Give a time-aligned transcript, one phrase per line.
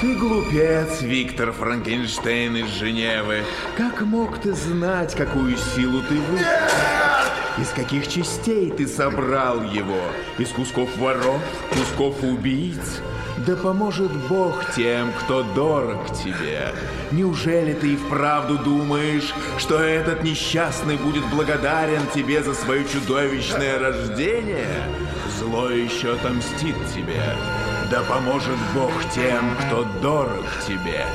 [0.00, 3.42] ты глупец, Виктор Франкенштейн из Женевы.
[3.76, 6.38] Как мог ты знать, какую силу ты вы...
[7.58, 10.00] Из каких частей ты собрал его?
[10.36, 11.40] Из кусков воров,
[11.70, 13.00] кусков убийц?
[13.46, 16.72] Да поможет Бог тем, кто дорог тебе.
[17.12, 24.68] Неужели ты и вправду думаешь, что этот несчастный будет благодарен тебе за свое чудовищное рождение?
[25.38, 27.22] Зло еще отомстит тебе.
[27.90, 31.06] Да поможет Бог тем, кто дорог тебе.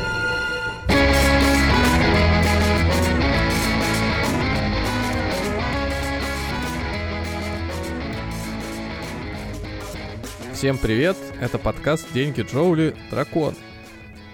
[10.54, 12.95] Всем привет, это подкаст «Деньги Джоули.
[13.09, 13.53] Дракон».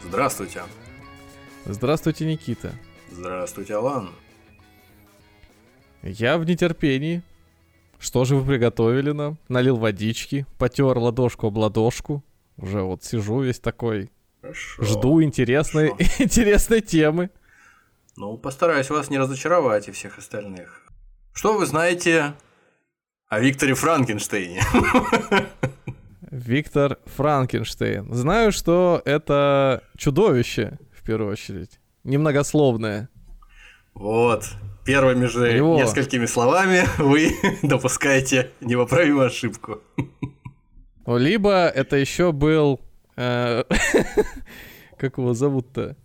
[0.04, 0.62] Здравствуйте.
[1.66, 2.74] Здравствуйте, Никита.
[3.10, 4.12] Здравствуйте, Алан.
[6.04, 7.24] Я в нетерпении.
[7.98, 9.40] Что же вы приготовили нам?
[9.50, 12.24] Налил водички, потер ладошку об ладошку.
[12.58, 14.12] Уже вот сижу весь такой.
[14.42, 14.84] Хорошо.
[14.84, 16.12] Жду интересной, Хорошо.
[16.24, 17.30] интересной темы.
[18.16, 20.84] Ну, постараюсь вас не разочаровать и всех остальных.
[21.34, 22.34] Что вы знаете
[23.28, 24.62] о Викторе Франкенштейне?
[26.32, 28.12] Виктор Франкенштейн.
[28.14, 31.80] Знаю, что это чудовище, в первую очередь.
[32.04, 33.10] Немногословное.
[33.94, 34.46] Вот.
[34.86, 35.78] Первыми же Его.
[35.78, 39.82] несколькими словами вы допускаете непоправимую ошибку.
[41.08, 42.82] Либо это еще был...
[43.16, 43.64] э,
[44.98, 45.96] Как его зовут-то?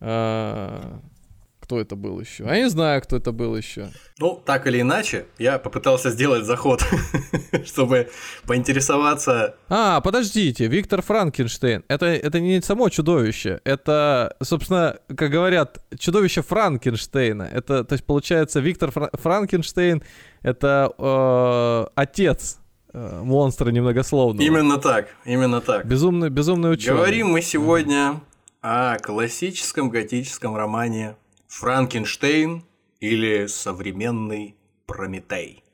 [0.00, 1.00] А,
[1.60, 2.44] Кто это был еще?
[2.44, 3.90] А я не знаю, кто это был еще.
[4.18, 6.82] Ну, так или иначе, я попытался сделать заход,
[7.66, 8.08] чтобы
[8.46, 9.56] поинтересоваться.
[9.68, 11.84] А, подождите, Виктор Франкенштейн.
[11.88, 13.60] Это, это не само чудовище.
[13.64, 17.42] Это, собственно, как говорят, чудовище Франкенштейна.
[17.42, 20.02] Это, то есть, получается, Виктор Фра- Франкенштейн
[20.42, 22.58] это э, отец
[22.92, 24.44] монстра немногословного.
[24.44, 25.86] Именно так, именно так.
[25.86, 26.96] Безумный, безумный ученый.
[26.96, 28.20] Говорим мы сегодня
[28.62, 31.16] о классическом готическом романе
[31.48, 32.64] «Франкенштейн»
[33.00, 35.64] или «Современный Прометей».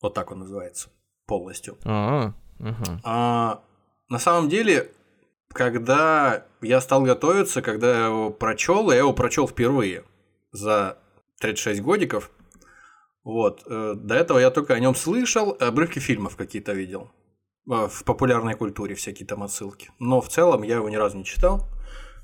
[0.00, 0.90] Вот так он называется
[1.26, 1.78] полностью.
[1.84, 3.00] А, ага.
[3.04, 3.62] А,
[4.08, 4.90] на самом деле,
[5.48, 10.04] когда я стал готовиться, когда я его прочел, я его прочел впервые
[10.50, 10.98] за
[11.40, 12.30] 36 годиков.
[13.24, 13.62] Вот.
[13.66, 17.10] э, До этого я только о нем слышал, обрывки фильмов какие-то видел.
[17.70, 19.90] э, В популярной культуре всякие там отсылки.
[19.98, 21.68] Но в целом я его ни разу не читал.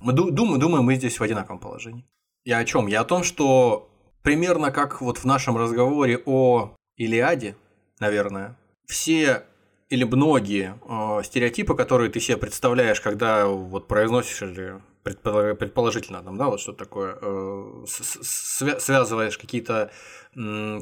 [0.00, 2.04] Мы ду- думаю, думаю, мы здесь в одинаковом положении.
[2.44, 2.86] Я о чем?
[2.88, 3.90] Я о том, что
[4.22, 7.56] примерно как вот в нашем разговоре о Илиаде,
[8.00, 8.56] наверное,
[8.86, 9.44] все
[9.90, 16.48] или многие э, стереотипы, которые ты себе представляешь, когда вот произносишь или предположительно там, да,
[16.48, 19.90] вот что такое, э, связываешь какие-то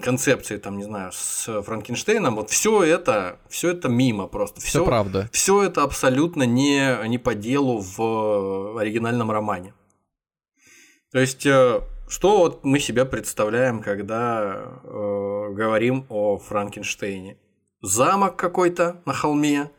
[0.03, 4.61] концепции, там, не знаю, с Франкенштейном, вот все это, все это мимо просто.
[4.61, 5.31] Все правда.
[5.33, 9.73] Все это абсолютно не, не по делу в оригинальном романе.
[11.11, 17.39] То есть, э, что вот мы себя представляем, когда э, говорим о Франкенштейне?
[17.81, 19.71] Замок какой-то на холме,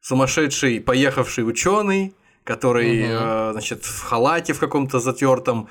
[0.00, 2.14] сумасшедший, поехавший ученый,
[2.46, 3.12] который, Мгм.
[3.12, 5.68] э, значит, в халате в каком-то затертом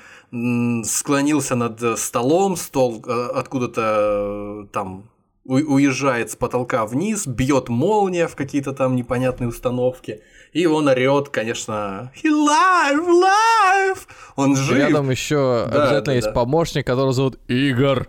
[0.84, 5.10] склонился над э, столом, стол э, откуда-то э, там
[5.48, 10.20] уезжает с потолка вниз, бьет молния в какие-то там непонятные установки,
[10.52, 13.98] и он орет, конечно, he live, live,
[14.34, 14.76] он жив.
[14.76, 16.32] Рядом еще Да, обязательно да, есть да.
[16.32, 18.06] помощник, которого зовут Игорь.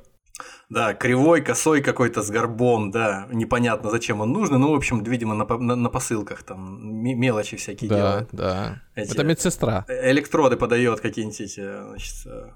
[0.69, 5.33] Да, кривой, косой какой-то с горбом, да, непонятно зачем он нужен, ну, в общем, видимо,
[5.33, 8.29] на, на- на посылках там мелочи всякие Да, делает.
[8.33, 8.81] да.
[8.93, 9.85] Эти- Это медсестра.
[9.87, 12.49] Электроды подает какие-нибудь эти, значит, э,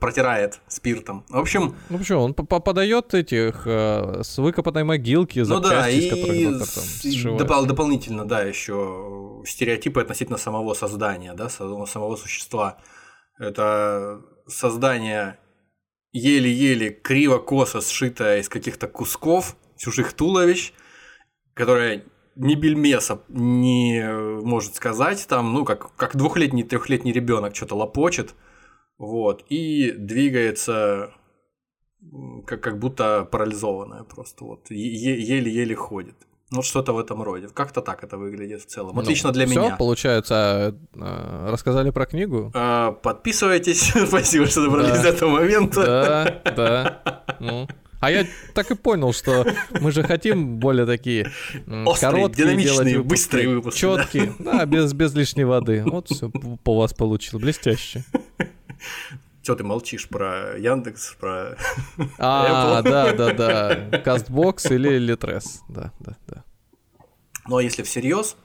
[0.00, 1.26] протирает спиртом.
[1.28, 6.08] В общем, Ну почему, он подает этих э, с выкопанной могилки ну да, запчасти, из
[6.10, 7.40] которых доктор там сшивает.
[7.42, 12.78] допол- дополнительно, да, еще стереотипы относительно самого создания, да, самого существа.
[13.38, 15.38] Это создание
[16.12, 20.72] еле-еле криво-косо сшитое из каких-то кусков чужих туловищ,
[21.54, 22.04] которое
[22.36, 24.02] ни бельмеса не
[24.42, 28.34] может сказать, там, ну, как, как двухлетний, трехлетний ребенок что-то лопочет,
[28.98, 31.14] вот, и двигается
[32.46, 36.16] как, как будто парализованная просто, вот, еле-еле ходит.
[36.50, 37.48] Ну, Вот что-то в этом роде.
[37.54, 38.94] Как-то так это выглядит в целом.
[38.96, 39.76] Ну, Отлично для всё, меня.
[39.76, 42.50] получается, э, рассказали про книгу?
[42.54, 43.92] А, Подписывайтесь.
[44.08, 45.02] Спасибо, что добрались Да.
[45.02, 45.84] до этого момента.
[46.44, 47.24] Да, да.
[47.38, 47.68] Ну.
[48.00, 48.24] А я
[48.54, 49.46] так и понял, что
[49.80, 51.30] мы же хотим более такие
[51.86, 53.96] Острые, короткие динамичные, делать выпуски, быстрые выпуски, да.
[54.04, 55.84] четкие, да, без, без лишней воды.
[55.86, 56.30] Вот все
[56.64, 58.02] по вас получилось, блестяще.
[59.42, 61.56] Что ты молчишь про Яндекс, про...
[62.18, 63.98] А, да, да, да.
[63.98, 65.62] Castbox или Литрес.
[65.68, 66.44] Да, да, да.
[67.48, 68.36] Ну, а если всерьез,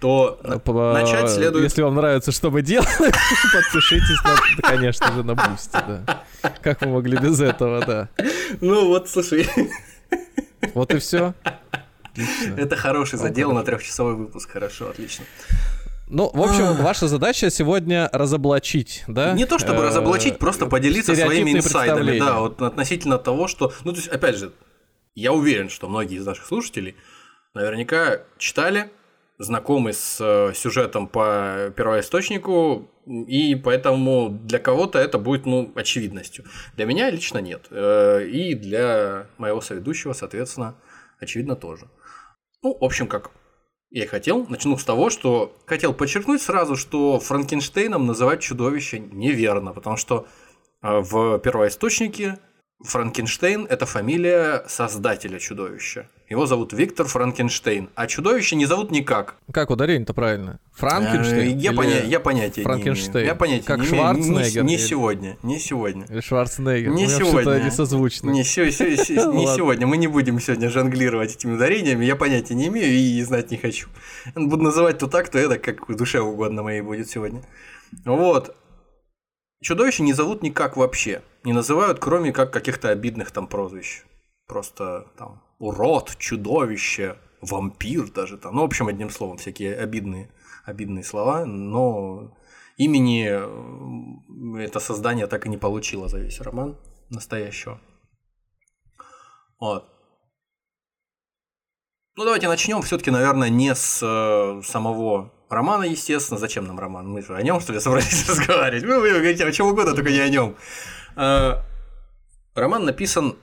[0.00, 1.64] то начать следует...
[1.64, 2.88] Если вам нравится, что мы делаем,
[3.52, 4.36] подпишитесь, на,
[4.68, 6.24] конечно же, на Boosty, да.
[6.62, 8.08] Как мы могли без этого, да.
[8.60, 9.48] Ну вот, слушай.
[10.74, 11.34] Вот и все.
[12.56, 15.24] Это хороший задел на трехчасовой выпуск, хорошо, отлично.
[16.10, 19.32] Ну, в общем, ваша задача сегодня разоблачить, да?
[19.32, 23.72] Не то чтобы разоблачить, просто поделиться своими инсайдами, да, вот относительно того, что...
[23.84, 24.52] Ну, то есть, опять же,
[25.14, 26.96] я уверен, что многие из наших слушателей
[27.54, 28.90] наверняка читали
[29.38, 36.44] знакомы с э, сюжетом по первоисточнику, и поэтому для кого-то это будет ну, очевидностью.
[36.76, 37.66] Для меня лично нет.
[37.70, 40.74] Э, и для моего соведущего, соответственно,
[41.20, 41.88] очевидно тоже.
[42.62, 43.30] Ну, в общем, как
[43.90, 44.46] я хотел.
[44.48, 50.26] Начну с того, что хотел подчеркнуть сразу, что Франкенштейном называть чудовище неверно, потому что
[50.82, 52.38] э, в первоисточнике
[52.82, 56.06] Франкенштейн– это фамилия создателя чудовища.
[56.30, 59.34] Его зовут Виктор Франкенштейн, а чудовище не зовут никак.
[59.52, 60.60] Как ударение-то правильно?
[60.72, 61.58] Франкенштейн?
[61.58, 62.02] Я, поня...
[62.02, 63.12] я понятия Франкенштейн.
[63.12, 63.26] не имею.
[63.26, 64.64] Я понятия как не Шварценеггер?
[64.64, 66.06] Не, не сегодня, не сегодня.
[66.08, 66.90] Или Шварценеггер?
[66.90, 67.58] Не сегодня.
[67.64, 68.30] Не созвучно.
[68.30, 69.86] Не, се- се- се- не сегодня.
[69.86, 72.04] Мы не будем сегодня жонглировать этими ударениями.
[72.06, 73.88] Я понятия не имею и знать не хочу.
[74.34, 77.42] Буду называть то так, то это, как в душе угодно моей будет сегодня.
[78.04, 78.56] Вот.
[79.62, 81.22] Чудовище не зовут никак вообще.
[81.44, 84.04] Не называют, кроме как каких-то обидных там прозвищ.
[84.46, 88.54] Просто там урод, чудовище, вампир даже там.
[88.54, 90.30] Ну, в общем, одним словом, всякие обидные,
[90.64, 92.36] обидные слова, но
[92.76, 93.26] имени
[94.62, 96.78] это создание так и не получило за весь роман
[97.10, 97.80] настоящего.
[99.58, 99.86] Вот.
[102.16, 106.38] Ну, давайте начнем все-таки, наверное, не с э, самого романа, естественно.
[106.38, 107.08] Зачем нам роман?
[107.08, 108.84] Мы же о нем, что ли, собрались разговаривать?
[108.84, 110.56] Вы, вы говорите о чем угодно, только не о нем.
[111.16, 111.62] Э,
[112.54, 113.36] роман написан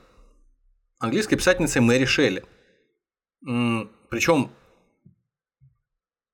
[1.00, 2.44] английской писательницей Мэри Шелли.
[4.10, 4.52] Причем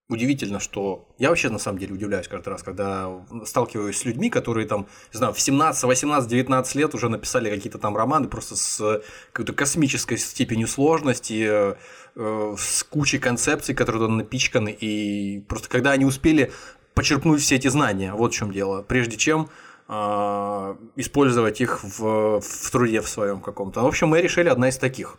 [0.09, 4.67] удивительно, что я вообще на самом деле удивляюсь каждый раз, когда сталкиваюсь с людьми, которые
[4.67, 9.01] там, не знаю, в 17, 18, 19 лет уже написали какие-то там романы просто с
[9.31, 11.75] какой-то космической степенью сложности,
[12.15, 16.51] э, с кучей концепций, которые туда напичканы, и просто когда они успели
[16.93, 19.49] почерпнуть все эти знания, вот в чем дело, прежде чем
[19.87, 23.81] э, использовать их в, в труде в своем каком-то.
[23.81, 25.17] В общем, мы решили одна из таких.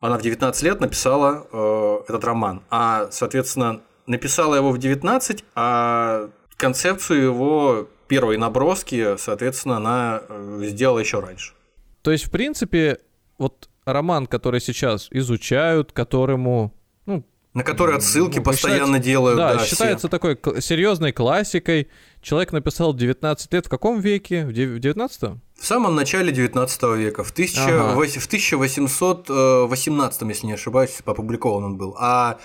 [0.00, 6.30] Она в 19 лет написала э, этот роман, а, соответственно, написала его в 19, а
[6.56, 11.54] концепцию его первой наброски, соответственно, она э, сделала еще раньше.
[12.02, 12.98] То есть, в принципе,
[13.38, 16.72] вот роман, который сейчас изучают, которому
[17.06, 17.24] ну,
[17.54, 19.36] на который отсылки ну, постоянно делают.
[19.36, 20.18] Да, да считается все.
[20.18, 21.88] такой серьезной классикой.
[22.22, 23.66] Человек написал 19 лет.
[23.66, 24.46] В каком веке?
[24.46, 27.24] В 19 В самом начале 19 века.
[27.24, 27.94] В, 1000, ага.
[27.94, 31.94] в 1818, если не ошибаюсь, опубликован он был.
[31.98, 32.38] А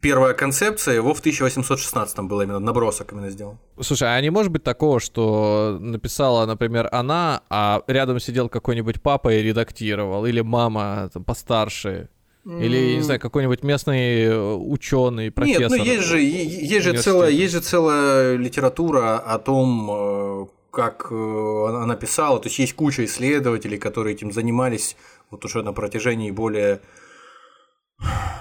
[0.00, 3.58] первая концепция его в 1816 было именно, набросок именно сделан.
[3.80, 9.32] Слушай, а не может быть такого, что написала, например, она, а рядом сидел какой-нибудь папа
[9.32, 12.08] и редактировал, или мама там, постарше?
[12.46, 15.70] Или, не знаю, какой-нибудь местный э, ученый, профессор.
[15.70, 21.08] Нет, ну есть же, есть же, целая, есть же целая литература о том, э, как
[21.10, 22.40] э, она писала.
[22.40, 24.96] То есть есть куча исследователей, которые этим занимались
[25.30, 26.80] вот уже на протяжении более,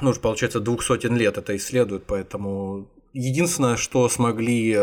[0.02, 4.78] ну, получается, двух сотен лет это исследуют, поэтому единственное, что смогли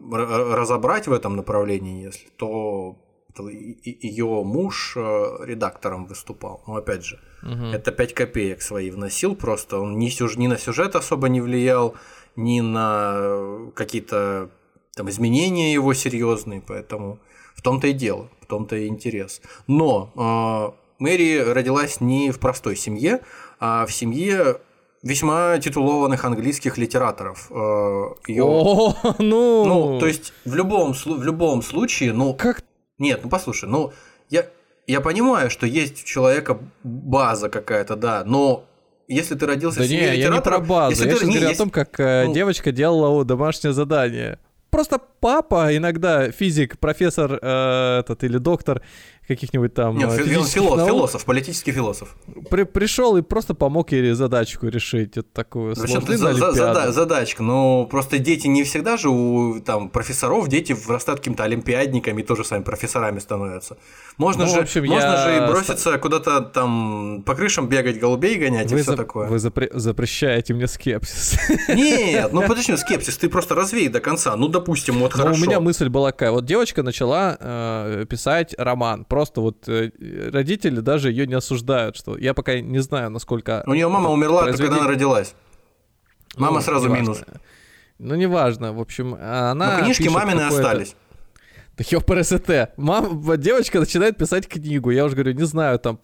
[0.00, 2.96] разобрать в этом направлении, если то
[3.38, 6.62] ее муж редактором выступал.
[6.66, 7.66] Но опять же, Угу.
[7.66, 9.78] Это 5 копеек свои вносил просто.
[9.78, 10.36] Он ни, сюж...
[10.36, 11.94] ни на сюжет особо не влиял,
[12.34, 14.50] ни на какие-то
[14.94, 17.18] там изменения его серьезные, поэтому
[17.54, 19.42] в том-то и дело, в том-то и интерес.
[19.66, 23.20] Но э, Мэри родилась не в простой семье,
[23.60, 24.60] в семье
[25.02, 27.48] весьма титулованных английских литераторов.
[27.50, 27.54] Э,
[28.26, 28.46] Её...
[28.46, 29.64] О, ну...
[29.64, 32.34] ну, то есть в любом, в любом случае, ну...
[32.34, 32.62] Как?
[32.98, 33.92] Нет, ну послушай, ну
[34.30, 34.46] я,
[34.86, 38.64] я понимаю, что есть у человека база какая-то, да, но
[39.06, 41.16] если ты родился да в семье не, я не про базу, я ты...
[41.16, 41.60] сейчас не, говорю есть...
[41.60, 42.34] о том, как э, ну...
[42.34, 44.40] девочка делала домашнее задание.
[44.70, 48.82] Просто папа, иногда физик, профессор э, этот или доктор,
[49.26, 52.16] каких-нибудь там Нет, философ, наук, философ, политический философ.
[52.50, 55.16] При, пришел и просто помог ей задачку решить.
[55.16, 59.88] Это такую сложную за, за, зада, задачка, но просто дети не всегда же у там,
[59.88, 63.76] профессоров, дети вырастают какими-то олимпиадниками и тоже сами профессорами становятся.
[64.16, 65.24] Можно, ну, же, общем, можно я...
[65.24, 68.96] же и броситься куда-то там по крышам бегать, голубей гонять вы и все за...
[68.96, 69.28] такое.
[69.28, 69.70] Вы запре...
[69.72, 71.38] запрещаете мне скепсис.
[71.68, 74.36] Нет, ну подожди, скепсис, ты просто развей до конца.
[74.36, 75.40] Ну, допустим, вот хорошо.
[75.40, 76.30] у меня мысль была такая.
[76.30, 79.92] Вот девочка начала э, писать роман просто вот э,
[80.30, 83.62] родители даже ее не осуждают, что я пока не знаю, насколько...
[83.66, 84.72] У нее мама умерла, произведение...
[84.72, 85.34] когда она родилась.
[86.36, 87.22] Мама Ну, сразу минус.
[87.98, 90.96] Ну, неважно, в общем, она Но книжки мамины остались.
[91.78, 92.50] Да ёпрст.
[92.76, 94.90] Мам, девочка начинает писать книгу.
[94.90, 95.98] Я уже говорю, не знаю, там,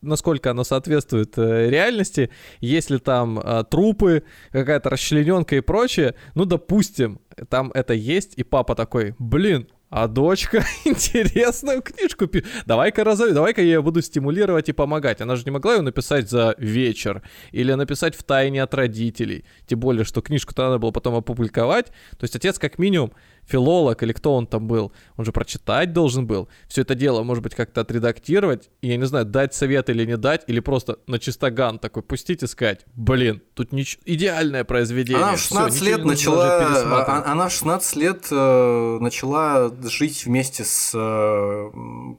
[0.00, 2.30] насколько она соответствует э, реальности.
[2.60, 7.20] Если там э, трупы, какая-то расчлененка и прочее, ну, допустим,
[7.50, 13.62] там это есть, и папа такой, блин, а дочка интересную книжку пи- Давай-ка разовью, давай-ка
[13.62, 15.22] я ее буду стимулировать и помогать.
[15.22, 19.46] Она же не могла ее написать за вечер или написать в тайне от родителей.
[19.66, 21.86] Тем более, что книжку-то надо было потом опубликовать.
[21.86, 23.12] То есть отец как минимум
[23.46, 26.48] филолог или кто он там был, он же прочитать должен был.
[26.68, 30.16] Все это дело, может быть, как-то отредактировать, и, я не знаю, дать совет или не
[30.16, 33.98] дать, или просто на чистоган такой пустить и сказать, блин, тут нич...
[34.04, 35.22] идеальное произведение.
[35.22, 37.24] Она в всё, 16 ничего лет начала, даже пересматривать».
[37.26, 41.70] а- она в 16 лет э, начала жить вместе с э,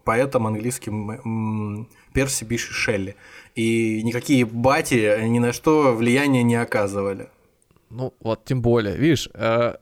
[0.03, 3.15] поэтом английским Перси Биши Шелли.
[3.55, 7.29] И никакие бати ни на что влияния не оказывали.
[7.89, 9.75] Ну, вот тем более, видишь, э,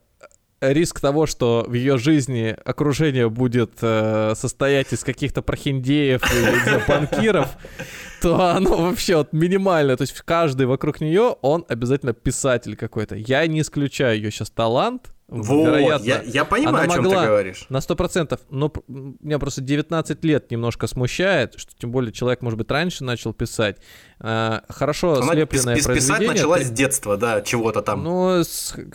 [0.62, 7.50] риск того, что в ее жизни окружение будет э, состоять из каких-то прохиндеев и банкиров,
[8.22, 9.98] то оно вообще вот минимальное.
[9.98, 13.16] То есть каждый вокруг нее, он обязательно писатель какой-то.
[13.16, 15.12] Я не исключаю ее сейчас талант.
[15.28, 17.66] Вот, вероятно, я, я понимаю, она о чем могла ты говоришь.
[17.70, 22.12] на сто процентов, но п- м, меня просто 19 лет немножко смущает, что тем более
[22.12, 23.78] человек, может быть, раньше начал писать.
[24.22, 26.30] Э, хорошо Она слепленное пис- произведение.
[26.32, 28.04] начала ты- с детства, да, чего-то там.
[28.04, 28.44] ну,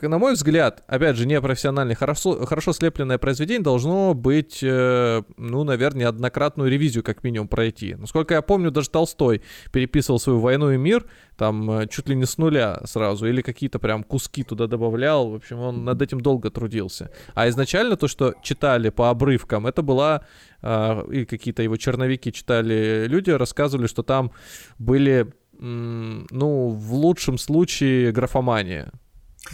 [0.03, 6.09] на мой взгляд, опять же, непрофессиональное, хорошо, хорошо слепленное произведение должно быть, э, ну, наверное,
[6.09, 7.95] однократную ревизию как минимум пройти.
[7.97, 11.05] Насколько я помню, даже Толстой переписывал свою «Войну и мир»,
[11.37, 15.35] там, э, чуть ли не с нуля сразу, или какие-то прям куски туда добавлял, в
[15.35, 17.11] общем, он над этим долго трудился.
[17.35, 20.23] А изначально то, что читали по обрывкам, это была,
[20.63, 24.33] э, и какие-то его черновики читали люди, рассказывали, что там
[24.79, 28.93] были, м, ну, в лучшем случае графомания.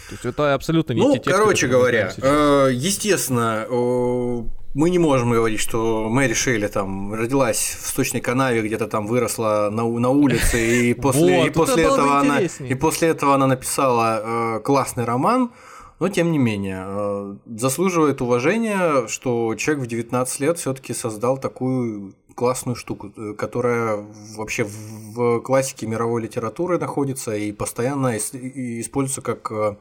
[0.09, 4.43] То есть это абсолютно не Ну, те короче говоря, э, естественно, э,
[4.75, 9.71] мы не можем говорить, что Мэри Шейли там родилась в сточной канаве, где-то там выросла
[9.73, 14.57] на, на улице, и после, Вот, и после этого она и после этого она написала
[14.57, 15.51] э, классный роман.
[15.99, 22.15] Но тем не менее, э, заслуживает уважения, что человек в 19 лет все-таки создал такую
[22.35, 29.77] классную штуку, э, которая вообще в классике мировой литературы находится и постоянно используется как э,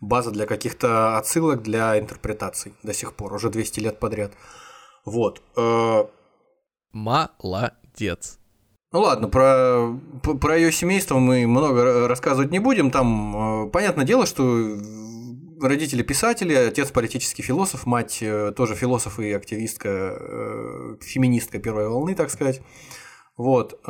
[0.00, 4.32] база для каких-то отсылок для интерпретаций до сих пор, уже 200 лет подряд.
[5.04, 5.42] Вот.
[6.92, 8.38] Молодец.
[8.92, 9.98] Ну ладно, про,
[10.40, 12.90] про ее семейство мы много ра- рассказывать не будем.
[12.90, 14.76] Там, понятное дело, что
[15.62, 22.14] родители писатели, отец политический философ, мать э, тоже философ и активистка, э, феминистка первой волны,
[22.14, 22.60] так сказать.
[23.36, 23.80] Вот.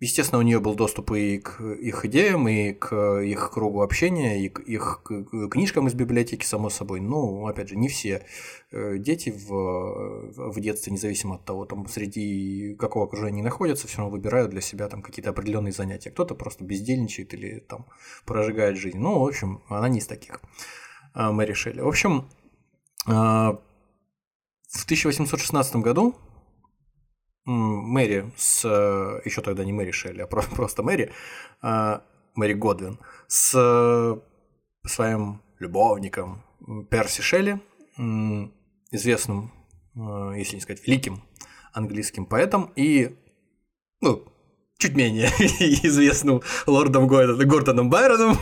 [0.00, 4.48] Естественно, у нее был доступ и к их идеям, и к их кругу общения, и
[4.48, 5.02] к их
[5.50, 7.00] книжкам из библиотеки, само собой.
[7.00, 8.24] Но, опять же, не все
[8.72, 13.98] э, дети в, в детстве, независимо от того, там, среди какого окружения они находятся, все
[13.98, 16.10] равно выбирают для себя там какие-то определенные занятия.
[16.10, 17.84] Кто-то просто бездельничает или там
[18.24, 18.98] прожигает жизнь.
[18.98, 20.40] Ну, в общем, она не из таких.
[21.12, 21.82] а, Мэри Шелли.
[21.82, 22.26] В общем,
[23.06, 23.60] а,
[24.66, 26.14] в 1816 году
[27.44, 28.64] Мэри с...
[29.24, 31.12] Еще тогда не Мэри Шелли, а про- просто Мэри,
[31.62, 32.02] а,
[32.34, 34.16] Мэри Годвин, с э,
[34.88, 36.42] своим любовником
[36.90, 37.60] Перси Шелли,
[38.90, 39.52] известным,
[39.94, 41.22] э, если не сказать великим
[41.72, 43.16] английским поэтом и,
[44.00, 44.24] ну,
[44.78, 45.28] чуть менее
[45.84, 48.36] известным лордом Гордоном Байроном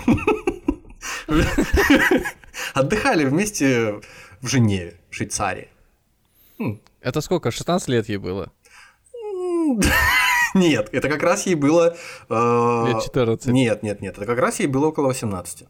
[2.75, 4.01] отдыхали вместе
[4.41, 5.69] в Женеве, в Швейцарии.
[7.01, 7.51] Это сколько?
[7.51, 8.53] 16 лет ей было?
[10.55, 11.95] Нет, это как раз ей было...
[12.29, 13.49] э, Лет 14.
[13.53, 15.65] Нет, нет, нет, это как раз ей было около 18.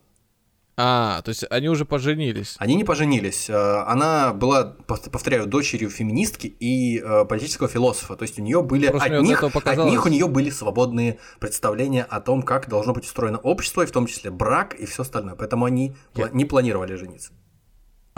[0.81, 2.55] А, то есть они уже поженились.
[2.61, 3.50] Они не поженились.
[3.50, 8.14] Э, Она была, пов- повторяю, дочерью феминистки и э, политического философа.
[8.14, 9.40] То есть у нее были Просто от них,
[9.73, 13.87] от них у нее были свободные представления о том, как должно быть устроено общество, и
[13.87, 15.35] в том числе брак и все остальное.
[15.35, 17.33] Поэтому они пла- не планировали жениться.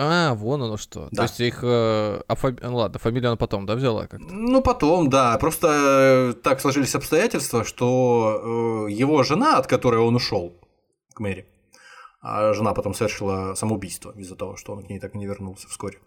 [0.03, 1.09] А, вон оно что.
[1.11, 1.17] Да.
[1.17, 1.61] То есть их...
[1.63, 4.33] э, а фами- ладно, фамилию она потом, да, взяла как-то?
[4.33, 5.37] Ну, потом, да.
[5.37, 5.69] Просто
[6.31, 10.55] э, так сложились обстоятельства, что э, его жена, от которой он ушел
[11.13, 11.47] к Мэри,
[12.23, 15.69] а жена потом совершила самоубийство из-за того, что он к ней так и не вернулся
[15.69, 15.99] вскоре.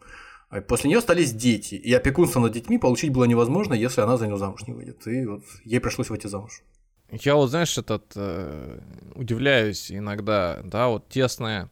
[0.49, 4.25] А После нее остались дети, и опекунство над детьми получить было невозможно, если она за
[4.25, 5.05] него замуж не выйдет.
[5.05, 6.63] И вот ей пришлось выйти замуж.
[7.11, 8.05] Я вот, знаешь, этот...
[8.15, 8.79] э,
[9.13, 11.69] удивляюсь иногда, да, вот тесная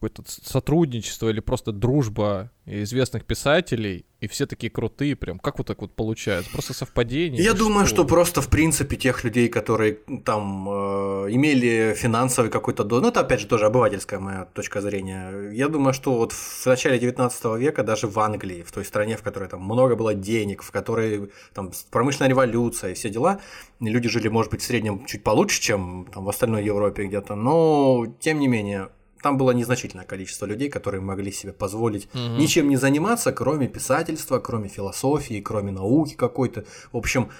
[0.00, 5.38] какое-то сотрудничество или просто дружба известных писателей, и все такие крутые прям.
[5.38, 6.50] Как вот так вот получается?
[6.52, 7.42] Просто совпадение?
[7.42, 7.96] Я думаю, что?
[7.96, 12.84] что просто, в принципе, тех людей, которые там э, имели финансовый какой-то...
[12.84, 15.50] Ну, это, опять же, тоже обывательская моя точка зрения.
[15.52, 19.22] Я думаю, что вот в начале 19 века даже в Англии, в той стране, в
[19.22, 23.40] которой там много было денег, в которой там промышленная революция и все дела,
[23.80, 28.06] люди жили, может быть, в среднем чуть получше, чем там в остальной Европе где-то, но,
[28.20, 28.88] тем не менее,
[29.22, 32.36] там было незначительное количество людей, которые могли себе позволить угу.
[32.38, 36.64] ничем не заниматься, кроме писательства, кроме философии, кроме науки какой-то.
[36.92, 37.30] В общем,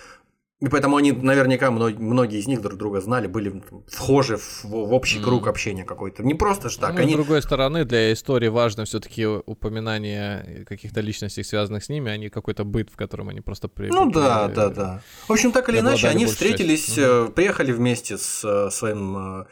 [0.60, 5.20] и поэтому они наверняка, многие из них друг друга знали, были вхожи в, в общий
[5.20, 6.24] круг общения какой-то.
[6.24, 6.94] Не просто ж так.
[6.94, 7.12] Ну, они...
[7.12, 12.28] С другой стороны, для истории важно все-таки упоминание каких-то личностей, связанных с ними, а не
[12.28, 13.88] какой-то быт, в котором они просто при...
[13.88, 15.02] Ну да, да, да.
[15.28, 17.32] В общем, так или иначе, они встретились, mm.
[17.34, 19.44] приехали вместе с э, своим э,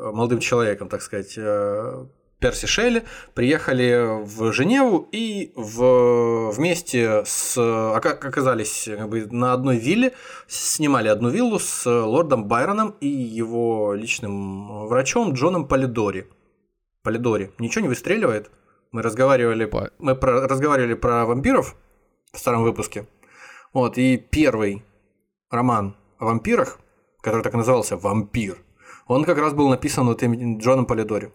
[0.00, 2.06] молодым человеком, так сказать, э,
[2.40, 3.04] Перси Шелли,
[3.34, 7.56] приехали в Женеву и в, вместе с,
[7.94, 10.14] оказались как бы, на одной вилле,
[10.48, 16.28] снимали одну виллу с лордом Байроном и его личным врачом Джоном Полидори.
[17.02, 17.52] Полидори.
[17.58, 18.50] Ничего не выстреливает?
[18.90, 21.76] Мы разговаривали, мы про, разговаривали про вампиров
[22.32, 23.06] в старом выпуске.
[23.72, 24.82] Вот, и первый
[25.50, 26.78] роман о вампирах,
[27.20, 28.58] который так и назывался «Вампир»,
[29.10, 31.32] он как раз был написан вот этим Джоном Полидори.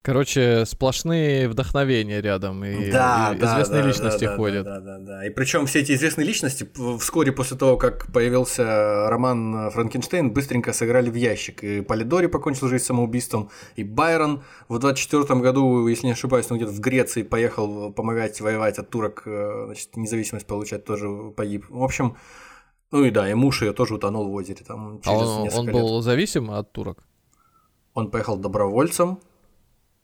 [0.00, 4.64] Короче, сплошные вдохновения рядом, и, да, и да, известные да, личности да, ходят.
[4.64, 5.26] Да, да, да, да.
[5.26, 11.08] И причем все эти известные личности вскоре после того, как появился роман Франкенштейн, быстренько сыграли
[11.08, 11.64] в ящик.
[11.64, 16.72] И Полидори покончил жизнь самоубийством, и Байрон в 24 году, если не ошибаюсь, он где-то
[16.72, 21.64] в Греции поехал помогать воевать от турок, э, значит, независимость получать, тоже погиб.
[21.70, 22.16] В общем,
[22.94, 25.72] ну и да, и муж ее тоже утонул в озере там через а он, он
[25.72, 26.04] был лет.
[26.04, 27.02] зависим от турок?
[27.92, 29.18] Он поехал добровольцем.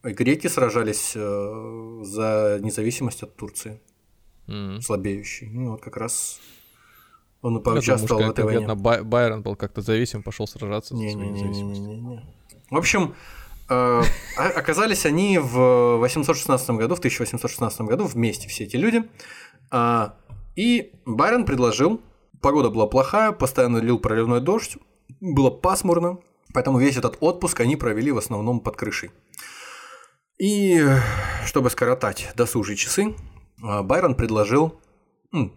[0.03, 3.81] И греки сражались э, за независимость от Турции.
[4.49, 4.81] Mm.
[4.81, 5.49] Слабеющий.
[5.51, 6.41] Ну вот как раз
[7.43, 8.75] он поучаствовал в этой войне.
[8.75, 11.81] Бай- Байрон был как-то зависим, пошел сражаться не, за свою не, независимость.
[11.81, 12.25] Не, не, не.
[12.71, 13.15] В общем,
[13.69, 14.03] э,
[14.37, 19.05] оказались они в 816 году, в 1816 году вместе все эти люди.
[19.71, 20.09] Э,
[20.57, 22.01] и Байрон предложил
[22.41, 24.79] Погода была плохая, постоянно лил проливной дождь,
[25.21, 26.21] было пасмурно,
[26.55, 29.11] поэтому весь этот отпуск они провели в основном под крышей.
[30.39, 30.83] И
[31.45, 33.15] чтобы скоротать досужие часы,
[33.63, 34.81] а, Байрон предложил,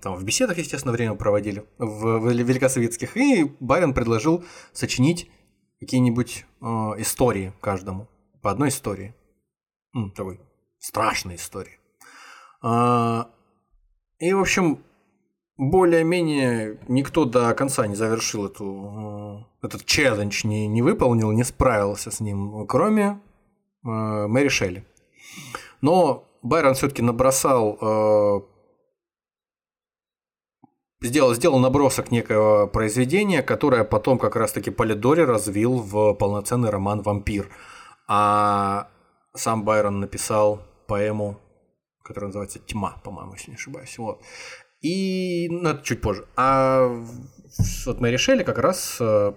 [0.01, 4.43] там в беседах, естественно, время проводили, в, великосоветских, и Байрон предложил
[4.73, 5.31] сочинить
[5.79, 6.65] какие-нибудь э,
[6.97, 8.07] истории каждому,
[8.41, 9.15] по одной истории.
[10.15, 10.39] Такой
[10.79, 11.79] страшной истории.
[12.61, 13.29] А,
[14.19, 14.83] и, в общем,
[15.57, 22.11] более-менее никто до конца не завершил эту, э, этот челлендж, не, не выполнил, не справился
[22.11, 23.21] с ним, кроме
[23.85, 23.87] э,
[24.27, 24.85] Мэри Шелли.
[25.81, 28.41] Но Байрон все-таки набросал, э,
[31.01, 37.49] сделал, сделал набросок некого произведения, которое потом как раз-таки Полидори развил в полноценный роман «Вампир».
[38.07, 38.89] А
[39.33, 41.39] сам Байрон написал поэму,
[42.03, 43.97] которая называется «Тьма», по-моему, если не ошибаюсь.
[43.97, 44.21] Вот.
[44.83, 46.25] И, ну, это чуть позже.
[46.35, 46.89] А
[47.85, 49.31] вот мы решили как раз, э,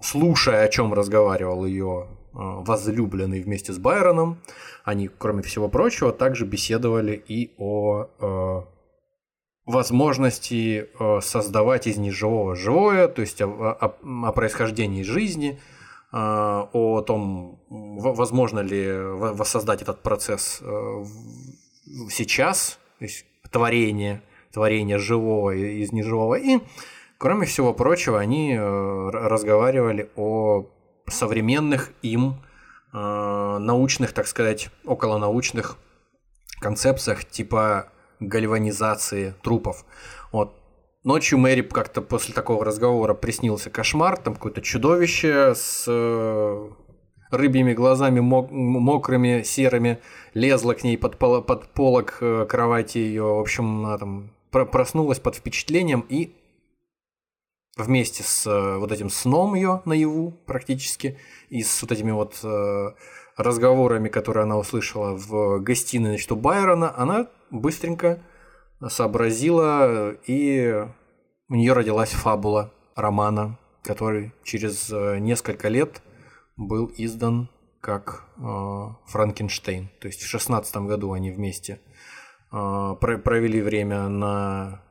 [0.00, 4.42] слушая, о чем разговаривал ее э, возлюбленный вместе с Байроном,
[4.84, 8.60] они, кроме всего прочего, также беседовали и о э,
[9.64, 10.90] возможности
[11.22, 13.94] создавать из неживого живое, то есть о, о,
[14.28, 15.58] о происхождении жизни,
[16.12, 20.62] о том, возможно ли воссоздать этот процесс
[22.10, 24.20] сейчас, то есть творение,
[24.52, 26.34] творение живого из неживого.
[26.34, 26.58] И,
[27.18, 30.66] кроме всего прочего, они э, разговаривали о
[31.06, 32.42] современных им
[32.92, 32.98] э,
[33.60, 35.78] научных, так сказать, околонаучных
[36.60, 39.84] концепциях типа гальванизации трупов.
[40.32, 40.56] Вот.
[41.04, 46.70] Ночью Мэри как-то после такого разговора приснился кошмар, там какое-то чудовище с э,
[47.36, 49.98] рыбьими глазами мок- мокрыми, серыми,
[50.34, 53.22] лезла к ней под, пол- под полок э, кровати ее.
[53.22, 56.34] В общем, она там проснулась под впечатлением и
[57.76, 61.18] вместе с э, вот этим сном ее наяву практически
[61.48, 62.90] и с вот этими вот э,
[63.36, 68.22] разговорами, которые она услышала в гостиной значит, у Байрона, она быстренько
[68.88, 70.86] сообразила и
[71.48, 76.00] у нее родилась фабула романа, который через несколько лет
[76.56, 77.48] был издан
[77.80, 79.90] как э, Франкенштейн.
[80.00, 81.80] То есть в шестнадцатом году они вместе
[82.50, 82.56] э,
[83.00, 84.82] провели время на,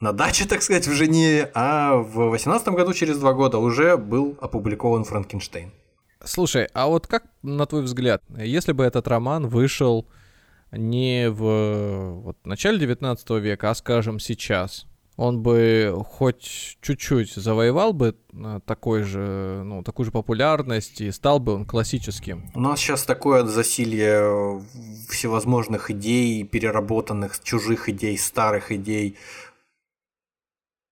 [0.00, 4.36] на даче, так сказать, в Женеве, а в восемнадцатом году, через два года, уже был
[4.40, 5.72] опубликован Франкенштейн.
[6.22, 10.06] Слушай, а вот как, на твой взгляд, если бы этот роман вышел
[10.70, 14.86] не в вот, начале 19 века, а, скажем, сейчас,
[15.20, 21.40] он бы хоть чуть-чуть завоевал бы э, такой же, ну, такую же популярность и стал
[21.40, 22.50] бы он классическим.
[22.54, 24.62] У нас сейчас такое засилье
[25.10, 29.18] всевозможных идей, переработанных чужих идей, старых идей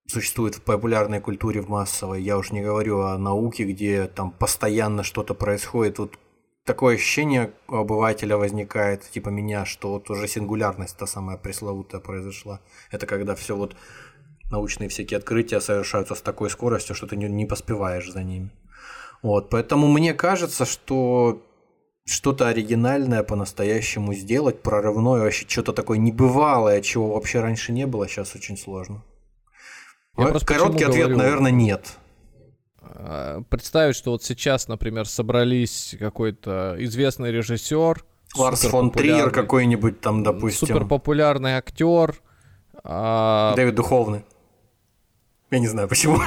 [0.06, 2.20] существует в популярной культуре, в массовой.
[2.20, 5.98] Я уж не говорю о науке, где там постоянно что-то происходит.
[5.98, 6.18] Вот
[6.66, 12.60] такое ощущение у обывателя возникает, типа меня, что вот уже сингулярность та самая пресловутая произошла.
[12.90, 13.74] Это когда все вот
[14.50, 18.50] научные всякие открытия совершаются с такой скоростью, что ты не, не поспеваешь за ними.
[19.22, 21.42] Вот, поэтому мне кажется, что
[22.04, 28.34] что-то оригинальное по-настоящему сделать, прорывное, вообще что-то такое небывалое, чего вообще раньше не было, сейчас
[28.34, 29.02] очень сложно.
[30.16, 31.96] Я Короткий ответ, говорю, наверное, нет.
[32.80, 38.04] А, представить, что вот сейчас, например, собрались какой-то известный режиссер,
[38.36, 40.68] Ларс фон Триер какой-нибудь там, допустим.
[40.68, 42.20] Супер популярный актер.
[42.84, 43.54] А...
[43.56, 44.24] Дэвид Духовный.
[45.50, 46.20] Я не знаю почему.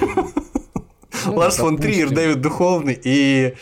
[1.25, 3.53] Ну, Ларс фон Триер, Дэвид Духовный и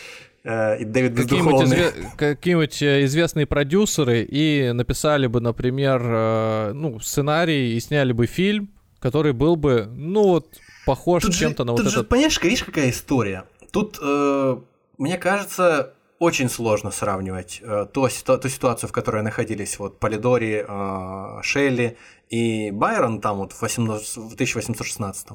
[0.43, 1.91] э, и Дэвид Бездуховный.
[2.15, 8.69] Какие-нибудь э, известные продюсеры и написали бы, например, э, ну, сценарий и сняли бы фильм,
[8.99, 11.99] который был бы, ну вот, похож тут чем-то же, на вот тут этот...
[11.99, 13.43] Же, понимаешь, видишь, какая история?
[13.71, 14.57] Тут, э,
[14.97, 20.65] мне кажется, очень сложно сравнивать э, то, то, ту ситуацию, в которой находились вот Полидори,
[20.67, 21.97] э, Шелли
[22.29, 25.27] и Байрон там вот в, 18, в 1816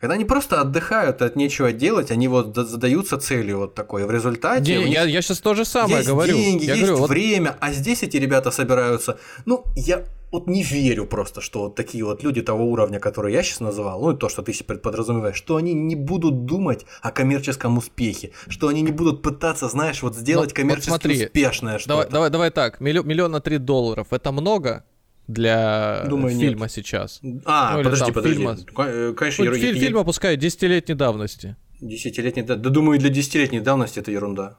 [0.00, 4.06] когда они просто отдыхают от нечего делать, они вот задаются целью вот такой.
[4.06, 4.76] В результате...
[4.76, 6.36] Не, я, я сейчас то же самое есть говорю.
[6.36, 7.58] деньги, я есть говорю, время, вот...
[7.60, 9.18] а здесь эти ребята собираются...
[9.44, 13.42] Ну, я вот не верю просто, что вот такие вот люди того уровня, который я
[13.42, 17.10] сейчас называл, ну и то, что ты себе подразумеваешь, что они не будут думать о
[17.10, 21.78] коммерческом успехе, что они не будут пытаться, знаешь, вот сделать ну, коммерчески вот смотри, успешное
[21.78, 21.94] что-то.
[21.94, 24.84] Давай, давай, давай так, миллион, миллион на три долларов, это много?
[25.28, 26.72] для Думаю, фильма нет.
[26.72, 27.20] сейчас.
[27.44, 28.36] А, ну, подожди, подожди.
[28.38, 28.56] Фильма...
[28.78, 29.80] Э, конечно, ну, фильм, я...
[29.80, 31.54] фильм опускают десятилетней давности.
[31.82, 32.64] Десятилетней давности.
[32.64, 34.56] Да думаю, для десятилетней давности это ерунда.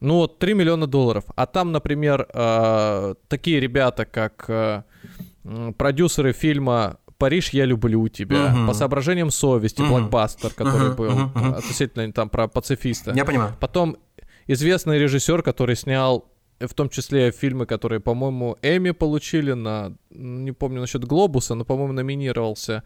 [0.00, 1.24] Ну вот 3 миллиона долларов.
[1.36, 4.82] А там, например, э, такие ребята, как э,
[5.76, 8.54] продюсеры фильма Париж, я люблю тебя.
[8.54, 8.66] Uh-huh.
[8.66, 9.88] По соображениям совести, uh-huh.
[9.88, 10.96] блокбастер, который uh-huh.
[10.96, 11.56] был uh-huh.
[11.58, 13.12] относительно там про пацифиста.
[13.14, 13.54] Я понимаю.
[13.60, 13.98] Потом
[14.46, 20.80] известный режиссер, который снял в том числе фильмы, которые, по-моему, Эми получили на, не помню
[20.80, 22.82] насчет Глобуса, но, по-моему, номинировался.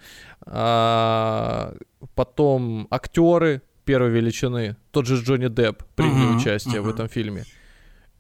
[0.47, 1.75] А,
[2.15, 4.77] потом актеры, первой величины.
[4.91, 6.83] Тот же Джонни Депп принял uh-huh, участие uh-huh.
[6.83, 7.45] в этом фильме.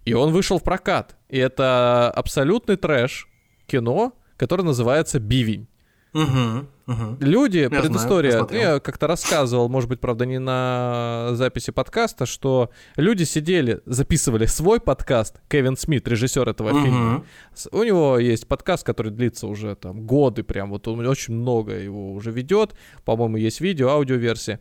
[0.04, 1.16] И он вышел в прокат.
[1.28, 3.28] И это абсолютный трэш
[3.66, 5.68] кино, которое называется «Бивень».
[6.14, 7.16] Угу, угу.
[7.18, 12.70] Люди, я предыстория, знаю, я как-то рассказывал, может быть, правда, не на записи подкаста, что
[12.94, 16.80] люди сидели, записывали свой подкаст, Кевин Смит, режиссер этого угу.
[16.84, 17.26] фильма.
[17.72, 22.12] У него есть подкаст, который длится уже там годы, прям вот он очень много его
[22.12, 22.76] уже ведет.
[23.04, 24.60] По-моему, есть видео, аудиоверсия.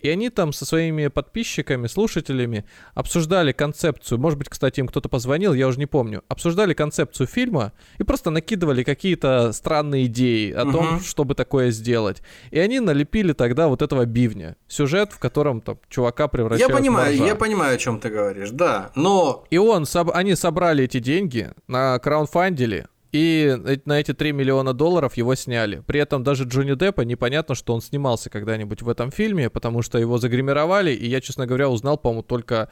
[0.00, 4.18] И они там со своими подписчиками, слушателями обсуждали концепцию.
[4.18, 6.22] Может быть, кстати, им кто-то позвонил, я уже не помню.
[6.28, 12.22] Обсуждали концепцию фильма и просто накидывали какие-то странные идеи о том, чтобы такое сделать.
[12.50, 14.56] И они налепили тогда вот этого бивня.
[14.68, 18.50] Сюжет, в котором там чувака превращают Я понимаю, в я понимаю, о чем ты говоришь,
[18.50, 18.90] да.
[18.94, 19.44] Но.
[19.50, 25.34] И он, они собрали эти деньги на краундфандили, и на эти 3 миллиона долларов его
[25.34, 25.82] сняли.
[25.86, 29.98] При этом даже Джонни Деппа непонятно, что он снимался когда-нибудь в этом фильме, потому что
[29.98, 32.68] его загримировали, и я, честно говоря, узнал, по-моему, только...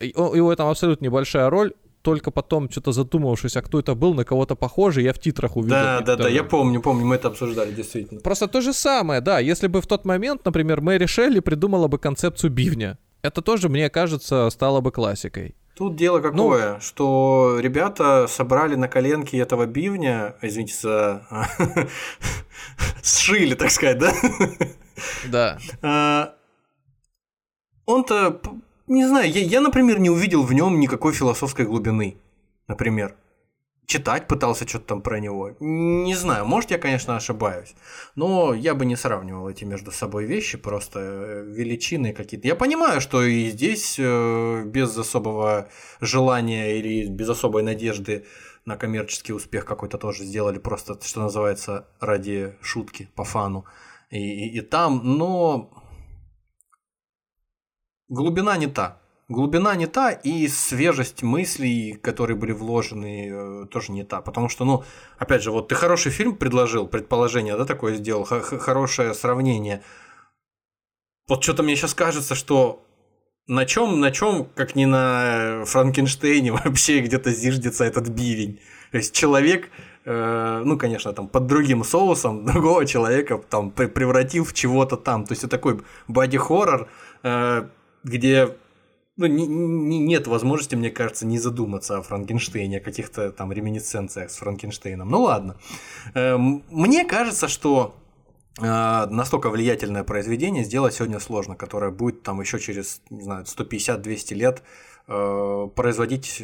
[0.00, 4.54] Его там абсолютно небольшая роль, только потом, что-то задумавшись, а кто это был, на кого-то
[4.54, 5.76] похожий, я в титрах увидел.
[5.76, 8.20] Да, да, да, я помню, помню, мы это обсуждали, действительно.
[8.20, 11.98] Просто то же самое, да, если бы в тот момент, например, Мэри Шелли придумала бы
[11.98, 15.56] концепцию бивня, это тоже, мне кажется, стало бы классикой.
[15.76, 21.26] Тут дело ну, какое, ну, что ребята собрали на коленке этого бивня, извините за...
[23.02, 24.12] сшили, так сказать, да?
[25.26, 25.58] Да.
[25.82, 26.34] А,
[27.84, 28.40] он-то,
[28.86, 32.16] не знаю, я, я, например, не увидел в нем никакой философской глубины,
[32.68, 33.14] например
[33.86, 35.52] читать пытался что-то там про него.
[35.60, 37.74] Не знаю, может, я, конечно, ошибаюсь.
[38.14, 42.48] Но я бы не сравнивал эти между собой вещи, просто э, величины какие-то.
[42.48, 45.68] Я понимаю, что и здесь э, без особого
[46.00, 48.24] желания или без особой надежды
[48.64, 53.64] на коммерческий успех какой-то тоже сделали, просто, что называется, ради шутки, по фану.
[54.10, 55.70] И, и, и там, но
[58.08, 64.04] глубина не та глубина не та, и свежесть мыслей, которые были вложены, э, тоже не
[64.04, 64.20] та.
[64.20, 64.84] Потому что, ну,
[65.18, 69.82] опять же, вот ты хороший фильм предложил, предположение, да, такое сделал, хорошее сравнение.
[71.28, 72.84] Вот что-то мне сейчас кажется, что
[73.48, 78.60] на чем, на чем, как не на Франкенштейне вообще где-то зиждется этот бивень.
[78.92, 79.70] То есть человек,
[80.04, 85.24] э, ну, конечно, там под другим соусом другого человека там превратил в чего-то там.
[85.24, 86.88] То есть это такой боди-хоррор,
[87.24, 87.68] э,
[88.04, 88.56] где
[89.16, 94.30] ну, не, не, нет возможности, мне кажется, не задуматься о Франкенштейне, о каких-то там реминисценциях
[94.30, 95.08] с Франкенштейном.
[95.08, 95.56] Ну ладно.
[96.14, 97.94] Э, мне кажется, что
[98.60, 104.34] э, настолько влиятельное произведение сделать сегодня сложно, которое будет там еще через, не знаю, 150-200
[104.34, 104.62] лет
[105.08, 106.42] э, производить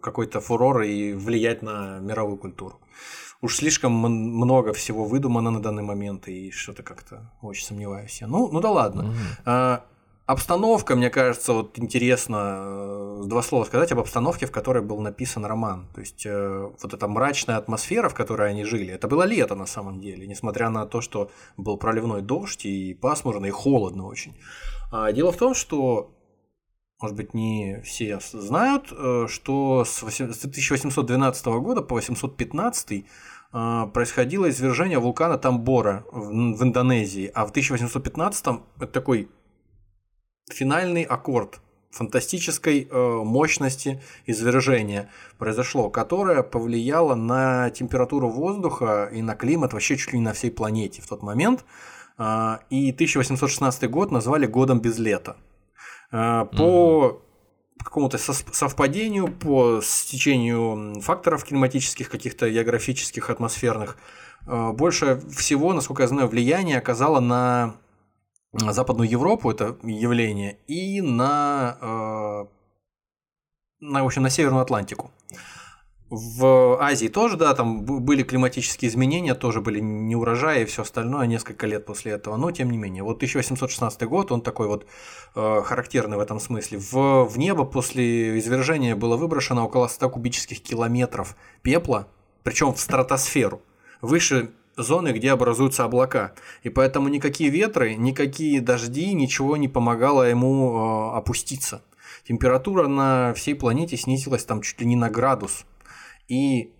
[0.00, 2.80] какой-то фурор и влиять на мировую культуру.
[3.42, 8.28] Уж слишком много всего выдумано на данный момент, и что-то как-то очень сомневаюсь я.
[8.28, 9.14] Ну, ну да ладно.
[9.44, 9.82] Mm-hmm.
[10.24, 15.44] Обстановка, мне кажется, вот интересно э, два слова сказать об обстановке, в которой был написан
[15.44, 15.88] роман.
[15.94, 19.66] То есть э, вот эта мрачная атмосфера, в которой они жили, это было лето на
[19.66, 24.36] самом деле, несмотря на то, что был проливной дождь и пасмурно, и холодно очень.
[24.92, 26.14] А дело в том, что,
[27.00, 33.06] может быть, не все знают, э, что с 1812 года по 815
[33.92, 38.46] происходило извержение вулкана Тамбора в Индонезии, а в 1815
[38.78, 39.28] это такой
[40.50, 41.60] финальный аккорд
[41.92, 50.12] фантастической э, мощности извержения произошло, которое повлияло на температуру воздуха и на климат вообще чуть
[50.12, 51.64] ли не на всей планете в тот момент.
[52.18, 55.36] Э, и 1816 год назвали годом без лета.
[56.10, 57.22] Э, по
[57.78, 63.98] какому-то совпадению, по стечению факторов климатических, каких-то географических, атмосферных,
[64.46, 67.74] больше всего, насколько я знаю, влияние оказало на
[68.52, 72.44] Западную Европу это явление и на, э,
[73.80, 75.10] на, в общем, на Северную Атлантику.
[76.10, 81.66] В Азии тоже, да, там были климатические изменения, тоже были неурожаи и все остальное несколько
[81.66, 83.02] лет после этого, но тем не менее.
[83.02, 84.86] Вот 1816 год, он такой вот
[85.34, 86.76] э, характерный в этом смысле.
[86.76, 92.08] В, в небо после извержения было выброшено около 100 кубических километров пепла,
[92.42, 93.62] причем в стратосферу,
[94.02, 96.34] выше зоны, где образуются облака.
[96.62, 101.82] И поэтому никакие ветры, никакие дожди, ничего не помогало ему э, опуститься.
[102.26, 105.64] Температура на всей планете снизилась там чуть ли не на градус.
[106.28, 106.72] И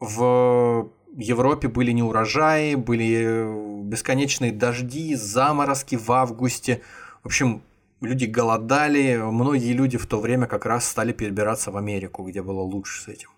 [0.00, 6.82] в Европе были неурожаи, были бесконечные дожди, заморозки в августе.
[7.22, 7.62] В общем,
[8.00, 12.60] люди голодали, многие люди в то время как раз стали перебираться в Америку, где было
[12.60, 13.30] лучше с этим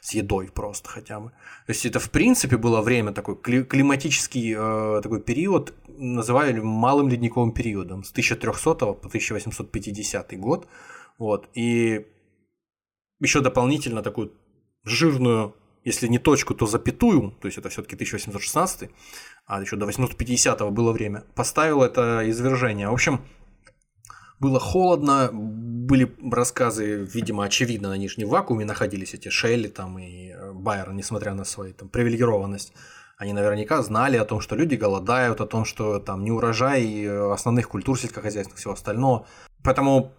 [0.00, 1.30] с едой просто хотя бы.
[1.66, 7.52] То есть это в принципе было время такой климатический э, такой период, называли малым ледниковым
[7.52, 10.68] периодом с 1300 по 1850 год.
[11.18, 11.48] Вот.
[11.54, 12.06] И
[13.20, 14.32] еще дополнительно такую
[14.84, 18.90] жирную, если не точку, то запятую, то есть это все-таки 1816,
[19.46, 22.88] а еще до 850 было время, поставил это извержение.
[22.88, 23.20] В общем,
[24.44, 30.52] было холодно, были рассказы, видимо, очевидно, не в вакууме находились, эти Шелли там и э,
[30.52, 32.74] Байрон, несмотря на свою там привилегированность.
[33.16, 37.32] Они наверняка знали о том, что люди голодают, о том, что там не урожай э,
[37.32, 39.26] основных культур сельскохозяйственных, всего остального.
[39.62, 40.12] Поэтому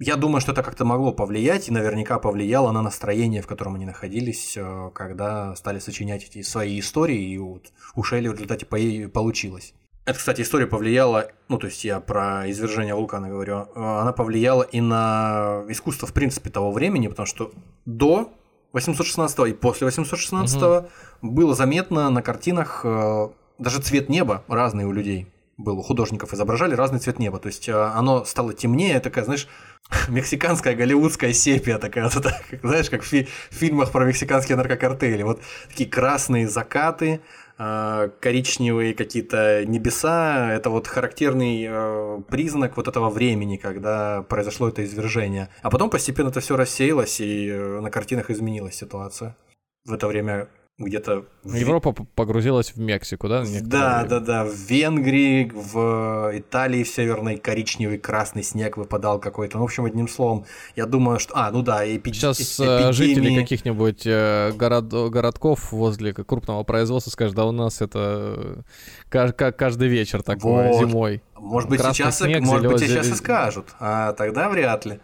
[0.00, 3.86] я думаю, что это как-то могло повлиять и наверняка повлияло на настроение, в котором они
[3.86, 8.66] находились, э, когда стали сочинять эти свои истории, и вот у Шелли в результате
[9.08, 9.72] получилось.
[10.08, 14.62] Это, кстати, история повлияла, ну, то есть я про извержение вулкана говорю, э, она повлияла
[14.62, 17.52] и на искусство, в принципе, того времени, потому что
[17.84, 18.32] до
[18.72, 20.88] 816 и после 816 угу.
[21.20, 25.26] было заметно на картинах э, даже цвет неба разный у людей
[25.58, 29.46] был, у художников изображали разный цвет неба, то есть э, оно стало темнее, такая, знаешь,
[30.08, 32.26] мексиканская голливудская сепия такая, вот,
[32.62, 37.20] знаешь, как в, фи- в фильмах про мексиканские наркокартели, вот такие красные закаты,
[37.58, 45.48] коричневые какие-то небеса, это вот характерный э, признак вот этого времени, когда произошло это извержение.
[45.62, 49.36] А потом постепенно это все рассеялось, и э, на картинах изменилась ситуация.
[49.84, 51.24] В это время где-то...
[51.42, 51.54] В...
[51.54, 53.44] Европа погрузилась в Мексику, да?
[53.62, 54.44] Да, да, да.
[54.44, 59.58] В Венгрии, в Италии в северной коричневый, красный снег выпадал какой-то.
[59.58, 60.44] Ну, в общем, одним словом,
[60.76, 61.34] я думаю, что...
[61.36, 62.12] А, ну да, эпи...
[62.12, 62.92] Сейчас эпидемии...
[62.92, 64.88] жители каких-нибудь э, город...
[64.88, 68.64] городков возле крупного производства скажут, да у нас это
[69.08, 70.78] каждый вечер такое, вот.
[70.78, 71.22] зимой.
[71.36, 75.00] Может быть, сейчас, снег, может быть, сейчас и скажут, а тогда вряд ли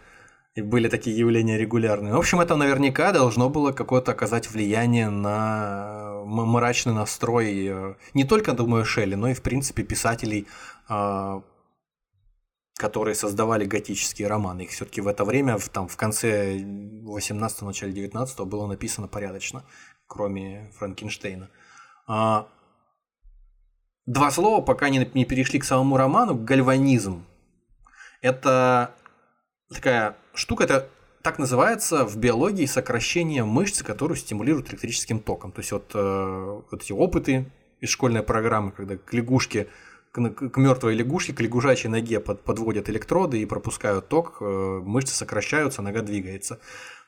[0.55, 2.15] и были такие явления регулярные.
[2.15, 8.53] В общем, это наверняка должно было какое-то оказать влияние на мрачный настрой э, не только,
[8.53, 10.47] думаю, Шелли, но и, в принципе, писателей,
[10.89, 11.43] а,
[12.77, 14.63] которые создавали готические романы.
[14.63, 19.65] Их все-таки в это время, в, там, в конце 18-го, начале 19-го было написано порядочно,
[20.07, 21.51] кроме Франкенштейна.
[22.07, 22.47] А,
[24.07, 26.37] два слова, пока не, не перешли к самому роману.
[26.37, 27.25] Гальванизм.
[28.23, 28.95] Это
[29.75, 30.89] такая штука, это
[31.23, 35.53] так называется в биологии сокращение мышц, которые стимулируют электрическим током.
[35.53, 39.69] То есть вот, э, вот эти опыты из школьной программы, когда к лягушке,
[40.13, 44.45] к мертвой лягушке, к лягушачьей ноге под, подводят электроды и пропускают ток, э,
[44.85, 46.61] мышцы сокращаются, нога двигается.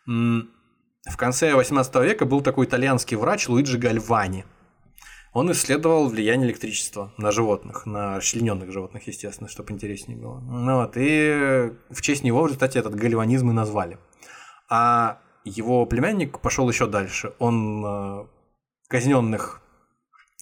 [0.06, 4.44] В конце 18 века был такой итальянский врач Луиджи Гальвани.
[5.36, 10.40] Он исследовал влияние электричества на животных, на расчлененных животных, естественно, чтобы интереснее было.
[10.40, 13.98] Ну, вот, и в честь него в результате этот гальванизм и назвали.
[14.70, 17.34] А его племянник пошел еще дальше.
[17.38, 18.26] Он э,
[18.88, 19.60] казненных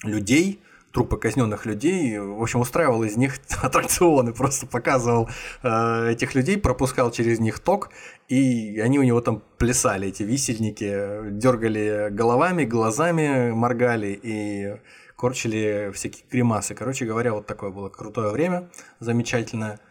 [0.05, 0.61] людей,
[0.95, 5.29] трупы казненных людей, в общем, устраивал из них аттракционы, просто показывал
[5.61, 7.89] э, этих людей, пропускал через них ток,
[8.29, 14.77] и они у него там плясали, эти висельники, дергали головами, глазами моргали и
[15.17, 16.75] корчили всякие гримасы.
[16.75, 18.69] Короче говоря, вот такое было крутое время,
[19.01, 19.81] замечательное.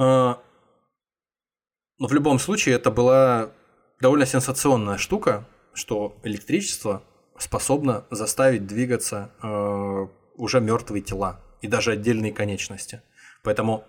[0.00, 0.34] Э,
[1.98, 3.52] но в любом случае это была
[4.00, 7.04] довольно сенсационная штука, что электричество
[7.42, 13.02] способно заставить двигаться э, уже мертвые тела и даже отдельные конечности.
[13.42, 13.84] Поэтому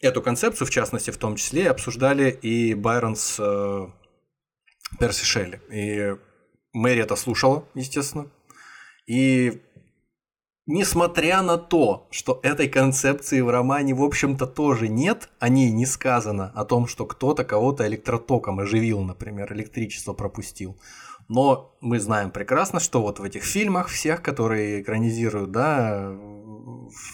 [0.00, 3.86] эту концепцию, в частности, в том числе, обсуждали и Байрон с э,
[4.98, 5.60] Перси Шелли.
[5.70, 6.16] И
[6.72, 8.30] Мэри это слушала, естественно.
[9.06, 9.62] И
[10.70, 15.86] Несмотря на то, что этой концепции в романе, в общем-то, тоже нет, о ней не
[15.86, 20.76] сказано, о том, что кто-то кого-то электротоком оживил, например, электричество пропустил.
[21.28, 26.16] Но мы знаем прекрасно, что вот в этих фильмах всех, которые экранизируют, да,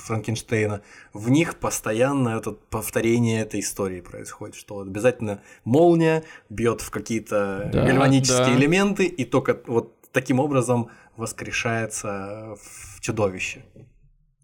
[0.04, 7.70] Франкенштейна, в них постоянно это повторение этой истории происходит, что обязательно молния бьет в какие-то
[7.72, 8.54] да, гальванические да.
[8.54, 13.64] элементы, и только вот таким образом воскрешается в чудовище.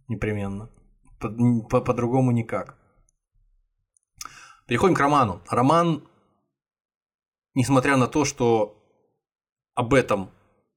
[0.08, 0.68] Непременно.
[1.20, 2.76] По-другому по, по никак.
[4.66, 5.42] Переходим к роману.
[5.48, 6.08] Роман,
[7.54, 8.79] несмотря на то, что
[9.74, 10.30] об этом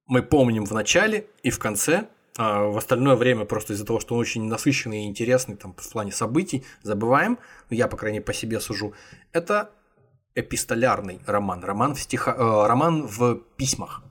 [0.05, 4.15] мы помним в начале и в конце, а в остальное время просто из-за того, что
[4.15, 7.37] он очень насыщенный и интересный там, в плане событий, забываем,
[7.69, 8.93] я, по крайней мере, по себе сужу,
[9.31, 9.71] это
[10.35, 14.03] эпистолярный роман, роман в, стиха, э, роман в письмах.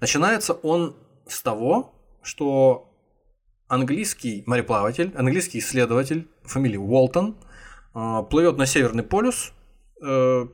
[0.00, 0.96] Начинается он
[1.28, 2.92] с того, что
[3.68, 7.36] английский мореплаватель, английский исследователь по фамилии Уолтон
[7.94, 9.52] э, плывет на Северный полюс
[10.02, 10.46] э,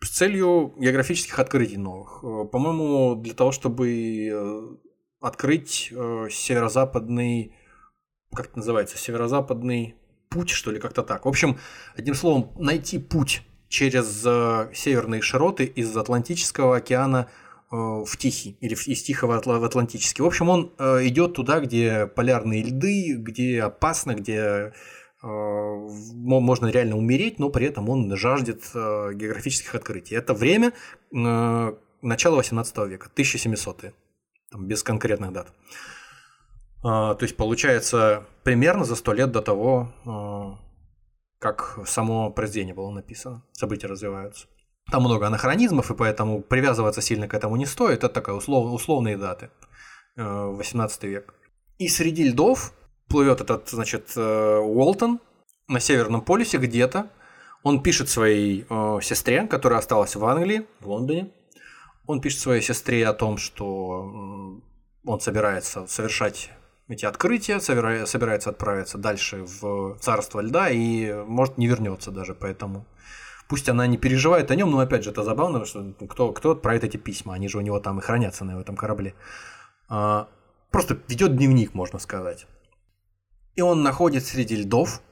[0.00, 2.20] с целью географических открытий новых.
[2.22, 4.78] Э, по-моему, для того, чтобы
[5.20, 5.92] открыть
[6.30, 7.54] северо-западный,
[8.32, 9.96] как это называется, северо-западный
[10.28, 11.24] путь, что ли, как-то так.
[11.24, 11.58] В общем,
[11.96, 14.22] одним словом, найти путь через
[14.78, 17.28] северные широты из Атлантического океана
[17.70, 20.22] Э, в Тихий или из Тихого в Атлантический.
[20.22, 24.72] В общем, он э, идет туда, где полярные льды, где опасно, где э,
[25.20, 30.14] можно реально умереть, но при этом он жаждет географических открытий.
[30.14, 30.72] Это время
[31.10, 33.94] начала 18 века, 1700-е,
[34.50, 35.52] там, без конкретных дат.
[36.82, 40.58] То есть получается примерно за сто лет до того,
[41.38, 44.46] как само произведение было написано, события развиваются.
[44.90, 47.98] Там много анахронизмов, и поэтому привязываться сильно к этому не стоит.
[47.98, 49.50] Это такая услов, условные даты.
[50.16, 51.34] 18 э, век.
[51.78, 52.72] И среди льдов
[53.08, 55.20] плывет этот, значит, э, Уолтон
[55.68, 57.10] на Северном полюсе где-то.
[57.62, 61.30] Он пишет своей э, сестре, которая осталась в Англии, в Лондоне.
[62.06, 64.60] Он пишет своей сестре о том, что
[65.04, 66.50] он собирается совершать
[66.88, 72.86] эти открытия, собирается отправиться дальше в царство льда и, может, не вернется даже, поэтому
[73.48, 76.84] Пусть она не переживает о нем, но опять же это забавно, что кто, кто отправит
[76.84, 79.14] эти письма, они же у него там и хранятся на этом корабле.
[79.88, 80.28] А,
[80.70, 82.46] просто ведет дневник, можно сказать.
[83.58, 85.02] И он находит среди льдов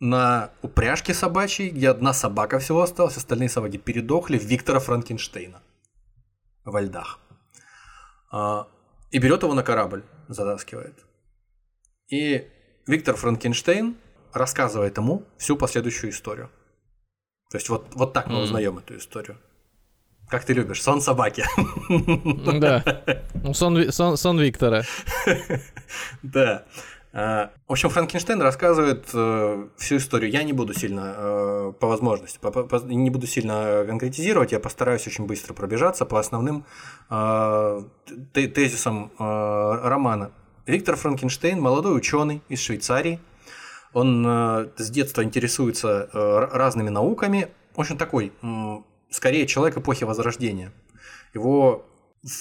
[0.00, 5.62] на упряжке собачьей, где одна собака всего осталась, остальные собаки передохли, Виктора Франкенштейна
[6.64, 7.20] во льдах.
[8.32, 8.66] А,
[9.12, 11.06] и берет его на корабль, затаскивает.
[12.08, 12.48] И
[12.88, 13.96] Виктор Франкенштейн
[14.32, 16.50] рассказывает ему всю последующую историю.
[17.52, 19.38] То есть вот, вот так мы узнаем эту историю.
[20.28, 21.44] Как ты любишь, сон собаки.
[22.58, 22.82] Да.
[23.34, 24.82] Ну, сон, сон, сон Виктора.
[26.24, 26.64] Да.
[27.18, 30.30] А, в общем, Франкенштейн рассказывает э, всю историю.
[30.30, 32.38] Я не буду сильно, э, по возможности,
[32.92, 36.66] не буду сильно конкретизировать, я постараюсь очень быстро пробежаться по основным
[37.08, 37.82] э,
[38.34, 40.32] тезисам романа.
[40.66, 43.18] Виктор Франкенштейн– молодой ученый из Швейцарии–
[43.96, 47.48] он э, с детства интересуется э, разными науками.
[47.76, 48.30] Общем, такой,
[49.08, 50.70] скорее, человек эпохи Возрождения.
[51.32, 51.86] Его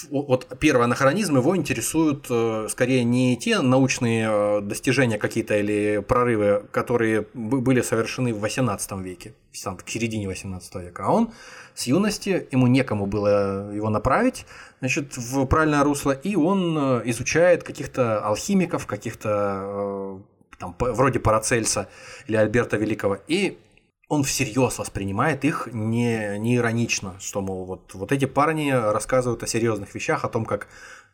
[0.09, 6.65] вот первый анахронизм его интересуют э, скорее не те научные э, достижения какие-то или прорывы,
[6.71, 9.33] которые были совершены в XVIII веке,
[9.63, 11.33] там, к середине XVIII века, а он
[11.75, 14.45] с юности, ему некому было его направить
[14.79, 20.21] значит, в правильное русло, и он э, изучает каких-то алхимиков, каких-то
[20.57, 21.89] там, вроде Парацельса
[22.27, 23.59] или Альберта Великого, и
[24.07, 29.47] он всерьез воспринимает их не, не иронично, что, мол, вот, вот эти парни рассказывают о
[29.47, 30.67] серьезных вещах, о том, как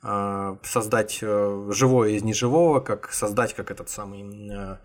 [0.04, 4.50] э, создать э, живое из неживого, как создать, как этот самый...
[4.50, 4.78] Э,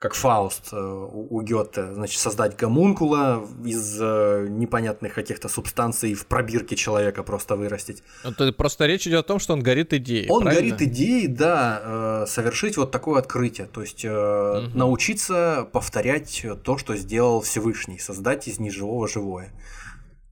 [0.00, 6.74] как Фауст э, у Гёте, значит, создать гомункула из э, непонятных каких-то субстанций в пробирке
[6.74, 8.02] человека просто вырастить.
[8.24, 10.26] Это ну, просто речь идет о том, что он горит идеей.
[10.30, 10.70] Он правильно?
[10.70, 14.74] горит идеей, да, э, совершить вот такое открытие, то есть угу.
[14.74, 19.52] научиться повторять то, что сделал Всевышний, создать из неживого живое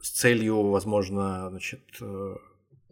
[0.01, 1.83] с целью, возможно, значит,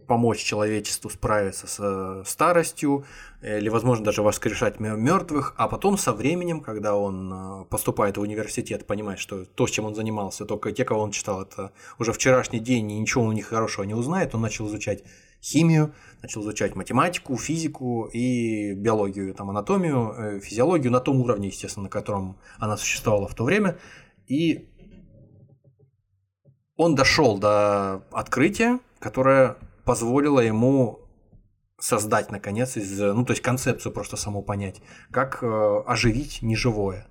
[0.06, 3.04] помочь человечеству справиться с э, старостью,
[3.42, 8.86] или, возможно, даже воскрешать мертвых, а потом со временем, когда он э, поступает в университет,
[8.86, 12.90] понимает, что то, чем он занимался, только те, кого он читал, это уже вчерашний день,
[12.90, 15.04] и ничего у них хорошего не узнает, он начал изучать
[15.42, 15.92] химию,
[16.22, 21.90] начал изучать математику, физику и биологию, там, анатомию, э, физиологию на том уровне, естественно, на
[21.90, 23.78] котором она существовала в то время,
[24.26, 24.68] и
[26.76, 29.56] он дошел до открытия, которое
[29.86, 31.00] позволило ему
[31.78, 37.06] создать, наконец, из, ну, то есть концепцию просто саму понять, как э, оживить неживое.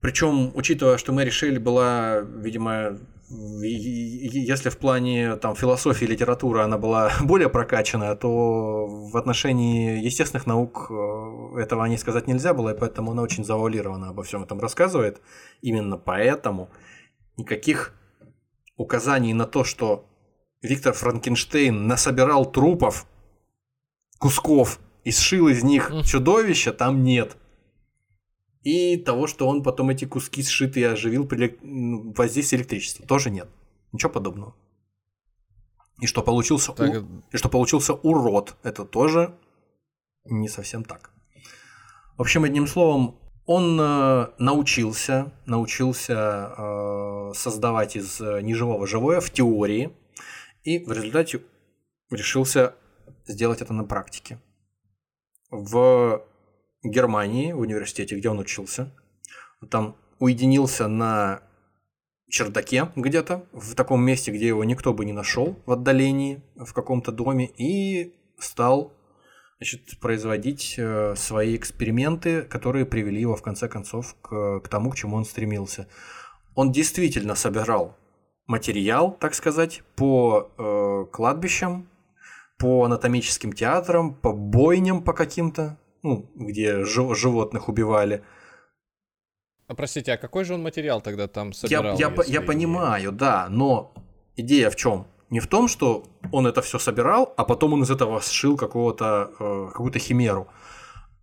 [0.00, 6.78] Причем, учитывая, что Мэри Шелли была, видимо, если в плане там, философии и литературы она
[6.78, 12.78] была более прокачанная, то в отношении естественных наук э, этого не сказать нельзя было, и
[12.78, 15.20] поэтому она очень завуалированно обо всем этом рассказывает.
[15.60, 16.70] Именно поэтому
[17.36, 17.92] никаких
[18.76, 20.06] указаний на то, что
[20.66, 23.06] Виктор Франкенштейн насобирал трупов,
[24.18, 27.36] кусков и сшил из них чудовища, там нет.
[28.62, 33.48] И того, что он потом эти куски сшитые оживил при воздействии электричества, тоже нет.
[33.92, 34.54] Ничего подобного.
[36.00, 37.02] И что получился, так...
[37.02, 37.06] у...
[37.32, 39.38] и что получился урод, это тоже
[40.24, 41.10] не совсем так.
[42.16, 49.30] В общем, одним словом, он э, научился, научился э, создавать из э, неживого живое в
[49.30, 49.92] теории,
[50.66, 51.42] и в результате
[52.10, 52.74] решился
[53.26, 54.40] сделать это на практике.
[55.50, 56.26] В
[56.82, 58.92] Германии, в университете, где он учился,
[59.70, 61.42] там уединился на
[62.28, 67.12] чердаке где-то, в таком месте, где его никто бы не нашел, в отдалении, в каком-то
[67.12, 68.92] доме, и стал
[69.58, 74.96] значит, производить э, свои эксперименты, которые привели его в конце концов к, к тому, к
[74.96, 75.88] чему он стремился.
[76.56, 77.96] Он действительно собирал
[78.46, 81.88] материал, так сказать, по э, кладбищам,
[82.58, 88.22] по анатомическим театрам, по бойням по каким-то, ну, где жив- животных убивали.
[89.68, 91.98] А простите, а какой же он материал тогда там собирал?
[91.98, 93.92] Я, я, я понимаю, да, но
[94.36, 95.08] идея в чем?
[95.28, 99.32] Не в том, что он это все собирал, а потом он из этого сшил какого-то,
[99.38, 100.46] э, какую-то химеру.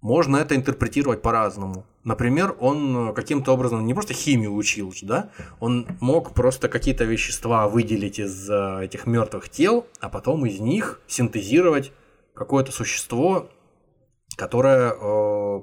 [0.02, 1.86] Можно это интерпретировать по-разному.
[2.04, 5.30] Например, он э, каким-то образом не просто химию учил, да,
[5.60, 11.00] он мог просто какие-то вещества выделить из э, этих мертвых тел, а потом из них
[11.08, 11.94] синтезировать
[12.36, 13.50] какое-то существо,
[14.36, 15.62] которое э,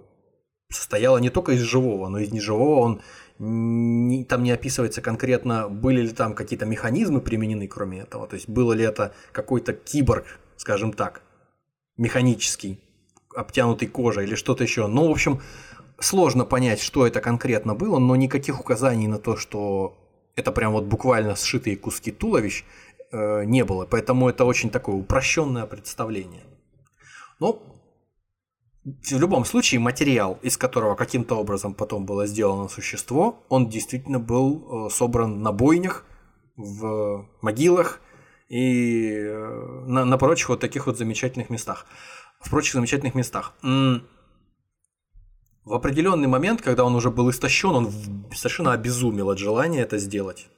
[0.70, 2.80] состояло не только из живого, но и из неживого.
[2.80, 3.03] Он
[3.38, 8.26] не, там не описывается конкретно, были ли там какие-то механизмы применены, кроме этого.
[8.26, 10.24] То есть было ли это какой-то киборг,
[10.57, 11.22] скажем так,
[11.99, 12.80] механический,
[13.34, 14.86] обтянутый кожей или что-то еще.
[14.86, 15.41] Ну, в общем,
[16.01, 19.96] сложно понять, что это конкретно было, но никаких указаний на то, что
[20.34, 22.64] это прям вот буквально сшитые куски туловищ,
[23.12, 23.86] э, не было.
[23.86, 26.44] Поэтому это очень такое упрощенное представление.
[27.38, 27.62] Но
[28.84, 34.86] в любом случае материал, из которого каким-то образом потом было сделано существо, он действительно был
[34.86, 36.05] э, собран на бойнях,
[36.57, 38.01] в могилах
[38.48, 41.86] и э, на, на прочих вот таких вот замечательных местах
[42.40, 43.55] в прочих замечательных местах.
[45.64, 47.92] В определенный момент, когда он уже был истощен, он
[48.34, 50.48] совершенно обезумел от желания это сделать.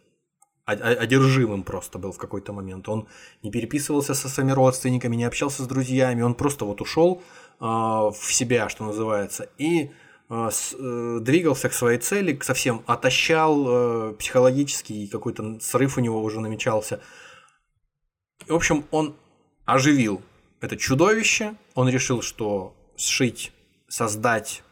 [0.65, 2.89] Одержимым просто был в какой-то момент.
[2.89, 3.09] Он
[3.43, 7.21] не переписывался со своими родственниками, не общался с друзьями, он просто вот ушел
[7.61, 9.91] э, в себя, что называется, и
[10.33, 16.41] с, э, двигался к своей цели, совсем отощал э, психологический, какой-то срыв у него уже
[16.41, 17.01] намечался.
[18.47, 19.15] В общем, он
[19.65, 20.23] оживил
[20.61, 21.55] это чудовище.
[21.75, 23.53] Он решил, что сшить,
[23.89, 24.63] создать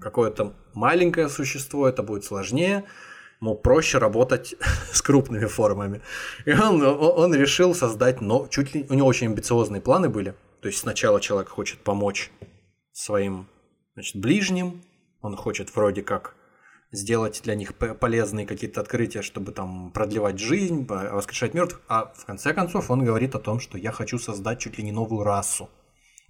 [0.00, 2.84] какое-то маленькое существо, это будет сложнее.
[3.40, 4.54] ему проще работать
[4.92, 6.02] с крупными формами.
[6.44, 10.34] И он, он решил создать, но чуть ли у него очень амбициозные планы были.
[10.60, 12.30] То есть сначала человек хочет помочь
[12.92, 13.46] своим
[13.94, 14.82] значит, ближним,
[15.22, 16.34] он хочет вроде как
[16.92, 22.52] сделать для них полезные какие-то открытия, чтобы там продлевать жизнь, воскрешать мертвых, а в конце
[22.52, 25.70] концов он говорит о том, что я хочу создать чуть ли не новую расу.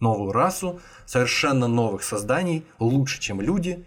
[0.00, 3.86] Новую расу совершенно новых созданий, лучше, чем люди,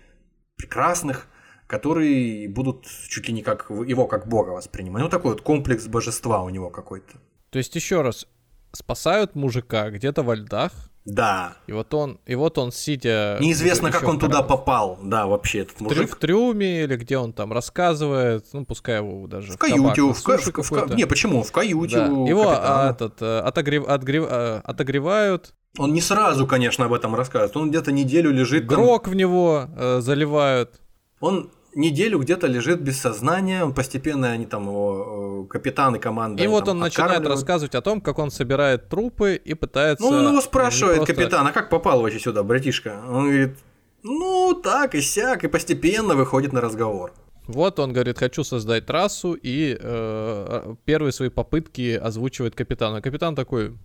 [0.55, 1.27] прекрасных,
[1.67, 5.03] которые будут чуть ли не как его как бога воспринимать.
[5.03, 7.17] Ну такой вот комплекс божества у него какой-то.
[7.49, 8.27] То есть еще раз,
[8.71, 11.57] спасают мужика где-то во льдах, да.
[11.67, 13.37] И вот он, и вот он сидя...
[13.41, 16.09] Неизвестно, как он туда попал, да, вообще, этот мужик.
[16.09, 19.53] В трюме или где он там рассказывает, ну, пускай его даже...
[19.53, 22.05] В каюте, в, в, в, в, не, почему, в каюте да.
[22.05, 25.53] Его а, этот, э, отогрев, отгрев, э, отогревают.
[25.77, 28.65] Он не сразу, конечно, об этом рассказывает, он где-то неделю лежит...
[28.65, 29.13] Грок там...
[29.13, 30.79] в него э, заливают.
[31.19, 36.43] Он неделю где-то лежит без сознания, он постепенно, они там его, э, капитан и команда.
[36.43, 40.03] И вот он начинает рассказывать о том, как он собирает трупы и пытается...
[40.03, 41.13] Ну, он его спрашивает, просто...
[41.13, 43.01] капитан, а как попал вообще сюда, братишка?
[43.07, 43.57] Он говорит,
[44.03, 47.13] ну, так и сяк, и постепенно выходит на разговор.
[47.47, 52.95] Вот он говорит, хочу создать трассу, и э, первые свои попытки озвучивает капитан.
[52.95, 53.77] А капитан такой,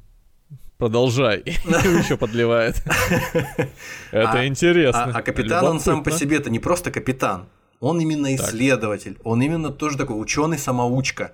[0.78, 2.76] продолжай, еще подливает.
[4.12, 5.04] Это интересно.
[5.04, 7.48] А, а капитан, он сам по себе это не просто капитан,
[7.80, 9.26] он именно исследователь, так.
[9.26, 11.32] он именно тоже такой ученый-самоучка.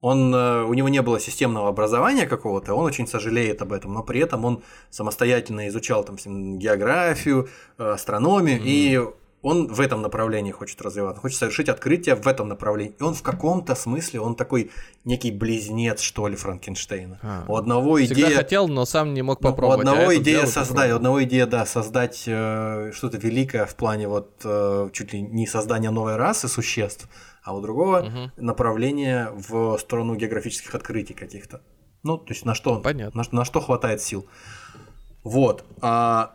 [0.00, 4.02] Он, э, у него не было системного образования какого-то, он очень сожалеет об этом, но
[4.02, 6.16] при этом он самостоятельно изучал там
[6.58, 8.64] географию, э, астрономию, mm-hmm.
[8.64, 12.94] и он в этом направлении хочет развиваться, хочет совершить открытие в этом направлении.
[12.98, 14.70] И он в каком-то смысле, он такой
[15.04, 17.18] некий близнец, что ли, Франкенштейна.
[17.22, 18.14] А, у одного идея...
[18.14, 19.78] Всегда хотел, но сам не мог попробовать.
[19.84, 24.06] У одного а идея создать, у одного идея, да, создать э, что-то великое в плане
[24.06, 27.08] вот э, чуть ли не создания новой расы существ,
[27.42, 28.30] а у другого угу.
[28.36, 31.62] направление в сторону географических открытий каких-то.
[32.04, 33.22] Ну, то есть на что, Понятно.
[33.32, 34.26] На, на что хватает сил.
[35.24, 35.64] Вот.
[35.80, 36.34] А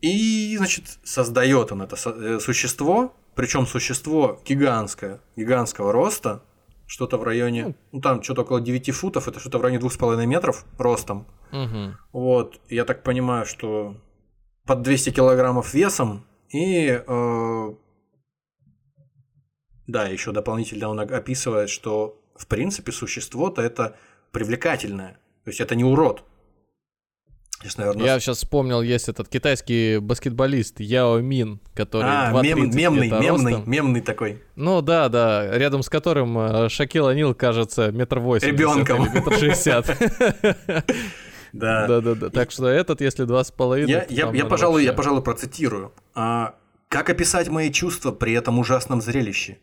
[0.00, 6.42] и, значит, создает он это э, существо, причем существо гигантское, гигантского роста,
[6.86, 10.26] что-то в районе, ну, ну там что-то около 9 футов, это что-то в районе 2,5
[10.26, 11.26] метров ростом.
[11.52, 11.96] Угу.
[12.12, 13.96] Вот, я так понимаю, что
[14.64, 17.74] под 200 килограммов весом, и э,
[19.86, 23.96] да, еще дополнительно он описывает, что в принципе существо-то это
[24.32, 26.24] привлекательное, то есть это не урод,
[27.60, 28.04] Сейчас, наверное...
[28.04, 33.70] Я сейчас вспомнил, есть этот китайский баскетболист Яо Мин, который а, мем, мемный, мемный, ростом.
[33.70, 34.42] мемный такой.
[34.56, 38.48] Ну да, да, рядом с которым э, Шакил Анил кажется метр восемь.
[38.48, 39.12] Ребенком.
[39.12, 39.86] Метр шестьдесят.
[41.52, 41.86] Да.
[41.86, 42.28] Да, да, да.
[42.28, 43.90] Так что этот, если два с половиной.
[43.90, 45.92] Я, я, я, пожалуй, я, пожалуй, процитирую.
[46.14, 46.56] А,
[46.88, 49.58] как описать мои чувства при этом ужасном зрелище?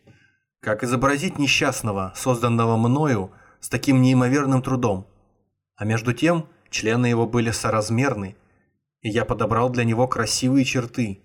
[0.60, 3.30] Как изобразить несчастного, созданного мною,
[3.60, 5.06] с таким неимоверным трудом?
[5.76, 8.34] А между тем, Члены его были соразмерны,
[9.00, 11.20] и я подобрал для него красивые черты.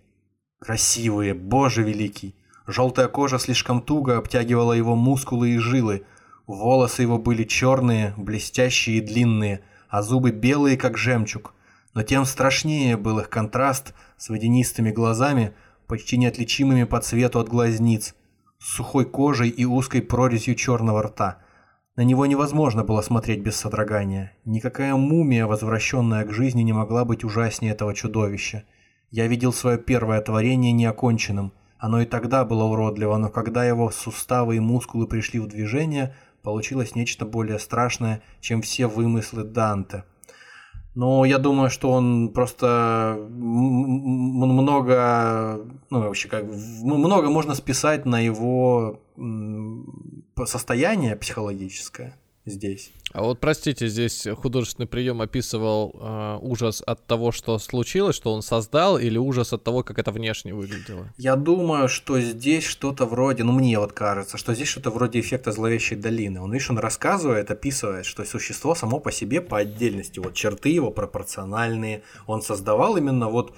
[0.59, 2.35] Красивые, боже великий!
[2.67, 6.05] Желтая кожа слишком туго обтягивала его мускулы и жилы,
[6.45, 11.55] волосы его были черные, блестящие и длинные, а зубы белые, как жемчуг.
[11.95, 15.55] Но тем страшнее был их контраст с водянистыми глазами,
[15.87, 18.13] почти неотличимыми по цвету от глазниц,
[18.59, 21.41] с сухой кожей и узкой прорезью черного рта–
[21.99, 24.31] на него невозможно было смотреть без содрогания.
[24.45, 28.63] Никакая мумия, возвращенная к жизни, не могла быть ужаснее этого чудовища.
[29.11, 31.51] Я видел свое первое творение неоконченным.
[31.77, 36.95] Оно и тогда было уродливо, но когда его суставы и мускулы пришли в движение, получилось
[36.95, 40.05] нечто более страшное, чем все вымыслы Данте.
[40.95, 44.85] Но я думаю, что он просто много,
[45.89, 46.45] ну вообще как
[46.81, 49.01] много можно списать на его
[50.45, 52.13] состояние психологическое
[52.45, 52.91] здесь.
[53.11, 58.43] А вот простите, здесь художественный прием описывал э, ужас от того, что случилось, что он
[58.43, 61.07] создал, или ужас от того, как это внешне выглядело?
[61.17, 65.51] Я думаю, что здесь что-то вроде, ну мне вот кажется, что здесь что-то вроде эффекта
[65.51, 66.39] зловещей долины.
[66.39, 70.91] Он, видишь, он рассказывает, описывает, что существо само по себе по отдельности, вот черты его
[70.91, 73.55] пропорциональные, он создавал именно вот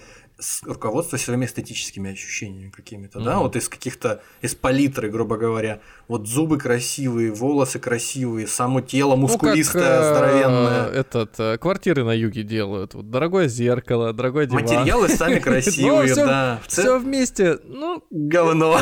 [0.64, 3.26] руководствуясь своими эстетическими ощущениями какими-то, mm-hmm.
[3.26, 9.16] да, вот из каких-то, из палитры, грубо говоря, вот зубы красивые, волосы красивые, само тело
[9.16, 10.88] мускулистое, ну, как, здоровенное.
[10.88, 14.64] Э, этот, э, квартиры на юге делают, вот дорогое зеркало, дорогой диван.
[14.64, 16.60] Материалы сами ну, красивые, да.
[16.68, 18.04] Все вместе, ну...
[18.10, 18.80] Говно.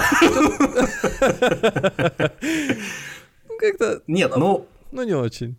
[3.60, 4.02] Как-то...
[4.08, 4.66] Нет, ну...
[4.92, 5.58] Ну, не очень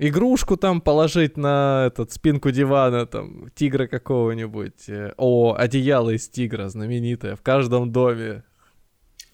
[0.00, 4.88] игрушку там положить на этот спинку дивана, там, тигра какого-нибудь.
[4.88, 8.42] Э, о, одеяло из тигра знаменитое в каждом доме.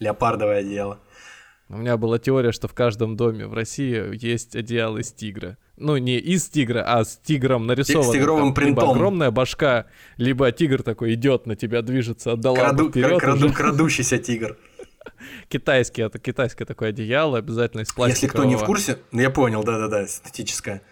[0.00, 0.98] Леопардовое одеяло.
[1.68, 5.56] У меня была теория, что в каждом доме в России есть одеяло из тигра.
[5.76, 8.08] Ну, не из тигра, а с тигром нарисовано.
[8.08, 8.84] С тигровым Там принтом.
[8.84, 9.86] Либо огромная башка,
[10.16, 13.20] либо тигр такой идет на тебя, движется, отдала Краду- вперед.
[13.20, 13.52] краду- уже.
[13.54, 14.56] крадущийся тигр.
[15.48, 18.30] Китайский, это китайское такое одеяло, обязательно из Если пластикового.
[18.30, 20.82] кто не в курсе, ну, я понял, да-да-да, эстетическое.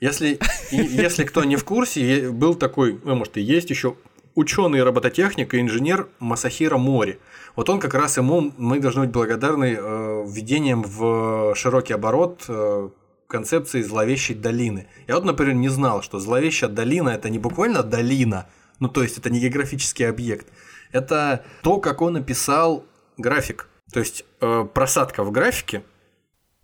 [0.00, 0.38] Если,
[0.70, 3.96] если кто не в курсе, был такой, ну, может, и есть еще
[4.34, 7.18] ученый робототехник и инженер Масахира Мори.
[7.54, 12.88] Вот он как раз ему мы должны быть благодарны э, введением в широкий оборот э,
[13.26, 14.88] концепции зловещей долины.
[15.06, 18.46] Я вот, например, не знал, что зловещая долина это не буквально долина,
[18.78, 20.46] ну то есть это не географический объект,
[20.92, 22.84] это то, как он описал
[23.22, 23.68] график.
[23.92, 25.82] То есть э, просадка в графике,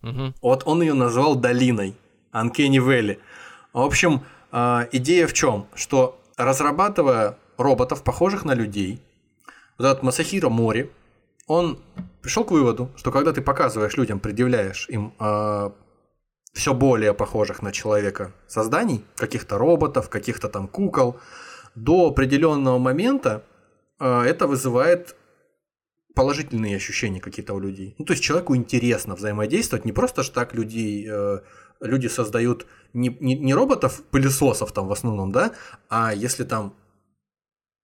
[0.02, 0.34] Мгм.
[0.42, 1.96] вот он ее назвал долиной,
[2.32, 3.18] Uncanny Valley.
[3.72, 5.66] В общем, э, идея в чем?
[5.74, 9.00] Что разрабатывая роботов, похожих на людей,
[9.78, 10.90] вот этот Масахиро Мори,
[11.46, 11.78] он
[12.22, 15.12] пришел к выводу, что когда ты показываешь людям, предъявляешь им
[16.52, 21.16] все более похожих на человека созданий, каких-то роботов, каких-то там кукол,
[21.74, 23.44] до определенного момента
[24.00, 25.14] э, это вызывает
[26.18, 27.94] положительные ощущения какие-то у людей.
[27.98, 31.38] Ну, то есть человеку интересно взаимодействовать, не просто ж так людей, э,
[31.80, 35.52] люди создают не, не, не роботов-пылесосов там в основном, да,
[35.88, 36.74] а если там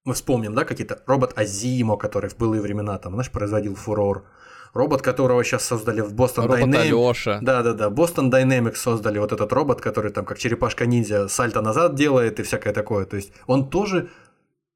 [0.05, 4.25] мы вспомним, да, какие-то робот Азимо, который в былые времена там, знаешь, производил фурор,
[4.73, 6.81] робот, которого сейчас создали в Робот Dynamics.
[6.81, 7.39] Алёша.
[7.41, 7.89] Да, да, да.
[7.89, 12.43] Boston Dynamics создали вот этот робот, который там как черепашка ниндзя сальто назад делает и
[12.43, 13.05] всякое такое.
[13.05, 14.09] То есть он тоже,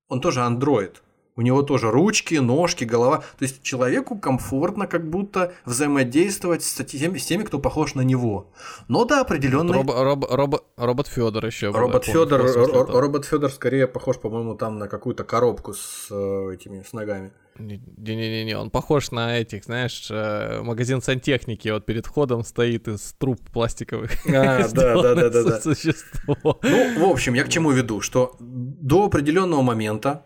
[0.09, 1.03] он тоже андроид.
[1.39, 3.19] У него тоже ручки, ножки, голова.
[3.39, 8.51] То есть человеку комфортно как будто взаимодействовать с теми, с теми кто похож на него.
[8.89, 9.79] Но до определенной...
[9.79, 11.71] Робо- робо- робо- робот Федор еще.
[11.71, 12.43] Робот Федор,
[12.91, 17.31] робот Федор скорее похож, по-моему, там на какую-то коробку с э, этими с ногами.
[17.59, 23.41] Не-не-не, он похож на этих, знаешь, э, магазин сантехники, вот перед входом стоит из труб
[23.53, 24.11] пластиковых.
[24.27, 25.61] А, да, да, да, да, да.
[25.61, 26.37] Существо.
[26.63, 30.25] Ну, в общем, я к чему веду, что до определенного момента,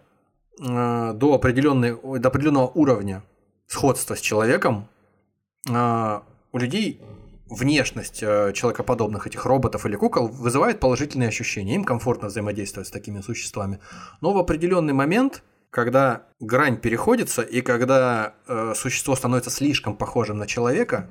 [0.58, 3.22] до, определенной, ой, до определенного уровня
[3.66, 4.88] сходства с человеком,
[5.68, 6.20] э,
[6.52, 7.00] у людей
[7.48, 11.74] внешность э, человекоподобных этих роботов или кукол вызывает положительные ощущения.
[11.74, 13.78] Им комфортно взаимодействовать с такими существами.
[14.20, 20.46] Но в определенный момент, когда грань переходится и когда э, существо становится слишком похожим на
[20.46, 21.10] человека,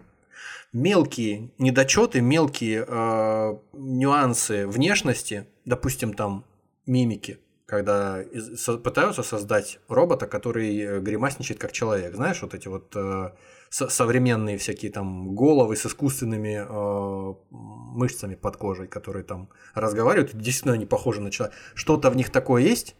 [0.73, 6.45] мелкие недочеты, мелкие э, нюансы внешности, допустим, там
[6.85, 7.37] мимики,
[7.71, 12.15] когда из- со- пытаются создать робота, который э, гримасничает как человек.
[12.15, 13.31] Знаешь, вот эти вот э,
[13.69, 20.73] со- современные всякие там головы с искусственными э, мышцами под кожей, которые там разговаривают, действительно
[20.73, 21.57] они похожи на человека.
[21.73, 22.95] Что-то в них такое есть,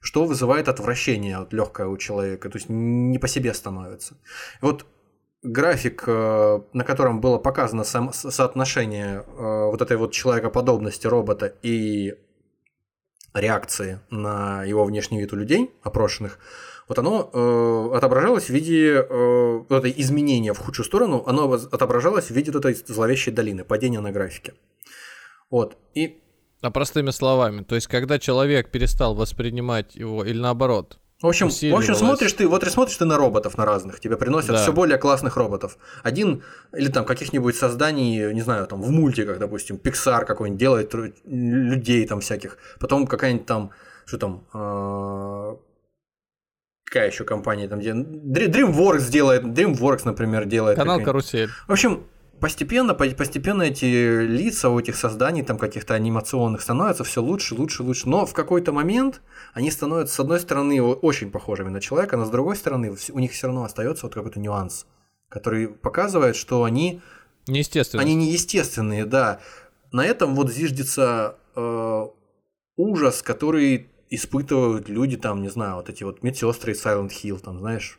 [0.00, 4.16] что вызывает отвращение вот, легкое у человека, то есть не по себе становится.
[4.60, 4.84] Вот
[5.42, 12.14] график, э, на котором было показано со- соотношение э, вот этой вот человекоподобности робота и
[13.34, 16.38] реакции на его внешний вид у людей, опрошенных,
[16.88, 22.26] вот оно э, отображалось в виде э, вот это изменение в худшую сторону, оно отображалось
[22.26, 24.54] в виде вот этой зловещей долины, падения на графике.
[25.50, 25.76] Вот.
[25.94, 26.20] И
[26.62, 31.74] А простыми словами, то есть когда человек перестал воспринимать его, или наоборот, В общем, в
[31.76, 34.62] общем, смотришь ты, вот смотришь ты на роботов на разных, тебе приносят Да.
[34.62, 35.76] все более классных роботов.
[36.04, 40.94] Один или там каких-нибудь созданий, не знаю, там в мультиках, допустим, Pixar какой-нибудь делает
[41.24, 42.56] людей там всяких.
[42.78, 43.70] Потом какая-нибудь там,
[44.06, 45.56] что там, а,
[46.84, 50.78] какая еще компания там, где Dre- DreamWorks делает, DreamWorks, например, делает.
[50.78, 51.00] канал.
[51.02, 51.50] «Карусель».
[51.66, 52.04] В общем,
[52.40, 57.82] постепенно, по- постепенно эти лица у этих созданий, там каких-то анимационных, становятся все лучше, лучше,
[57.82, 58.08] лучше.
[58.08, 59.20] Но в какой-то момент
[59.54, 63.32] они становятся, с одной стороны, очень похожими на человека, но с другой стороны, у них
[63.32, 64.86] все равно остается вот какой-то нюанс,
[65.28, 67.00] который показывает, что они,
[67.46, 68.02] Неестественно.
[68.02, 69.40] они неестественные, да.
[69.92, 72.06] На этом вот зиждется э,
[72.76, 77.58] ужас, который испытывают люди, там, не знаю, вот эти вот медсестры из Silent Hill, там,
[77.58, 77.98] знаешь,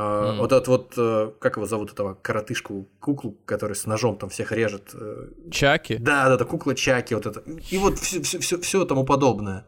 [0.00, 0.38] Мгм.
[0.38, 4.52] Вот этот вот, э, как его зовут, этого коротышку, куклу, который с ножом там всех
[4.52, 4.90] режет.
[4.94, 5.96] э, Чаки.
[5.98, 7.42] Да, да, да, кукла Чаки, вот это.
[7.70, 9.66] И вот все, все, все, тому подобное.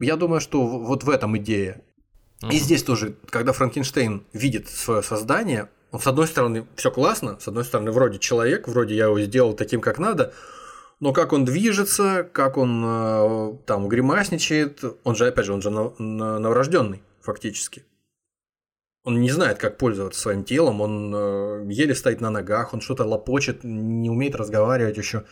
[0.00, 1.82] Я думаю, что вот в этом идея.
[2.42, 2.54] И Мгм.
[2.54, 7.64] здесь тоже, когда Франкенштейн видит свое создание, он, с одной стороны, все классно, с одной
[7.64, 10.32] стороны, вроде человек, вроде я его сделал таким, как надо,
[11.00, 15.70] но как он движется, как он э, там гримасничает, он же, опять же, он же
[15.70, 17.84] новорожденный фактически.
[19.04, 23.04] Он не знает, как пользоваться своим телом, он э, еле стоит на ногах, он что-то
[23.04, 25.24] лопочет, не умеет разговаривать еще.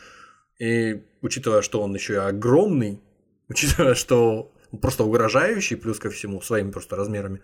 [0.59, 3.01] И учитывая, что он еще и огромный,
[3.49, 7.41] учитывая, что он просто угрожающий, плюс ко всему, своими просто размерами,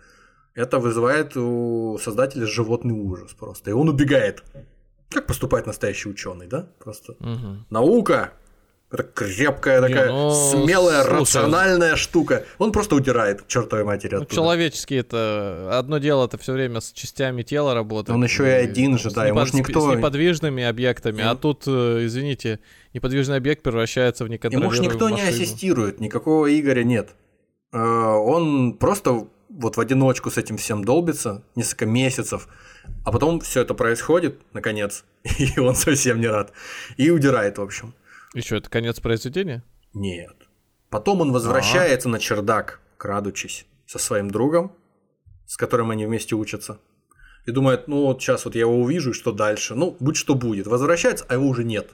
[0.55, 3.71] это вызывает у создателя животный ужас просто.
[3.71, 4.43] И он убегает.
[5.09, 6.69] Как поступает настоящий ученый, да?
[6.79, 7.65] Просто Мгм.
[7.69, 8.33] наука.
[8.93, 12.45] Это крепкая Не, такая, ну, смелая, слушай, рациональная штука.
[12.59, 14.35] Он просто удирает к чертовой матери Ну, оттуда.
[14.35, 18.15] человеческий это одно дело, это все время с частями тела работает.
[18.15, 21.37] Он еще и один же, да, ему непод- ж никто- С неподвижными объектами, а Им-
[21.37, 22.59] тут, э, извините,
[22.93, 25.29] неподвижный объект превращается в Ему неконтролируемую ж никто не машину.
[25.43, 27.09] ассистирует, никакого Игоря нет.
[27.71, 32.47] Э, Он просто вот в одиночку с этим всем долбится несколько месяцев,
[33.03, 35.03] а потом все это происходит, наконец,
[35.39, 36.51] и он совсем не рад.
[36.97, 37.95] И удирает, в общем.
[38.33, 39.63] И это конец произведения?
[39.93, 40.35] Нет.
[40.89, 44.75] Потом он возвращается на чердак, крадучись, со своим другом,
[45.45, 46.79] с которым они вместе учатся.
[47.45, 49.75] И думает, ну вот сейчас вот я его увижу, и что дальше?
[49.75, 50.67] Ну, будь что будет.
[50.67, 51.91] Возвращается, а его уже нет.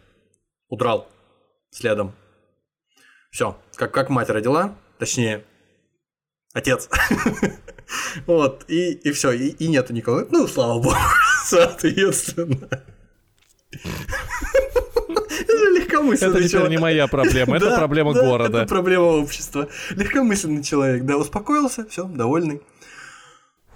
[0.67, 1.09] Удрал
[1.71, 2.13] следом.
[3.31, 5.43] Все, как, как мать родила, точнее,
[6.53, 6.89] отец.
[8.27, 10.23] Вот, и, и все, и, и нету никого.
[10.29, 10.95] Ну, слава богу,
[11.45, 12.69] соответственно.
[15.49, 18.57] Это легкомысленный Это теперь не моя проблема, это проблема да, города.
[18.59, 19.67] Это проблема общества.
[19.91, 22.61] Легкомысленный человек, да, успокоился, все, довольный.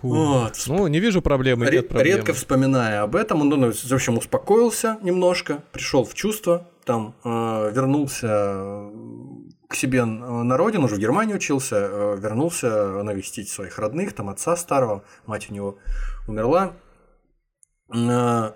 [0.01, 0.61] Вот.
[0.67, 2.17] Ну, не вижу проблемы, Ре- нет проблем.
[2.17, 7.71] Редко вспоминая об этом, он, ну, в общем, успокоился немножко, пришел в чувство, там э,
[7.73, 8.91] вернулся э,
[9.69, 14.29] к себе э, на родину, уже в Германии учился, э, вернулся навестить своих родных, там
[14.29, 15.77] отца старого, мать у него
[16.27, 16.73] умерла.
[17.93, 18.51] Э,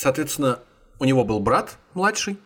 [0.00, 0.60] Соответственно,
[0.98, 2.38] у него был брат младший,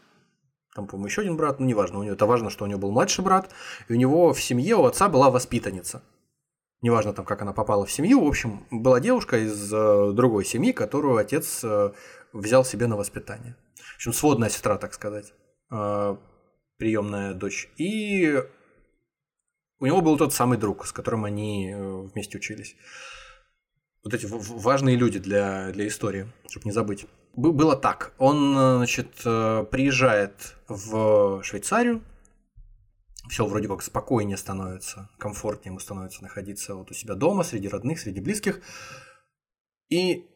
[0.75, 2.91] там, по-моему, еще один брат, ну, неважно, у него это важно, что у него был
[2.91, 3.49] младший брат,
[3.89, 6.03] и у него в семье у отца была воспитанница.
[6.83, 10.73] Неважно там, как она попала в семью, в общем, была девушка из э, другой семьи,
[10.73, 11.93] которую отец э,
[12.33, 13.57] взял себе на воспитание.
[13.77, 15.33] В общем, сводная сестра, так сказать,
[15.71, 16.17] э,
[16.77, 17.69] приемная дочь.
[17.77, 18.43] И
[19.79, 22.75] у него был тот самый друг, с которым они э, вместе учились.
[24.03, 27.07] Вот эти важные люди для, для истории, чтобы не забыть.
[27.37, 28.15] Бы- Было так.
[28.19, 32.03] Он, значит, э, приезжает в Швейцарию,
[33.29, 37.99] все вроде как спокойнее становится, комфортнее ему становится находиться вот у себя дома, среди родных,
[37.99, 38.61] среди близких.
[39.89, 40.29] И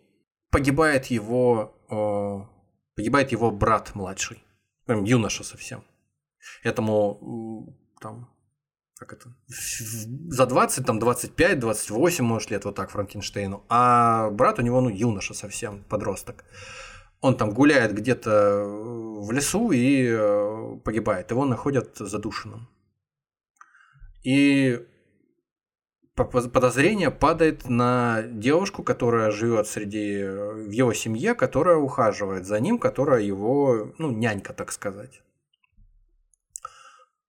[0.50, 4.42] погибает его, э, погибает его брат младший,
[4.86, 5.84] юноша совсем.
[6.62, 8.34] Этому там,
[8.98, 14.62] как это, за 20, там 25, 28, может, лет вот так Франкенштейну, а брат у
[14.62, 16.44] него, ну, юноша совсем, подросток.
[17.20, 21.30] Он там гуляет где-то в лесу и э, погибает.
[21.30, 22.68] Его находят задушенным.
[24.22, 24.86] И
[26.14, 32.46] по- по- подозрение падает на девушку, которая живет среди э, в его семье, которая ухаживает
[32.46, 35.22] за ним, которая его, ну, нянька, так сказать.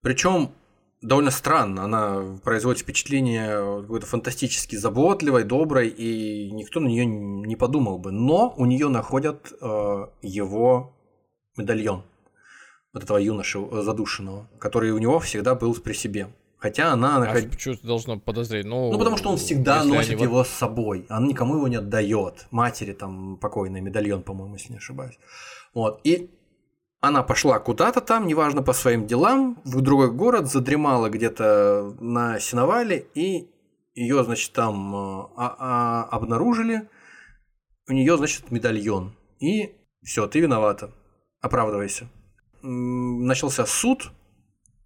[0.02, 0.54] Причем
[1.02, 8.00] довольно странно, она производит впечатление какой-то фантастически заботливой, доброй, и никто на нее не подумал
[8.00, 8.12] бы.
[8.12, 10.94] Но у нее находят э, его
[11.58, 12.04] медальон
[12.94, 16.30] вот этого юноши э, задушенного, который у него всегда был при себе.
[16.58, 18.66] Хотя она А наход- что ты должно подозреть?
[18.66, 21.06] Ну, ну, потому что он всегда носит они его с собой.
[21.10, 22.48] Он никому его не отдает.
[22.52, 25.18] Матери там покойный медальон, по-моему, если не ошибаюсь.
[25.74, 26.02] Вот.
[26.04, 26.30] И
[27.02, 33.08] она пошла куда-то там, неважно, по своим делам, в другой город, задремала где-то на сеновале,
[33.16, 33.50] и
[33.94, 36.90] ее, значит, там э, а- а- обнаружили.
[37.88, 39.16] У нее, значит, медальон.
[39.40, 40.94] И все, ты виновата.
[41.42, 42.10] Оправдывайся.
[42.62, 44.12] Начался суд,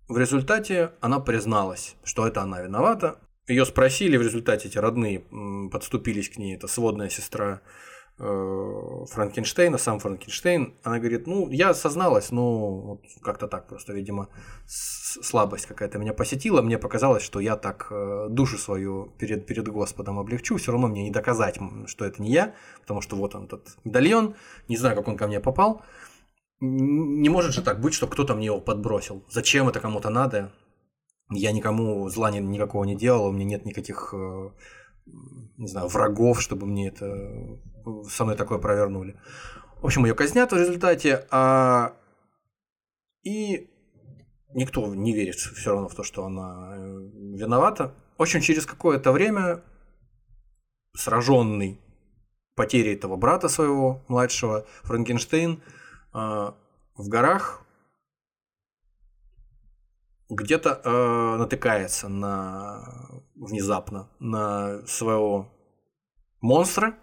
[0.08, 3.20] в результате она призналась, что это она виновата.
[3.48, 5.24] Ее спросили, в результате эти родные
[5.72, 7.62] подступились к ней, это сводная сестра
[8.18, 10.76] Франкенштейна, сам Франкенштейн.
[10.84, 14.30] Она говорит, ну, я созналась, но вот как-то так просто, видимо,
[14.68, 16.62] слабость какая-то меня посетила.
[16.62, 20.58] Мне показалось, что я так э, душу свою перед, перед Господом облегчу.
[20.58, 21.58] Все равно мне не доказать,
[21.88, 24.36] что это не я, потому что вот он, этот медальон.
[24.68, 25.82] Не знаю, как он ко мне попал.
[26.60, 29.26] Не может же так быть, что кто-то мне его подбросил.
[29.30, 30.54] Зачем это кому-то надо?
[31.32, 34.50] Я никому зла ни- никакого не делал, у меня нет никаких, э,
[35.58, 37.58] не знаю, врагов, чтобы мне это э,
[38.10, 39.20] со мной такое провернули.
[39.82, 41.94] В общем, ее казнят в результате, а
[43.24, 43.70] и
[44.54, 46.80] никто не верит все равно в то, что она э,
[47.36, 47.94] виновата.
[48.18, 49.64] В общем, через какое-то время
[50.96, 51.82] сраженный
[52.56, 55.62] потерей этого брата своего младшего Франкенштейн
[56.14, 56.18] э,
[56.96, 57.62] в горах
[60.30, 65.52] где-то э, натыкается на внезапно на своего
[66.42, 66.96] монстра,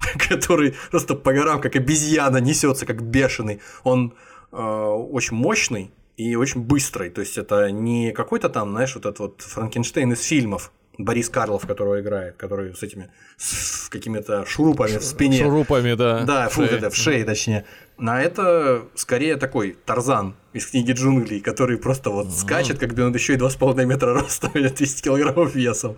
[0.28, 3.60] который просто по горам как обезьяна несется, как бешеный.
[3.84, 4.14] Он
[4.52, 7.10] э, очень мощный и очень быстрый.
[7.10, 11.66] То есть это не какой-то там, знаешь, вот этот вот Франкенштейн из фильмов, Борис Карлов,
[11.66, 15.38] которого играет, который с этими с какими-то шурупами в спине.
[15.38, 16.24] Шурупами, да.
[16.24, 17.64] Да, фу, это в шее, точнее.
[17.96, 23.14] На это скорее такой Тарзан из книги Джунглей, который просто вот скачет, как бы он
[23.14, 25.96] еще и 2,5 метра роста, 200 килограммов весом.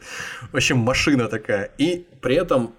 [0.52, 1.70] В общем, машина такая.
[1.78, 2.74] И при этом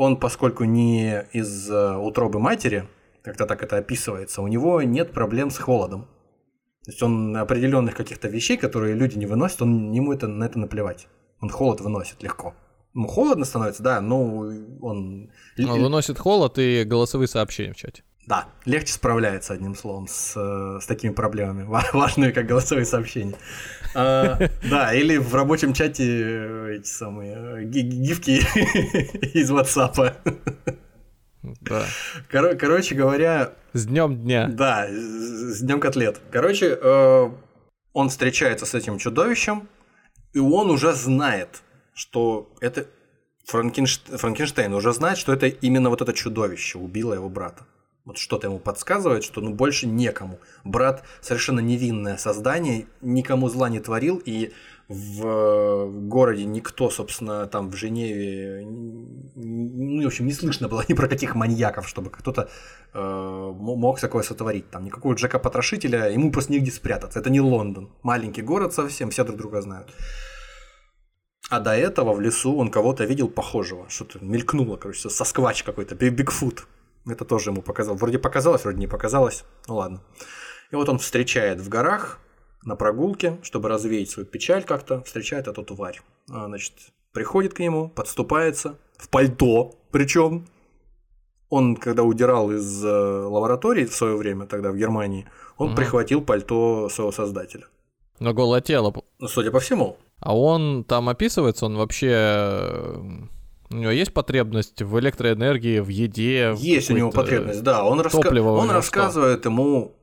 [0.00, 2.88] он, поскольку не из э, утробы матери,
[3.22, 6.08] как-то так это описывается, у него нет проблем с холодом.
[6.86, 10.58] То есть он определенных каких-то вещей, которые люди не выносят, он ему это на это
[10.58, 11.06] наплевать.
[11.42, 12.54] Он холод выносит легко.
[12.94, 14.22] Ну, холодно становится, да, но
[14.80, 15.30] он...
[15.58, 18.02] Он выносит холод и голосовые сообщения в чате.
[18.30, 20.36] Да, легче справляется, одним словом, с,
[20.80, 23.34] с такими проблемами, важными, как голосовые сообщения.
[23.92, 24.38] А,
[24.70, 28.30] да, или в рабочем чате э, эти самые гифки
[29.36, 30.14] из WhatsApp.
[31.42, 31.84] Да.
[32.30, 33.52] Кор- короче говоря...
[33.72, 34.46] С днем дня.
[34.46, 36.20] Да, с днем котлет.
[36.30, 37.30] Короче, э,
[37.92, 39.68] он встречается с этим чудовищем,
[40.34, 41.62] и он уже знает,
[41.94, 42.86] что это
[43.44, 44.02] Франкенш...
[44.02, 47.66] Франкенштейн уже знает, что это именно вот это чудовище убило его брата.
[48.10, 50.40] Вот что-то ему подсказывает, что ну больше некому.
[50.64, 54.52] Брат совершенно невинное создание, никому зла не творил, и
[54.88, 61.06] в городе никто, собственно, там в Женеве, ну, в общем, не слышно было ни про
[61.06, 62.50] каких маньяков, чтобы кто-то
[62.92, 64.68] э, мог такое сотворить.
[64.70, 67.20] Там никакого Джека Потрошителя, ему просто негде спрятаться.
[67.20, 67.90] Это не Лондон.
[68.02, 69.94] Маленький город совсем, все друг друга знают.
[71.48, 73.88] А до этого в лесу он кого-то видел похожего.
[73.88, 76.66] Что-то мелькнуло, короче, сосквач какой-то, Бигфут.
[77.10, 77.96] Это тоже ему показал.
[77.96, 79.44] Вроде показалось, вроде не показалось.
[79.66, 80.00] Ну ладно.
[80.70, 82.18] И вот он встречает в горах
[82.62, 86.00] на прогулке, чтобы развеять свою печаль как-то, встречает эту тварь.
[86.30, 86.74] А, значит,
[87.12, 90.46] приходит к нему, подступается, в пальто причем.
[91.48, 95.26] Он, когда удирал из э, лаборатории в свое время, тогда в Германии,
[95.58, 95.76] он угу.
[95.76, 97.66] прихватил пальто своего создателя.
[98.20, 98.94] Но голое тело.
[99.18, 99.96] Ну, судя по всему.
[100.20, 102.70] А он там описывается, он вообще...
[103.70, 106.54] Э, у него есть потребность в электроэнергии, в еде?
[106.58, 107.84] Есть у него потребность, да.
[107.84, 108.28] Он, раска...
[108.28, 109.96] он рассказывает ему,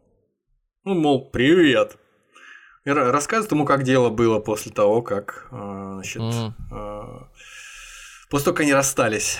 [0.83, 1.97] ну, мол, привет,
[2.85, 6.53] и рассказывает ему, как дело было после того, как, а, значит, mm.
[8.29, 9.39] после того, как они расстались,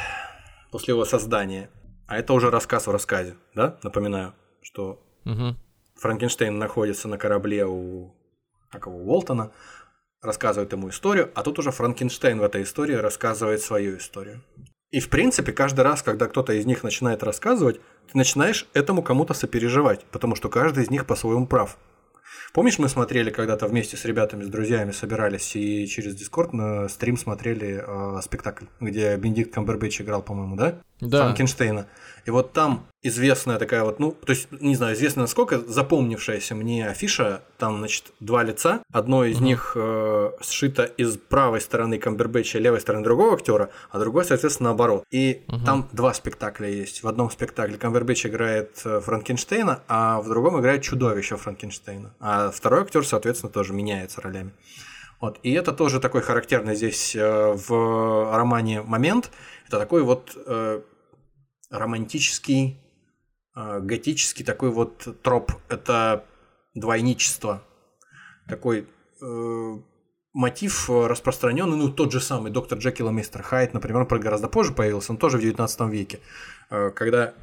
[0.72, 1.70] после его создания.
[2.08, 3.78] А это уже рассказ в рассказе, да?
[3.84, 5.56] Напоминаю, что mm-hmm.
[5.96, 8.14] Франкенштейн находится на корабле у
[8.70, 9.52] какого Уолтона,
[10.22, 14.44] рассказывает ему историю, а тут уже Франкенштейн в этой истории рассказывает свою историю.
[14.90, 19.34] И в принципе, каждый раз, когда кто-то из них начинает рассказывать, ты начинаешь этому кому-то
[19.34, 21.78] сопереживать, потому что каждый из них по-своему прав.
[22.54, 27.18] Помнишь, мы смотрели когда-то вместе с ребятами, с друзьями собирались и через Дискорд на стрим
[27.18, 30.82] смотрели э, спектакль, где Бенедикт Камбербэтч играл, по-моему, да?
[31.00, 31.26] Да.
[31.26, 31.88] Франкенштейна.
[32.28, 36.86] И вот там известная такая вот, ну, то есть, не знаю, известно насколько, запомнившаяся мне
[36.90, 39.46] афиша, там, значит, два лица, одно из угу.
[39.46, 45.06] них э, сшито из правой стороны Камбербэтча, левой стороны другого актера, а другой, соответственно, наоборот.
[45.10, 45.66] И угу.
[45.66, 47.02] там два спектакля есть.
[47.02, 52.14] В одном спектакле Камбербэтч играет э, Франкенштейна, а в другом играет чудовище Франкенштейна.
[52.20, 54.52] А второй актер, соответственно, тоже меняется ролями.
[55.22, 55.40] Вот.
[55.44, 59.32] И это тоже такой характерный здесь э, в романе момент.
[59.66, 60.82] Это такой вот э,
[61.70, 62.80] романтический,
[63.56, 65.52] э, готический такой вот троп.
[65.70, 66.26] Это
[66.74, 67.64] двойничество.
[68.48, 68.88] Такой
[69.22, 69.78] э,
[70.38, 74.72] мотив распространенный, ну тот же самый доктор Джекил и мистер Хайд, например, он гораздо позже
[74.72, 76.20] появился, он тоже в 19 веке,
[76.70, 77.34] э, когда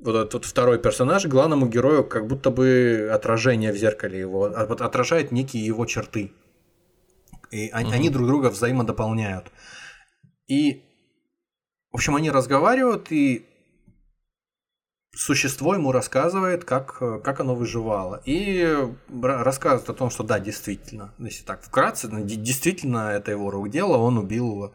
[0.00, 4.62] вот этот вот второй персонаж главному герою как будто бы отражение в зеркале его, а
[4.64, 6.32] отражает некие его черты.
[7.50, 7.94] И они, угу.
[7.94, 9.50] они друг друга взаимодополняют.
[10.46, 10.82] И,
[11.90, 13.46] в общем, они разговаривают, и
[15.14, 18.22] существо ему рассказывает, как, как оно выживало.
[18.24, 18.88] И
[19.22, 24.18] рассказывает о том, что да, действительно, если так вкратце, действительно это его рук дело, он
[24.18, 24.72] убил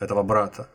[0.00, 0.68] этого брата,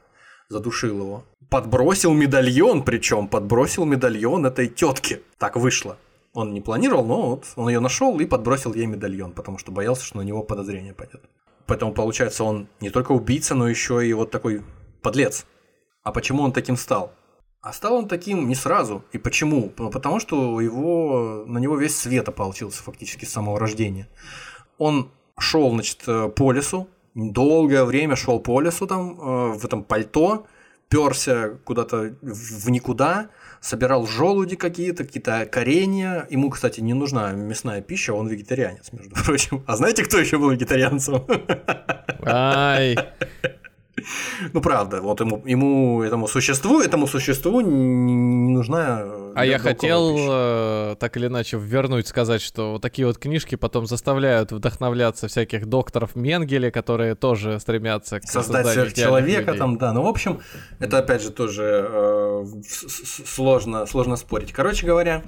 [0.49, 1.25] задушил его.
[1.49, 5.21] Подбросил медальон, причем подбросил медальон этой тетке.
[5.37, 5.97] Так вышло.
[6.33, 10.03] Он не планировал, но вот он ее нашел и подбросил ей медальон, потому что боялся,
[10.03, 11.21] что на него подозрение пойдет.
[11.67, 14.63] Поэтому получается, он не только убийца, но еще и вот такой
[15.01, 15.45] подлец.
[16.01, 17.13] А почему он таким стал?
[17.63, 19.05] А стал он таким не сразу.
[19.13, 19.69] И почему?
[19.69, 24.09] Потому что его, на него весь света получился фактически с самого рождения.
[24.77, 25.09] Он
[25.39, 30.45] шел, значит, э, по лесу, долгое время шел по лесу там, э, в этом пальто,
[30.89, 33.29] перся куда-то в никуда,
[33.61, 36.27] собирал желуди какие-то, какие-то коренья.
[36.29, 39.63] Ему, кстати, не нужна мясная пища, он вегетарианец, между прочим.
[39.67, 41.23] А знаете, кто еще был вегетарианцем?
[42.25, 42.97] Ай.
[44.53, 49.01] Ну правда, вот ему, ему этому существу, этому существу не нужна.
[49.03, 53.55] Э, а я хотел э, так или иначе вернуть, сказать, что вот такие вот книжки
[53.55, 59.93] потом заставляют вдохновляться всяких докторов Менгеле, которые тоже стремятся к создать сверхчеловека там, да.
[59.93, 60.41] Ну в общем,
[60.79, 64.51] это опять же тоже э, сложно, сложно спорить.
[64.51, 65.23] Короче говоря,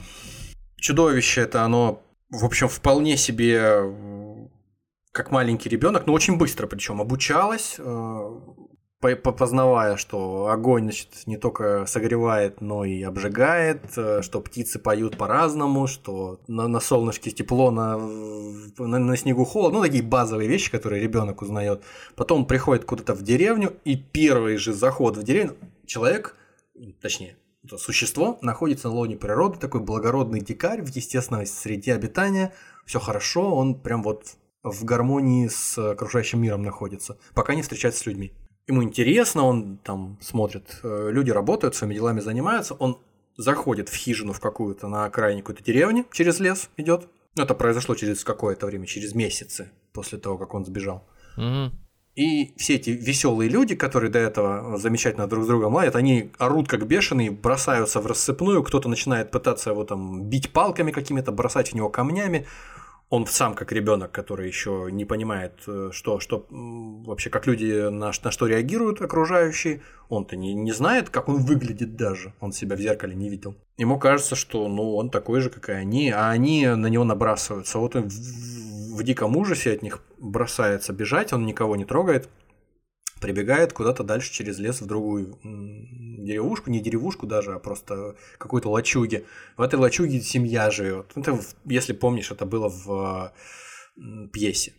[0.77, 3.91] чудовище это оно, в общем, вполне себе
[5.15, 8.39] как маленький ребенок, но очень быстро причем обучалась, э,
[9.13, 15.85] познавая, что огонь значит, не только согревает, но и обжигает, э, что птицы поют по-разному,
[15.85, 21.03] что на, на солнышке тепло, на, на, на снегу холодно, ну такие базовые вещи, которые
[21.03, 21.83] ребенок узнает.
[22.15, 26.35] Потом приходит куда-то в деревню, и первый же заход в деревню человек,
[27.01, 27.37] точнее,
[27.77, 32.53] существо находится на лоне природы, такой благородный дикарь в естественной среде обитания,
[32.85, 38.05] все хорошо, он прям вот в гармонии с окружающим миром находится, пока не встречается с
[38.05, 38.33] людьми.
[38.67, 42.97] Ему интересно, он там смотрит, э, люди работают, своими делами занимаются, он
[43.37, 47.07] заходит в хижину в какую-то на окраине какой-то деревни, через лес идет.
[47.37, 51.05] Это произошло через какое-то время, через месяцы после того, как он сбежал.
[51.37, 51.71] Угу.
[52.15, 56.69] И все эти веселые люди, которые до этого замечательно друг с другом ладят, они орут
[56.69, 61.75] как бешеные, бросаются в рассыпную, кто-то начинает пытаться его там бить палками какими-то, бросать в
[61.75, 62.47] него камнями
[63.09, 68.11] он сам как ребенок, который еще не понимает, э, что, что вообще, как люди на,
[68.23, 72.79] на что реагируют окружающие, он-то не, не знает, как он выглядит даже, он себя в
[72.79, 73.55] зеркале не видел.
[73.77, 77.77] Ему кажется, что ну, он такой же, как и они, а они на него набрасываются.
[77.77, 82.29] Вот он в, в диком ужасе от них бросается бежать, он никого не трогает,
[83.19, 89.25] прибегает куда-то дальше через лес в другую деревушку, не деревушку даже, а просто какую-то лачуги.
[89.57, 91.11] В этой лачуге семья живет.
[91.15, 93.33] Это, если помнишь, это было в
[94.31, 94.73] пьесе.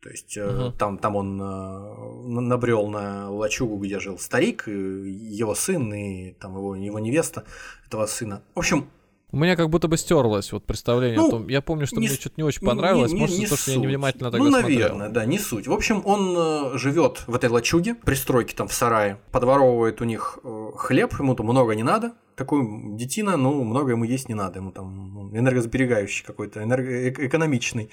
[0.00, 0.72] То есть угу.
[0.78, 6.76] там, там он э, набрел на лачугу, где жил старик, его сын и там его,
[6.76, 7.44] его невеста
[7.84, 8.42] этого сына.
[8.54, 8.88] В общем,
[9.30, 11.48] у меня как будто бы стерлось вот представление ну, о том.
[11.48, 13.10] Я помню, что не, мне что-то не очень понравилось.
[13.10, 15.12] Не, не, Может, не то, что я невнимательно тогда Ну, наверное, смотрел.
[15.12, 15.66] да, не суть.
[15.66, 20.38] В общем, он э, живет в этой лачуге, пристройке там в сарае, подворовывает у них
[20.42, 22.14] э, хлеб, ему там много не надо.
[22.36, 22.62] Такой
[22.96, 24.60] детина, ну, много ему есть не надо.
[24.60, 27.90] Ему там ну, энергосберегающий какой-то, энерго- экономичный.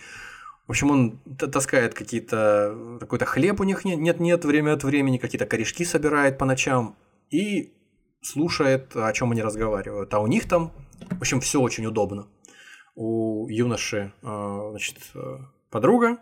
[0.67, 5.17] В общем, он таскает какие-то какой-то хлеб у них нет, нет, нет время от времени,
[5.17, 6.95] какие-то корешки собирает по ночам
[7.29, 7.73] и
[8.21, 10.13] слушает, о чем они разговаривают.
[10.13, 10.71] А у них там
[11.09, 12.27] в общем, все очень удобно.
[12.95, 15.37] У юноши, э, значит, э,
[15.69, 16.17] подруга,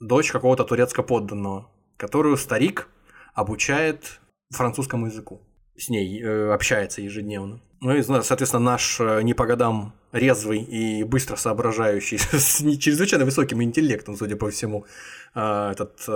[0.00, 2.88] дочь какого-то турецко подданного, которую старик
[3.34, 5.40] обучает французскому языку.
[5.76, 7.60] С ней э, общается ежедневно.
[7.80, 14.16] Ну и, соответственно, наш не по годам резвый и быстро соображающий, с чрезвычайно высоким интеллектом,
[14.16, 14.86] судя по всему,
[15.34, 16.08] этот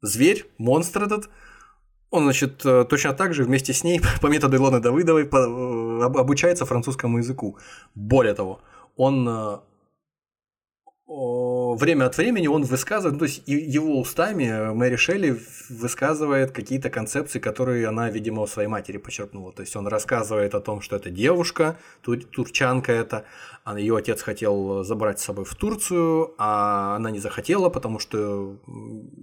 [0.00, 1.30] зверь, монстр этот,
[2.12, 6.66] он, значит, э, точно так же вместе с ней по методу Илоны Давыдовой э, обучается
[6.66, 7.56] французскому языку.
[7.94, 8.60] Более того,
[8.96, 9.58] он э,
[11.08, 15.40] время от времени он высказывает, ну, то есть его устами Мэри Шелли
[15.70, 19.52] высказывает какие-то концепции, которые она, видимо, у своей матери почерпнула.
[19.52, 23.24] То есть он рассказывает о том, что это девушка, тур турчанка это,
[23.64, 28.56] а ее отец хотел забрать с собой в Турцию, а она не захотела, потому что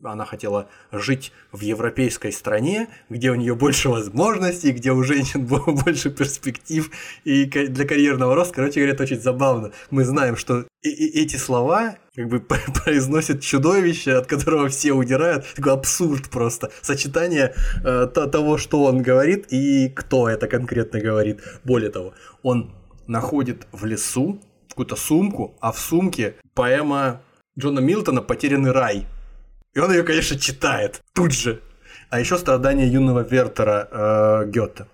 [0.03, 5.45] она хотела жить в европейской стране, где у нее больше возможностей, где у женщин
[5.85, 6.89] больше перспектив
[7.25, 8.55] и для карьерного роста.
[8.55, 9.71] Короче говоря, это очень забавно.
[9.89, 12.39] Мы знаем, что эти слова как бы
[12.85, 15.45] произносит чудовище, от которого все удирают.
[15.55, 16.71] Такой абсурд просто.
[16.81, 21.41] Сочетание э, того, что он говорит и кто это конкретно говорит.
[21.63, 22.73] Более того, он
[23.09, 24.39] находит в лесу
[24.69, 27.21] какую-то сумку, а в сумке поэма
[27.57, 29.05] Джона Милтона «Потерянный рай».
[29.73, 31.61] И он ее, конечно, читает тут же.
[32.09, 34.87] А еще страдания юного Вертера э, Гёте.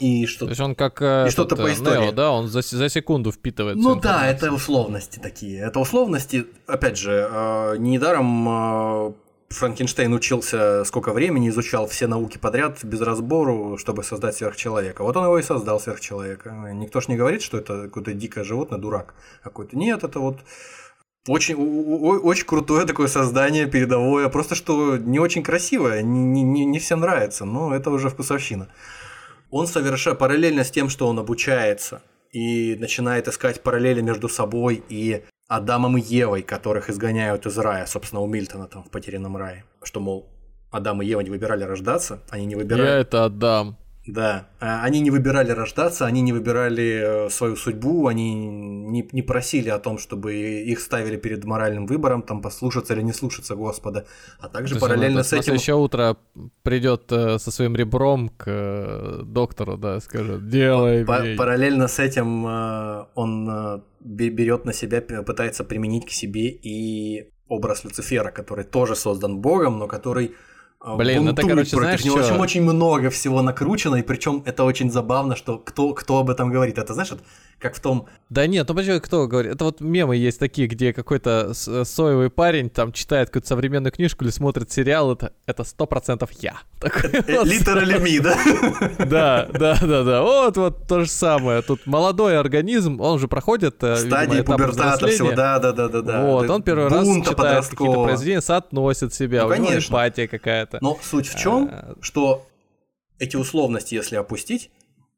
[0.00, 2.06] И что, То есть он как э, и что-то по э, истории.
[2.06, 3.76] Нео, да, он за, за секунду впитывает.
[3.76, 5.60] Ну да, это условности такие.
[5.60, 9.12] Это условности, опять же, э, недаром э,
[9.52, 15.02] Франкенштейн учился сколько времени, изучал все науки подряд без разбору, чтобы создать сверхчеловека.
[15.02, 16.50] Вот он его и создал сверхчеловека.
[16.72, 19.76] Никто ж не говорит, что это какое-то дикое животное, дурак какой-то.
[19.76, 20.40] Нет, это вот
[21.28, 27.00] очень, очень крутое такое создание передовое, просто что не очень красивое, не, не, не всем
[27.00, 28.68] нравится, но это уже вкусовщина.
[29.50, 35.22] Он совершает параллельно с тем, что он обучается и начинает искать параллели между собой и
[35.48, 39.64] Адамом и Евой, которых изгоняют из рая, собственно, у Мильтона там в «Потерянном рае».
[39.82, 40.30] Что, мол,
[40.70, 42.86] Адам и Ева не выбирали рождаться, они не выбирали...
[42.86, 43.76] Я это Адам.
[44.06, 49.22] Да, а, они не выбирали рождаться, они не выбирали э, свою судьбу, они не, не
[49.22, 54.06] просили о том, чтобы их ставили перед моральным выбором, там послушаться или не слушаться Господа,
[54.40, 55.54] а также параллельно он, с этим...
[55.54, 56.16] еще утро
[56.64, 62.44] придет э, со своим ребром к э, доктору, да, скажет, делай По Параллельно с этим
[63.14, 69.78] он берет на себя, пытается применить к себе и образ Люцифера, который тоже создан Богом,
[69.78, 70.34] но который
[70.84, 72.16] Блин, это, короче, знаешь, него.
[72.16, 76.50] Очень, очень много всего накручено, и причем это очень забавно, что кто, кто об этом
[76.50, 76.78] говорит.
[76.78, 77.12] Это, знаешь,
[77.62, 78.06] как в том...
[78.28, 79.52] Да нет, ну почему кто говорит?
[79.52, 84.32] Это вот мемы есть такие, где какой-то соевый парень там читает какую-то современную книжку или
[84.32, 86.56] смотрит сериал, это это сто процентов я.
[86.80, 88.36] Literally me, да?
[89.06, 90.22] Да, да, да, да.
[90.22, 91.62] Вот, вот то же самое.
[91.62, 96.26] Тут молодой организм, он же проходит э, Стадии пубертата всего, да, да, да, да, да.
[96.26, 100.78] Вот, он первый раз читает какие-то произведения, соотносит себя, ну, у него эмпатия какая-то.
[100.80, 102.46] Но суть в чем, а, что
[103.18, 104.70] эти условности, если опустить,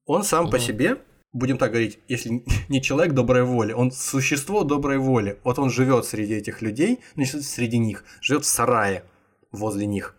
[0.05, 0.99] он сам по себе
[1.35, 5.39] будем так говорить, если не человек доброй воли, он существо доброй воли.
[5.45, 9.05] Вот он живет среди этих людей, ну, среди них, живет в сарае
[9.53, 10.17] возле них.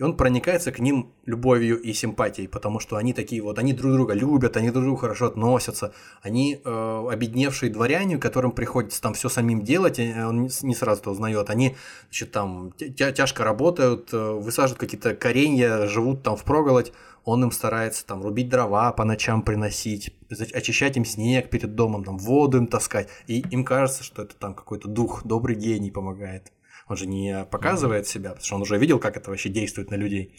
[0.00, 3.92] И он проникается к ним любовью и симпатией, потому что они такие вот, они друг
[3.92, 5.92] друга любят, они друг другу хорошо относятся,
[6.22, 11.50] они э, обедневшие дворяне, которым приходится там все самим делать, он не сразу это узнает,
[11.50, 16.94] они значит, там тя тяжко работают, э, высаживают какие-то коренья, живут там в проголодь,
[17.24, 22.18] он им старается там рубить дрова по ночам приносить, очищать им снег перед домом, там
[22.18, 23.08] воду им таскать.
[23.26, 26.52] И им кажется, что это там какой-то дух, добрый гений помогает.
[26.88, 29.94] Он же не показывает себя, потому что он уже видел, как это вообще действует на
[29.94, 30.34] людей.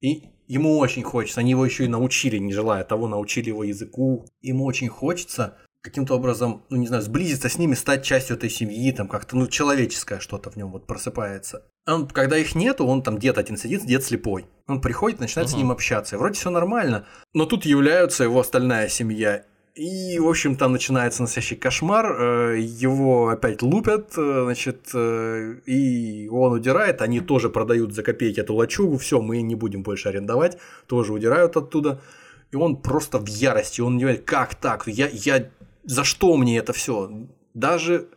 [0.00, 4.26] И ему очень хочется, они его еще и научили, не желая того, научили его языку.
[4.40, 8.92] Ему очень хочется каким-то образом, ну не знаю, сблизиться с ними, стать частью этой семьи,
[8.92, 11.64] там как-то, ну, человеческое что-то в нем вот просыпается.
[11.86, 14.46] Он, когда их нету, он там дед один сидит, дед слепой.
[14.68, 15.54] Он приходит, начинает uh-huh.
[15.54, 16.14] с ним общаться.
[16.14, 17.04] И вроде все нормально,
[17.34, 19.44] но тут являются его остальная семья.
[19.74, 22.06] И, в общем, там начинается настоящий кошмар.
[22.12, 27.00] Э, его опять лупят, э, значит, э, и он удирает.
[27.00, 28.98] Они тоже продают за копейки эту лачугу.
[28.98, 30.58] Все, мы не будем больше арендовать.
[30.86, 32.02] Тоже удирают оттуда.
[32.50, 33.80] И он просто в ярости.
[33.80, 34.86] Он не понимает, как так?
[34.86, 35.48] Я, я
[35.84, 37.10] за что мне это все?
[37.54, 38.08] Даже,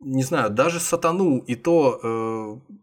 [0.00, 2.74] не знаю, даже сатану и то э,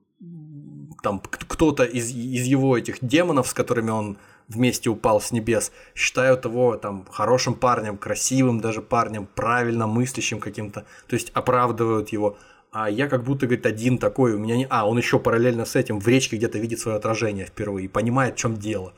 [1.01, 4.17] там кто-то из, из его этих демонов, с которыми он
[4.47, 10.85] вместе упал с небес, считают его там хорошим парнем, красивым даже парнем, правильно мыслящим каким-то,
[11.07, 12.37] то есть оправдывают его.
[12.73, 14.67] А я как будто, говорит, один такой, у меня не...
[14.69, 18.35] А, он еще параллельно с этим в речке где-то видит свое отражение впервые и понимает,
[18.35, 18.93] в чем дело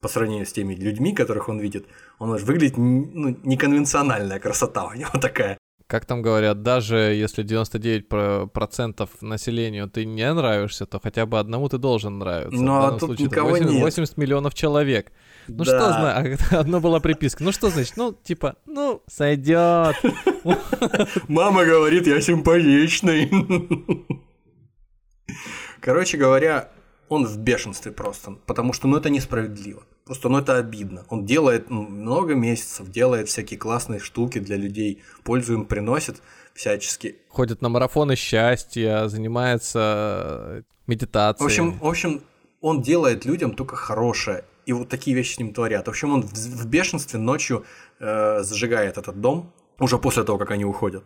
[0.00, 1.86] по сравнению с теми людьми, которых он видит,
[2.18, 5.58] он выглядит ну, неконвенциональная красота у него такая.
[5.86, 11.78] Как там говорят, даже если 99% населению ты не нравишься, то хотя бы одному ты
[11.78, 12.62] должен нравиться.
[12.62, 13.82] Ну а тут случае, никого 80, нет.
[13.82, 15.10] 80 миллионов человек.
[15.48, 15.64] Ну да.
[15.64, 17.42] что значит, одна была приписка.
[17.42, 19.96] Ну что значит, ну типа, ну сойдет.
[21.28, 23.30] Мама говорит, я симпатичный.
[25.80, 26.70] Короче говоря,
[27.08, 29.82] он в бешенстве просто, потому что, ну, это несправедливо.
[30.04, 31.04] Просто, ну, это обидно.
[31.08, 36.22] Он делает много месяцев, делает всякие классные штуки для людей, пользу им приносит
[36.54, 37.16] всячески.
[37.28, 41.44] Ходит на марафоны счастья, занимается медитацией.
[41.44, 42.22] В общем, в общем,
[42.60, 45.86] он делает людям только хорошее, и вот такие вещи с ним творят.
[45.86, 47.64] В общем, он в, в бешенстве ночью
[48.00, 51.04] э, зажигает этот дом, уже после того, как они уходят,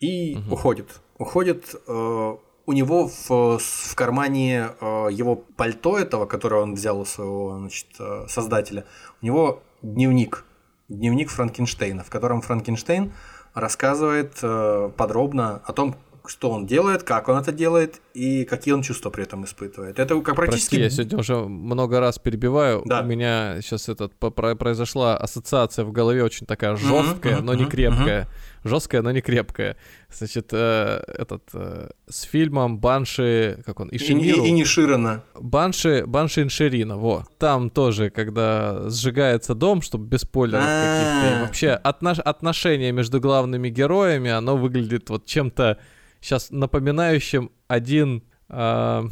[0.00, 0.54] и угу.
[0.54, 0.88] уходит.
[1.18, 2.36] Уходит э,
[2.66, 7.88] у него в, в кармане э, его пальто этого, которое он взял у своего значит,
[7.98, 8.84] э, создателя,
[9.20, 10.44] у него дневник,
[10.88, 13.12] дневник Франкенштейна, в котором Франкенштейн
[13.54, 15.96] рассказывает э, подробно о том,
[16.26, 19.98] что он делает, как он это делает и какие он чувства при этом испытывает.
[19.98, 20.76] Это как практически...
[20.76, 22.82] Прости, я сегодня уже много раз перебиваю.
[22.86, 23.02] Да.
[23.02, 28.22] У меня сейчас этот произошла ассоциация в голове очень такая жесткая, mm-hmm, но не крепкая.
[28.22, 28.68] Mm-hmm.
[28.68, 29.76] Жесткая, но не крепкая.
[30.10, 34.44] Значит, э, этот э, с фильмом Банши, как он, Ишимиру.
[34.44, 35.20] И, и, и не.
[35.38, 37.26] Банши, Банши Инширина, во.
[37.38, 41.42] Там тоже, когда сжигается дом, чтобы без спойлеров каких-то.
[41.42, 42.18] вообще отнош...
[42.20, 45.78] отношение между главными героями, оно выглядит вот чем-то
[46.24, 49.02] сейчас напоминающим один, э,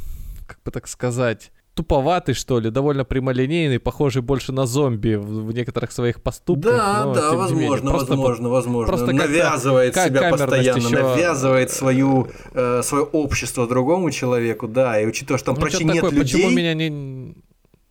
[0.47, 5.55] как бы так сказать, туповатый, что ли, довольно прямолинейный, похожий больше на зомби в, в
[5.55, 6.77] некоторых своих поступках.
[6.77, 8.87] Да, но, да, возможно, менее, возможно, возможно.
[8.89, 10.91] Просто навязывает как, себя постоянно, еще...
[10.91, 15.97] навязывает свою, э, свое общество другому человеку, да, и учитывая, что там ну, почти нет
[15.97, 16.43] такое, людей...
[16.43, 16.89] Почему меня не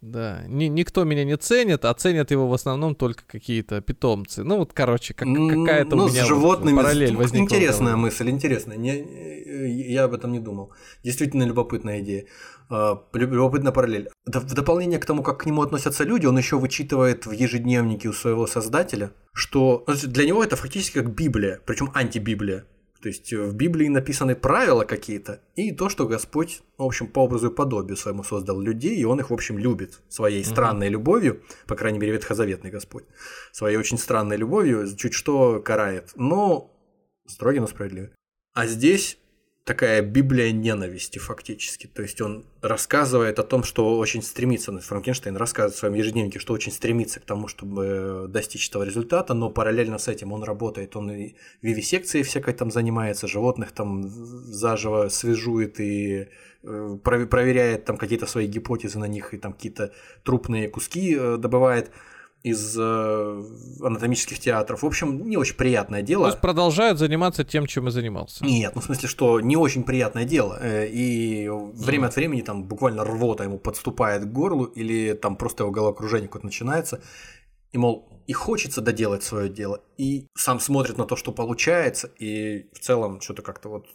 [0.01, 4.43] Да, Ни, никто меня не ценит, а ценят его в основном только какие-то питомцы.
[4.43, 7.43] Ну вот, короче, как, какая-то ну, у меня с животными вот параллель возникла.
[7.43, 8.77] Интересная мысль, интересная.
[8.77, 10.73] Не, я об этом не думал.
[11.03, 12.25] Действительно любопытная идея.
[12.71, 14.09] А, любопытная параллель.
[14.25, 18.13] В дополнение к тому, как к нему относятся люди, он еще вычитывает в ежедневнике у
[18.13, 22.65] своего создателя, что для него это фактически как Библия, причем антибиблия.
[23.01, 27.49] То есть в Библии написаны правила какие-то, и то, что Господь, в общем, по образу
[27.49, 30.93] и подобию своему создал людей, и Он их, в общем, любит своей странной угу.
[30.93, 33.05] любовью, по крайней мере, ветхозаветный Господь,
[33.51, 36.71] своей очень странной любовью чуть что карает, но
[37.25, 38.11] строгий, но справедливый.
[38.53, 39.17] А здесь
[39.63, 41.87] такая Библия ненависти фактически.
[41.87, 46.53] То есть он рассказывает о том, что очень стремится, Франкенштейн рассказывает в своем ежедневнике, что
[46.53, 51.11] очень стремится к тому, чтобы достичь этого результата, но параллельно с этим он работает, он
[51.11, 56.27] и вивисекцией всякой там занимается, животных там заживо свяжует и
[56.63, 59.93] э, проверяет там какие-то свои гипотезы на них и там какие-то
[60.23, 61.91] трупные куски э, добывает
[62.43, 63.43] из э,
[63.81, 64.81] анатомических театров.
[64.81, 66.23] В общем, не очень приятное дело.
[66.23, 68.43] То есть продолжают заниматься тем, чем и занимался.
[68.43, 70.57] Нет, ну в смысле, что не очень приятное дело.
[70.59, 72.07] Э, и время mm.
[72.07, 76.47] от времени там буквально рвота ему подступает к горлу, или там просто его головокружение какое-то
[76.47, 77.01] начинается.
[77.71, 82.69] И, мол, и хочется доделать свое дело, и сам смотрит на то, что получается, и
[82.73, 83.87] в целом что-то как-то вот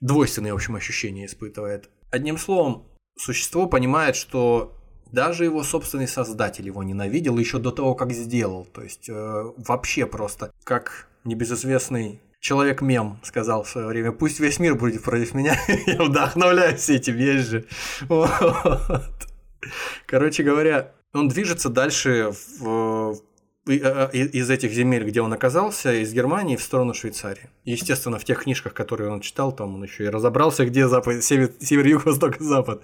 [0.00, 1.88] двойственные, в общем, ощущения испытывает.
[2.10, 4.76] Одним словом, существо понимает, что
[5.14, 8.66] даже его собственный создатель его ненавидел еще до того, как сделал.
[8.72, 14.74] То есть э, вообще просто как небезызвестный человек-мем сказал в свое время, пусть весь мир
[14.74, 17.64] будет против меня, я вдохновляюсь этим, есть же.
[18.08, 19.12] Вот.
[20.04, 23.14] Короче говоря, он движется дальше в, Э,
[23.66, 27.48] из этих земель, где он оказался, из Германии в сторону Швейцарии.
[27.64, 31.50] Естественно, в тех книжках, которые он читал, там он еще и разобрался, где запад, север,
[31.60, 32.82] север юг, восток и запад.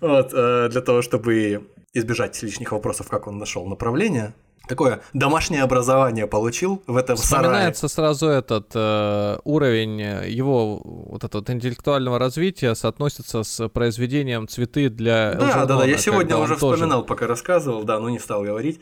[0.00, 4.34] Вот, э, для того, чтобы избежать лишних вопросов, как он нашел направление.
[4.68, 8.14] Такое домашнее образование получил в этом Вспоминается сарае.
[8.14, 15.40] сразу этот э, уровень его вот этого интеллектуального развития соотносится с произведением «Цветы для Да,
[15.40, 18.80] Элджернона», да, да, я сегодня уже вспоминал, пока рассказывал, да, но не стал говорить.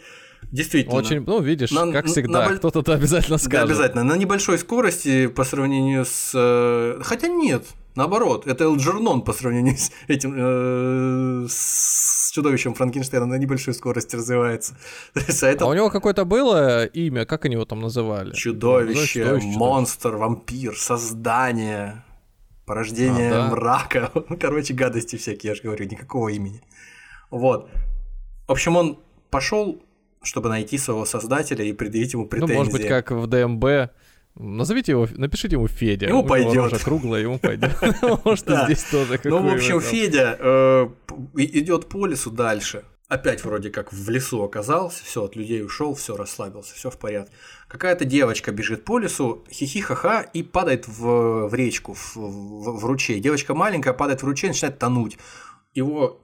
[0.51, 0.97] Действительно.
[0.97, 3.53] Очень, ну, видишь, на, как всегда, на, кто-то обязательно скажет.
[3.53, 4.05] Да, обязательно.
[4.05, 6.33] На небольшой скорости по сравнению с...
[6.35, 10.35] Э, хотя нет, наоборот, это Элджернон по сравнению с этим...
[10.37, 14.77] Э, с чудовищем Франкенштейна на небольшой скорости развивается.
[15.15, 15.65] а, это...
[15.65, 18.33] а у него какое-то было имя, как они его там называли?
[18.33, 22.05] Чудовище, ну, чудовище монстр, вампир, создание,
[22.65, 23.51] порождение а, да?
[23.51, 24.13] мрака.
[24.41, 26.63] Короче, гадости всякие, я же говорю, никакого имени.
[27.31, 27.69] Вот.
[28.47, 28.99] В общем, он
[29.31, 29.83] пошел
[30.23, 32.53] чтобы найти своего создателя и предъявить ему претензии.
[32.53, 33.93] Ну, может быть, как в ДМБ.
[34.35, 36.07] Назовите его, напишите ему Федя.
[36.07, 36.55] Ему пойдет.
[36.55, 37.73] Рожа круглая, ему пойдет.
[38.25, 40.89] Может, здесь тоже Ну, в общем, Федя э,
[41.35, 42.85] идет по лесу дальше.
[43.09, 47.33] Опять вроде как в лесу оказался, все, от людей ушел, все, расслабился, все в порядке.
[47.67, 53.19] Какая-то девочка бежит по лесу, хихи-ха-ха, и падает в, в речку, в, в, в ручей.
[53.19, 55.17] Девочка маленькая падает в ручей, начинает тонуть.
[55.73, 56.21] Его,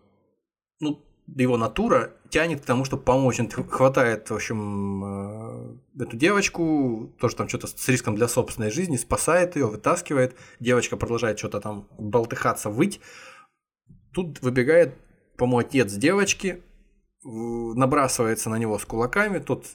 [0.80, 3.38] ну, его натура тянет к тому, чтобы помочь.
[3.38, 8.96] Он хватает, в общем, э, эту девочку, тоже там что-то с риском для собственной жизни,
[8.96, 10.34] спасает ее, вытаскивает.
[10.58, 13.00] Девочка продолжает что-то там болтыхаться, выть.
[14.12, 14.96] Тут выбегает,
[15.36, 16.60] по-моему, отец девочки,
[17.22, 19.38] набрасывается на него с кулаками.
[19.38, 19.66] Тот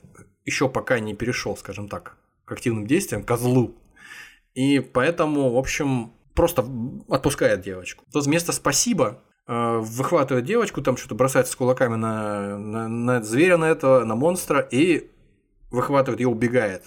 [0.43, 3.73] еще пока не перешел, скажем так, к активным действиям, козлу.
[4.53, 6.65] И поэтому, в общем, просто
[7.07, 8.03] отпускает девочку.
[8.11, 13.65] Тот вместо спасибо выхватывает девочку, там что-то бросается с кулаками на, на, на зверя на
[13.65, 15.09] этого, на монстра, и
[15.71, 16.83] выхватывает ее, убегает.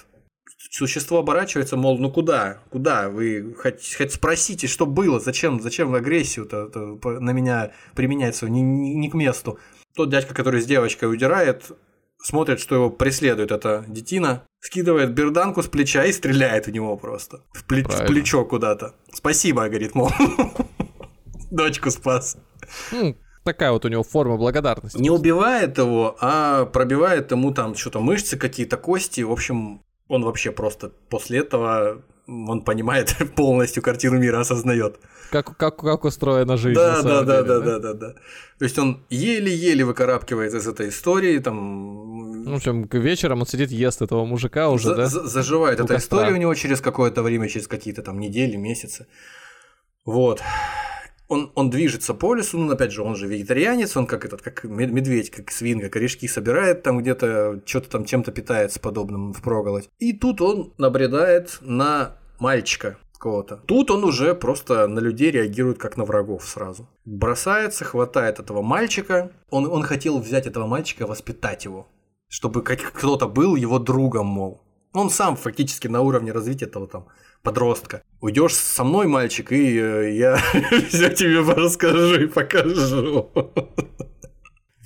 [0.71, 2.61] Существо оборачивается, мол, ну куда?
[2.71, 3.09] Куда?
[3.09, 6.71] Вы хоть, хоть спросите, что было, зачем, зачем агрессию-то
[7.21, 9.59] на меня применяется, не, не, не к месту.
[9.97, 11.73] Тот дядька, который с девочкой удирает,
[12.23, 17.41] смотрит, что его преследует эта детина, скидывает берданку с плеча и стреляет в него просто.
[17.53, 18.95] В, плеч, в плечо куда-то.
[19.13, 20.11] Спасибо, говорит, мол.
[21.53, 22.39] Дочку спас.
[23.45, 24.97] Такая вот у него форма благодарности.
[24.97, 29.21] Не убивает его, а пробивает ему там что-то мышцы какие-то, кости.
[29.21, 34.99] В общем, он вообще просто после этого он понимает полностью картину мира, осознает.
[35.31, 36.75] Как, как, как устроена жизнь.
[36.75, 38.13] Да, да, да, деле, да, да, да, да.
[38.59, 42.45] То есть он еле-еле выкарабкивается из этой истории, там.
[42.45, 45.07] Ну, в общем, вечером он сидит, ест этого мужика уже, за, да?
[45.07, 49.07] Заживает эта история у него через какое-то время, через какие-то там недели, месяцы.
[50.07, 50.41] Вот
[51.33, 54.65] он, он движется по лесу, ну, опять же, он же вегетарианец, он как этот, как
[54.65, 59.89] медведь, как свинга, корешки собирает там где-то, что-то там чем-то питается подобным впроголодь.
[59.99, 63.63] И тут он набредает на мальчика, кого-то.
[63.67, 66.87] Тут он уже просто на людей реагирует как на врагов сразу.
[67.07, 69.33] Бросается, хватает этого мальчика.
[69.49, 71.89] Он, он хотел взять этого мальчика, воспитать его.
[72.29, 74.63] Чтобы кто-то был его другом, мол.
[74.93, 77.07] Он сам фактически на уровне развития этого там
[77.43, 78.03] подростка.
[78.21, 80.37] Уйдешь со мной, мальчик, и э, я
[80.89, 83.31] все тебе расскажу и покажу.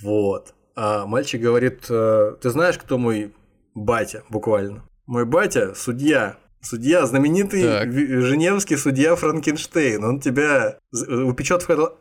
[0.03, 0.55] Вот.
[0.77, 3.35] А мальчик говорит, «Э, ты знаешь, кто мой
[3.74, 4.85] батя, буквально?
[5.07, 6.37] Мой батя– судья.
[6.61, 7.93] Судья, знаменитый так.
[7.93, 10.05] женевский судья Франкенштейн.
[10.05, 11.95] Он тебя упечет в...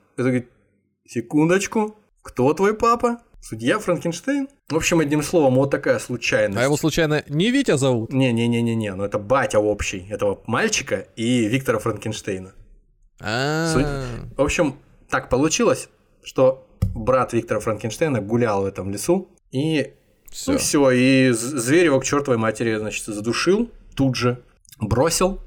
[1.07, 3.21] Секундочку, кто твой папа?
[3.47, 4.49] Судья Франкенштейн?
[4.69, 6.59] В общем, одним словом, вот такая случайность.
[6.59, 8.11] А его случайно не Витя зовут?
[8.11, 12.53] Не-не-не-не-не, ну это батя общий этого мальчика и Виктора Франкенштейна.
[13.21, 13.71] А.
[14.35, 14.79] В общем,
[15.11, 15.89] так получилось,
[16.23, 19.93] что брат Виктора Франкенштейна гулял в этом лесу и
[20.31, 20.53] все.
[20.53, 24.41] Ну все, и зверь его к чертовой матери, значит, задушил тут же,
[24.79, 25.39] бросил,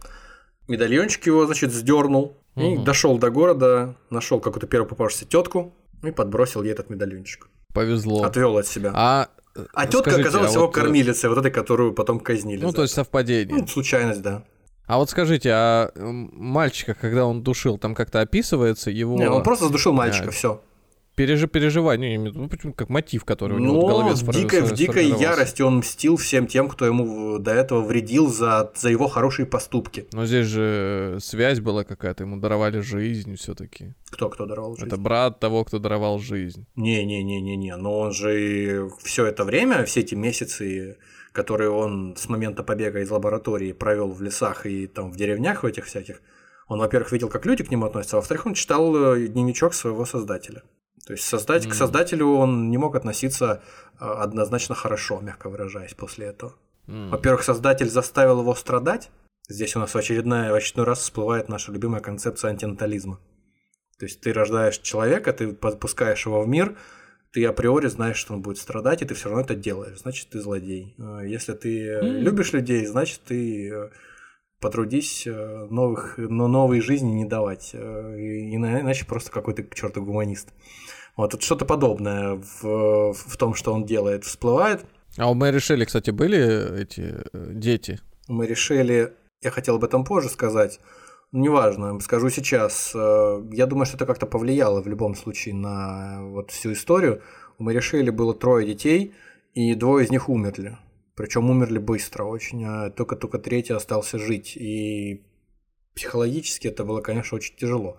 [0.68, 2.64] медальончик его, значит, сдернул угу.
[2.64, 7.48] и дошел до города, нашел какую-то первую попавшуюся тетку и подбросил ей этот медальончик.
[7.72, 8.24] Повезло.
[8.24, 8.92] Отвел от себя.
[8.94, 9.28] А
[9.74, 10.76] а тетка оказалась а его вот...
[10.76, 12.62] Э, кормилицей, вот этой, которую потом казнили.
[12.62, 13.58] Ну, то есть совпадение.
[13.58, 14.44] Ну, случайность, да.
[14.86, 19.16] А вот скажите, а мальчика, когда он душил, там как-то описывается его...
[19.18, 20.62] Не, он просто задушил мальчика, а, все
[21.18, 21.48] переж...
[21.48, 25.06] переживание, ну, почему как мотив, который у него Но в голове в дикой, в дикой
[25.20, 30.06] ярости он мстил всем тем, кто ему до этого вредил за, за его хорошие поступки.
[30.12, 33.94] Но здесь же связь была какая-то, ему даровали жизнь все-таки.
[34.10, 34.86] Кто кто даровал жизнь?
[34.86, 36.66] Это брат того, кто даровал жизнь.
[36.76, 40.98] Не-не-не-не-не, но он же все это время, все эти месяцы,
[41.32, 45.66] которые он с момента побега из лаборатории провел в лесах и там в деревнях в
[45.66, 46.20] этих всяких,
[46.68, 50.04] он, во-первых, видел, как люди к нему относятся, а во-вторых, он читал э, дневничок своего
[50.04, 50.62] создателя.
[51.08, 51.70] То есть создать, mm.
[51.70, 53.62] к создателю он не мог относиться
[53.98, 56.54] а, однозначно хорошо, мягко выражаясь, после этого.
[56.86, 57.08] Mm.
[57.08, 59.08] Во-первых, создатель заставил его страдать.
[59.48, 63.18] Здесь у нас в, очередной, в очередной раз всплывает наша любимая концепция антинатализма.
[63.98, 66.76] То есть ты рождаешь человека, ты подпускаешь его в мир,
[67.32, 70.00] ты априори знаешь, что он будет страдать, и ты все равно это делаешь.
[70.00, 70.94] Значит, ты злодей.
[70.98, 72.18] А если ты mm.
[72.18, 73.88] любишь людей, значит, ты э,
[74.60, 77.70] потрудись э, новых, но новой жизни не давать.
[77.72, 80.52] Э, иначе просто какой-то к черту гуманист.
[81.18, 84.86] Вот это что-то подобное в, в том, что он делает, всплывает.
[85.16, 87.98] А у Мэри Шелли, кстати, были эти э, дети?
[88.28, 89.12] У Мэри Шелли,
[89.42, 90.78] я хотел об этом позже сказать,
[91.32, 92.92] неважно, скажу сейчас.
[92.94, 97.20] Э, я думаю, что это как-то повлияло в любом случае на вот всю историю.
[97.58, 99.12] У Мэри Шелли было трое детей,
[99.54, 100.78] и двое из них умерли.
[101.16, 104.56] Причем умерли быстро очень, а только-только третий остался жить.
[104.56, 105.26] И
[105.96, 107.98] психологически это было, конечно, очень тяжело.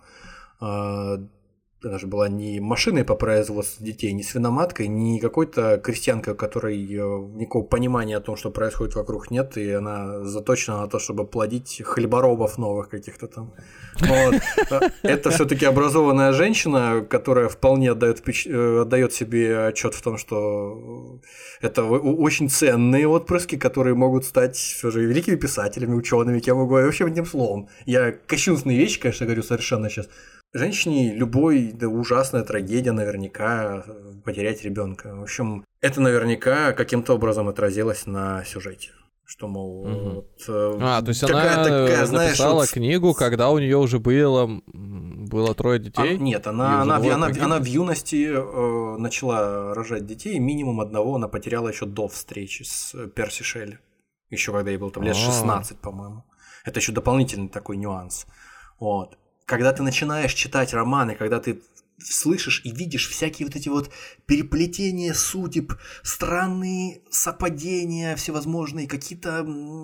[1.81, 7.64] Она же была не машиной по производству детей, не свиноматкой, не какой-то крестьянкой, которой никакого
[7.64, 12.57] понимания о том, что происходит вокруг нет, и она заточена на то, чтобы плодить хлеборобов
[12.57, 13.53] новых каких-то там.
[14.01, 14.35] Вот.
[15.03, 21.22] Это все-таки образованная женщина, которая вполне отдает, э, отдает себе отчет в том, что
[21.61, 27.06] это очень ценные отпрыски, которые могут стать все же великими писателями, учеными, кем угодно, вообще
[27.06, 27.69] одним словом.
[27.85, 30.10] Я кощунственные вещи, конечно, говорю совершенно сейчас.
[30.51, 35.15] Женщине любой, да ужасная трагедия наверняка э, потерять ребенка.
[35.15, 38.89] В общем, это наверняка каким-то образом отразилось на сюжете.
[39.26, 40.09] Что, мол, угу.
[40.09, 42.71] вот, э, а, то есть она такая, знаешь, написала вот...
[42.71, 46.15] книгу, когда у нее уже было, было трое а, детей?
[46.15, 51.13] А, нет, она, она, она, она, она в юности э, начала рожать детей, минимум одного
[51.13, 53.80] она потеряла еще до встречи с Перси Шелли.
[54.31, 55.76] Еще когда ей было там лет 16, а.
[55.76, 56.23] по-моему.
[56.65, 58.26] Это еще дополнительный такой нюанс.
[58.80, 59.15] Вот
[59.49, 61.63] когда ты начинаешь читать романы, когда ты
[61.97, 63.91] слышишь и видишь всякие вот эти вот
[64.27, 65.73] переплетения судеб,
[66.03, 69.39] странные совпадения всевозможные, какие-то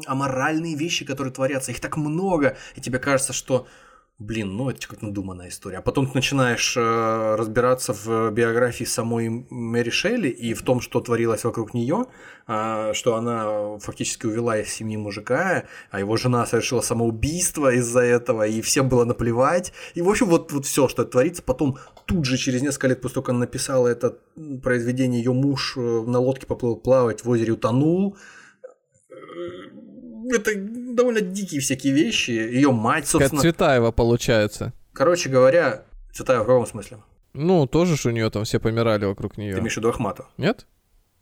[0.06, 3.68] аморальные вещи, которые творятся, их так много, и тебе кажется, что
[4.18, 5.80] блин, ну это как надуманная история.
[5.80, 11.02] А потом ты начинаешь э, разбираться в биографии самой Мэри Шелли и в том, что
[11.02, 12.06] творилось вокруг нее,
[12.48, 18.48] э, что она фактически увела из семьи мужика, а его жена совершила самоубийство из-за этого,
[18.48, 19.74] и всем было наплевать.
[19.96, 23.16] И, в общем, вот, вот все, что творится, потом тут же, через несколько лет после
[23.16, 24.18] того, как она написала это
[24.64, 28.18] произведение, ее муж э, на лодке поплыл плавать, в озере утонул
[30.32, 30.52] это
[30.96, 32.32] довольно дикие всякие вещи.
[32.32, 33.42] Ее мать, собственно.
[33.42, 34.74] Как Цветаева получается.
[34.94, 36.98] Короче говоря, Цветаева в каком смысле?
[37.34, 39.54] Ну, тоже ж у нее там все помирали вокруг нее.
[39.54, 40.30] Ты имеешь в виду Ахматова?
[40.38, 40.66] Нет?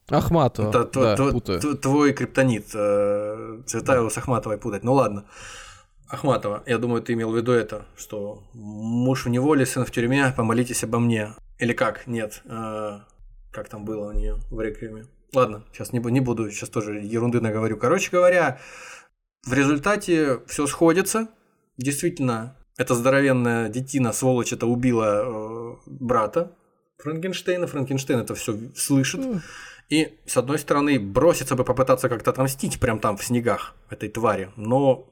[0.09, 0.69] Ахматова.
[0.69, 2.67] Это да, тв- твой криптонит.
[2.73, 4.83] Э, Цветаева с Ахматовой путать.
[4.83, 5.25] Ну ладно.
[6.07, 10.31] Ахматова, я думаю, ты имел в виду это, что муж в неволе, сын в тюрьме,
[10.35, 11.33] помолитесь обо мне.
[11.57, 12.05] Или как?
[12.05, 12.43] Нет.
[12.45, 12.99] Э,
[13.51, 15.05] как там было у нее в реквиеме?
[15.33, 17.77] Ладно, сейчас не, не буду, сейчас тоже ерунды наговорю.
[17.77, 18.59] Короче говоря,
[19.45, 21.27] в результате все сходится,
[21.77, 26.55] действительно, эта здоровенная детина, сволочь, это убила э, брата
[26.97, 27.67] Франкенштейна.
[27.67, 29.21] Франкенштейн это все слышит.
[29.89, 34.51] И, с одной стороны, броситься бы попытаться как-то отомстить прям там в снегах этой твари,
[34.55, 35.09] но,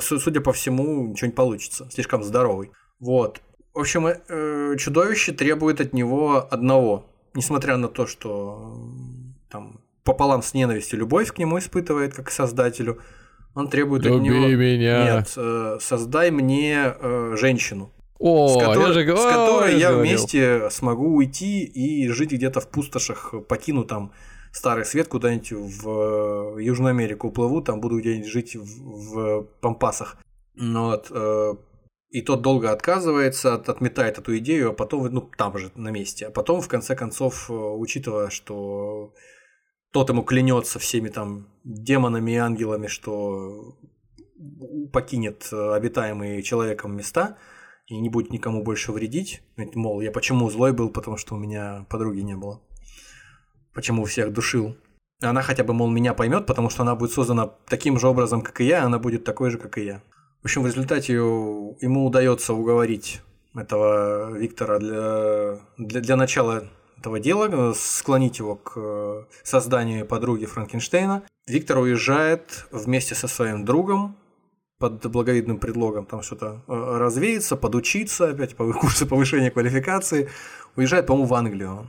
[0.00, 1.88] судя по всему, ничего не получится.
[1.92, 2.72] Слишком здоровый.
[2.98, 3.42] Вот.
[3.74, 7.06] В общем, э, чудовище требует от него одного.
[7.34, 8.76] Несмотря на то, что
[9.50, 13.00] там пополам с ненавистью любовь к нему испытывает, как к создателю,
[13.54, 14.36] он требует Люби от него...
[14.56, 15.16] меня.
[15.16, 17.92] Нет, э, создай мне э, женщину.
[18.18, 20.00] О, с которой, я же с которой я говорил.
[20.00, 24.12] вместе смогу уйти и жить где-то в пустошах, покину там
[24.52, 30.18] старый свет куда-нибудь в э, Южную Америку уплыву, там буду где-нибудь жить в, в Пампасах.
[30.54, 31.54] Ну Вот, э,
[32.10, 36.26] и тот долго отказывается, от- отметает эту идею, а потом, ну, там же, на месте.
[36.26, 39.14] А потом, в конце концов, э, учитывая, что
[39.92, 43.76] тот ему клянется всеми там демонами и ангелами, что
[44.92, 47.36] покинет э, обитаемые человеком места
[47.86, 49.42] и не будет никому больше вредить.
[49.56, 52.60] Ведь, Мол, я почему злой был, потому что у меня подруги не было.
[53.74, 54.76] Почему всех душил.
[55.20, 58.60] Она хотя бы, мол, меня поймет, потому что она будет создана таким же образом, как
[58.60, 60.02] и я, она будет такой же, как и я.
[60.42, 63.20] В общем, в результате ему удается уговорить
[63.54, 66.64] этого Виктора для, для, для начала
[67.02, 71.24] этого дела, э, склонить его к э, созданию подруги Франкенштейна.
[71.48, 74.16] Виктор уезжает вместе со своим другом
[74.78, 80.30] под благовидным предлогом там что-то э, развеяться, подучиться, опять курсы повышения квалификации.
[80.76, 81.88] Уезжает, по-моему, в Англию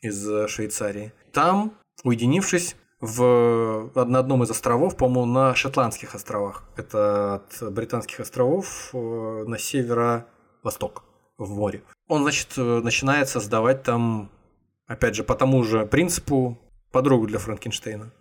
[0.00, 1.12] из Швейцарии.
[1.32, 1.74] Там,
[2.04, 6.62] уединившись в, на одном из островов, по-моему, на Шотландских островах.
[6.76, 11.02] Это от британских островов на северо-восток
[11.36, 11.82] в море.
[12.08, 14.30] Он, значит, начинает создавать там,
[14.86, 16.58] опять же, по тому же принципу
[16.92, 18.12] подругу для Франкенштейна.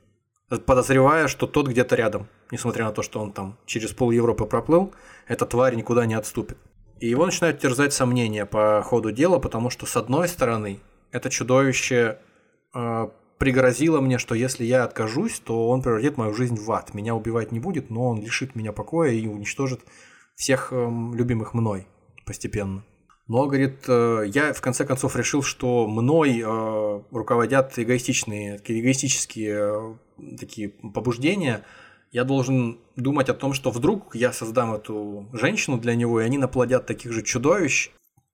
[0.66, 4.94] Подозревая, что тот где-то рядом, несмотря на то, что он там через пол Европы проплыл,
[5.28, 6.58] эта тварь никуда не отступит.
[7.00, 10.80] И его начинают терзать сомнения по ходу дела, потому что, с одной стороны,
[11.12, 12.20] это чудовище
[12.74, 16.94] э, пригрозило мне, что если я откажусь, то он превратит мою жизнь в ад.
[16.94, 19.82] Меня убивать не будет, но он лишит меня покоя и уничтожит
[20.36, 21.88] всех эм, любимых мной
[22.26, 22.84] постепенно.
[23.28, 30.38] Но, говорит, э, я в конце концов решил, что мной э, руководят эгоистичные, эгоистические э,
[30.40, 31.66] такие побуждения.
[32.12, 36.38] Я должен думать о том, что вдруг я создам эту женщину для него, и они
[36.38, 37.92] наплодят таких же чудовищ,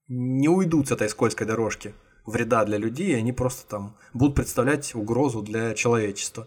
[0.08, 1.94] не уйдут с этой скользкой дорожки
[2.26, 6.46] вреда для людей, и они просто там будут представлять угрозу для человечества.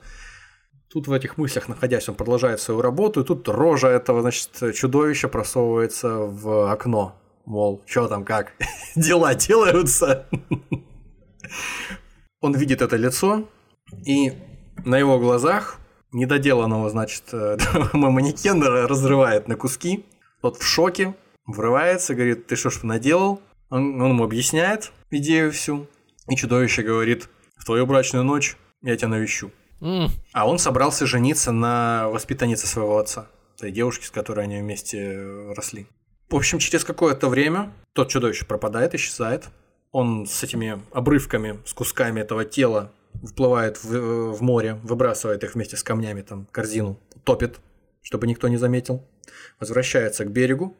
[0.87, 5.27] Тут в этих мыслях, находясь, он продолжает свою работу, и тут рожа этого, значит, чудовища
[5.27, 7.19] просовывается в окно.
[7.45, 8.53] Мол, что там, как?
[8.95, 10.27] Дела делаются.
[12.41, 13.47] Он видит это лицо,
[14.05, 14.33] и
[14.83, 15.79] на его глазах
[16.11, 17.23] недоделанного, значит,
[17.93, 20.05] мой манекен разрывает на куски.
[20.41, 21.15] Тот в шоке,
[21.45, 23.41] врывается, говорит, ты что ж наделал?
[23.69, 25.87] Он, он ему объясняет идею всю.
[26.29, 29.51] И чудовище говорит, в твою брачную ночь я тебя навещу.
[29.81, 33.27] М, А он собрался жениться на воспитаннице своего отца,
[33.59, 35.87] той девушке, с которой они вместе э, росли.
[36.29, 39.45] В общем, через какое-то время тот чудовище пропадает, исчезает.
[39.91, 42.91] Он с этими обрывками, с кусками этого тела
[43.23, 47.59] вплывает в, э, в море, выбрасывает их вместе с камнями, там, корзину, топит,
[48.01, 49.07] чтобы никто не заметил.
[49.59, 50.75] Возвращается к берегу,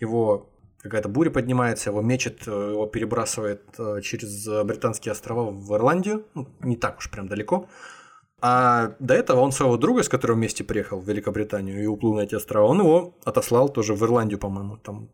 [0.00, 0.50] его
[0.82, 6.48] какая-то буря поднимается, его мечет, э, его перебрасывает э, через британские острова в Ирландию, ну,
[6.60, 7.68] не так уж прям далеко.
[8.40, 12.20] А до этого он своего друга, с которым вместе приехал в Великобританию и уплыл на
[12.20, 15.10] эти острова, он его отослал тоже в Ирландию, по-моему, там,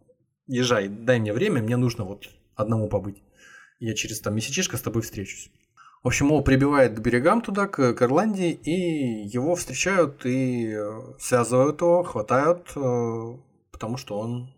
[0.46, 3.22] езжай, дай мне время, мне нужно вот одному побыть.
[3.78, 5.50] Я через там месячишко с тобой встречусь.
[6.02, 11.14] В общем, его прибивает к берегам туда, к, к Ирландии, и его встречают и э,
[11.20, 13.36] связывают его, хватают, э,
[13.70, 14.52] потому что он,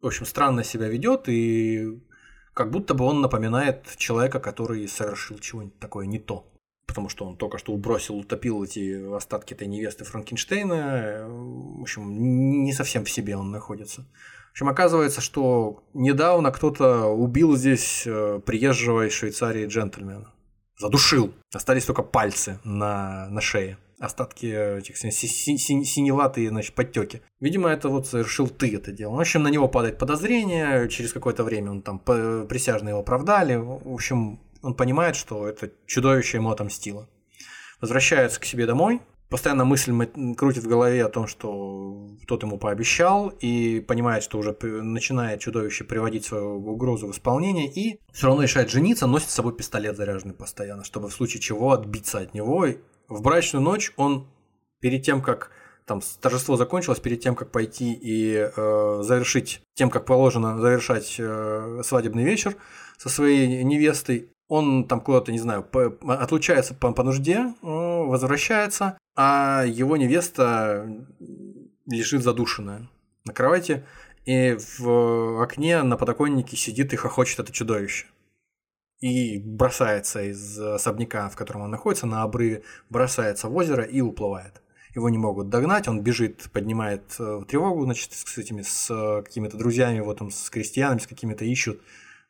[0.00, 2.00] в общем, странно себя ведет, и
[2.54, 6.50] как будто бы он напоминает человека, который совершил чего-нибудь такое не то.
[6.86, 11.26] Потому что он только что убросил, утопил эти остатки этой невесты Франкенштейна.
[11.28, 14.06] В общем, не совсем в себе он находится.
[14.48, 20.32] В общем, оказывается, что недавно кто-то убил здесь э, приезжего из Швейцарии джентльмена.
[20.78, 21.34] Задушил.
[21.52, 23.78] Остались только пальцы на, на шее.
[23.98, 24.46] Остатки
[24.78, 27.22] этих си- си- си- синеватые, значит, подтеки.
[27.40, 29.16] Видимо, это вот совершил ты это дело.
[29.16, 30.88] В общем, на него падает подозрение.
[30.88, 33.56] Через какое-то время он там присяжные его оправдали.
[33.56, 37.08] В общем, он понимает, что это чудовище ему отомстило.
[37.80, 39.00] Возвращается к себе домой.
[39.28, 39.92] Постоянно мысль
[40.36, 45.82] крутит в голове о том, что тот ему пообещал, и понимает, что уже начинает чудовище
[45.82, 50.34] приводить свою угрозу в исполнение, и все равно решает жениться, носит с собой пистолет заряженный
[50.34, 52.66] постоянно, чтобы в случае чего отбиться от него.
[53.08, 54.28] В брачную ночь он
[54.80, 55.50] перед тем, как
[55.86, 61.80] там торжество закончилось перед тем, как пойти и э, завершить, тем, как положено завершать э,
[61.84, 62.56] свадебный вечер
[62.98, 69.64] со своей невестой, он там куда-то, не знаю, по, отлучается по, по нужде, возвращается, а
[69.66, 71.06] его невеста
[71.86, 72.88] лежит задушенная
[73.24, 73.84] на кровати,
[74.24, 78.06] и в окне на подоконнике сидит и хохочет это чудовище.
[79.00, 84.62] И бросается из особняка, в котором он находится, на обрыве, бросается в озеро и уплывает.
[84.94, 89.58] Его не могут догнать, он бежит, поднимает э, тревогу, значит, с этими, с э, какими-то
[89.58, 91.82] друзьями, вот там, с крестьянами, с какими-то ищут,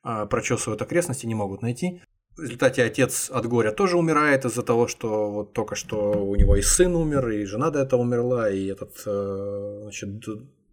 [0.02, 2.02] э, прочесывают окрестности, не могут найти.
[2.36, 6.56] В результате отец от горя тоже умирает из-за того, что вот только что у него
[6.56, 10.08] и сын умер, и жена до этого умерла, и этот значит,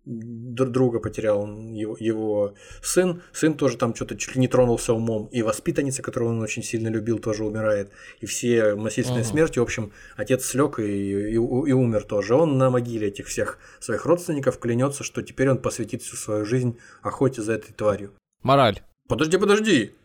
[0.06, 3.22] друга потерял его, его сын.
[3.32, 5.28] Сын тоже там что-то чуть ли не тронулся умом.
[5.28, 7.92] И воспитанница, которую он очень сильно любил, тоже умирает.
[8.20, 9.28] И все насильственные uh-huh.
[9.28, 9.60] смерти.
[9.60, 12.36] В общем, отец слег и, и, и умер тоже.
[12.36, 16.78] Он на могиле этих всех своих родственников клянется, что теперь он посвятит всю свою жизнь
[17.02, 18.12] охоте за этой тварью.
[18.42, 18.82] Мораль.
[19.08, 19.96] Подожди, подожди.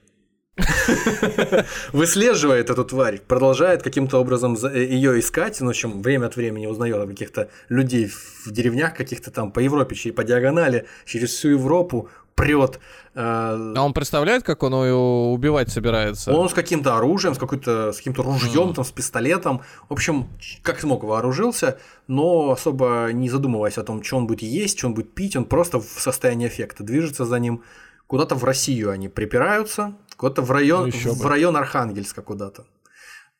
[1.92, 6.66] выслеживает эту тварь, продолжает каким-то образом э, ее искать, ну, в общем, время от времени
[6.66, 12.08] узнает каких-то людей в деревнях каких-то там по Европе, по диагонали, через всю Европу
[12.38, 12.78] прет.
[13.14, 16.32] Э, а он представляет, как он ее убивать собирается?
[16.32, 18.74] Он с каким-то оружием, с, какой-то, с каким-то ружьем, mm.
[18.74, 19.62] там, с пистолетом.
[19.88, 20.28] В общем,
[20.62, 24.94] как смог вооружился, но особо не задумываясь о том, что он будет есть, что он
[24.94, 27.62] будет пить, он просто в состоянии эффекта движется за ним.
[28.06, 32.66] Куда-то в Россию они припираются, куда-то в район, ну, в район Архангельска куда-то.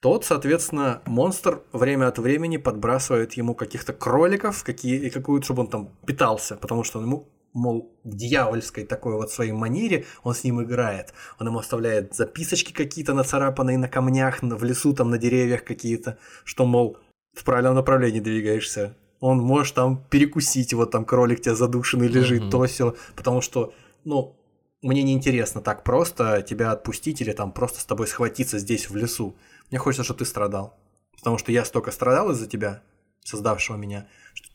[0.01, 5.67] Тот, соответственно, монстр время от времени подбрасывает ему каких-то кроликов, какие, и какую-то, чтобы он
[5.67, 10.45] там питался, потому что он ему мол, в дьявольской такой вот своей манере он с
[10.45, 11.13] ним играет.
[11.41, 16.65] Он ему оставляет записочки какие-то нацарапанные на камнях, в лесу, там на деревьях какие-то, что,
[16.65, 16.99] мол,
[17.35, 18.97] в правильном направлении двигаешься.
[19.21, 22.51] Он может там перекусить, вот там кролик тебя задушенный лежит, mm-hmm.
[22.51, 23.75] то все, потому что,
[24.05, 24.38] ну,
[24.83, 28.97] мне не интересно так просто тебя отпустить или там просто с тобой схватиться здесь в
[28.97, 29.37] лесу.
[29.71, 30.79] Мне хочется, чтобы ты страдал.
[31.17, 32.83] Потому что я столько страдал из-за тебя,
[33.25, 34.07] создавшего меня.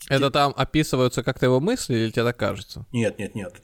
[0.08, 2.86] Это там описываются как-то его мысли или тебе так кажется?
[2.92, 3.62] Нет, нет, нет.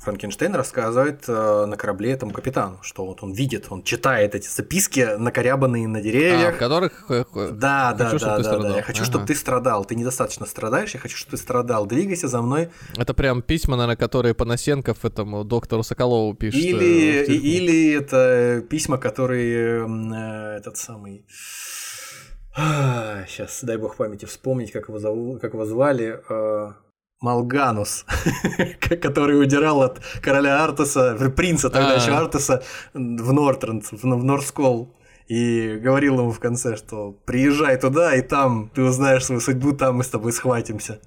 [0.00, 5.16] Франкенштейн рассказывает э, на корабле этому капитану, что вот он видит, он читает эти записки,
[5.18, 6.54] накорябанные на деревьях.
[6.54, 8.76] А, в которых да, да, да, да, да.
[8.76, 9.10] Я хочу, ага.
[9.10, 9.84] чтобы ты страдал.
[9.84, 11.86] Ты недостаточно страдаешь, я хочу, чтобы ты страдал.
[11.86, 12.70] Двигайся за мной.
[12.96, 16.64] Это прям письма, наверное, которые Панасенков этому доктору Соколову пишет.
[16.64, 21.26] Или, э, или это письма, которые э, этот самый.
[22.56, 26.20] Сейчас, дай бог памяти вспомнить, как его, зовут, как его звали.
[26.28, 26.72] Э,
[27.20, 28.06] Малганус,
[28.80, 32.62] который удирал от короля Артаса, принца тогда еще Артаса
[32.94, 34.94] в Нортранд, в Норскол.
[35.28, 39.96] И говорил ему в конце, что приезжай туда, и там ты узнаешь свою судьбу, там
[39.96, 40.98] мы с тобой схватимся.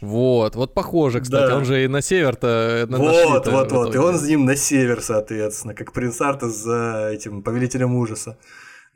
[0.00, 1.56] Вот, вот похоже, кстати, да.
[1.58, 5.74] он же и на север-то Вот, вот, вот, и он с ним на север, соответственно,
[5.74, 8.36] как принц Артас за этим повелителем ужаса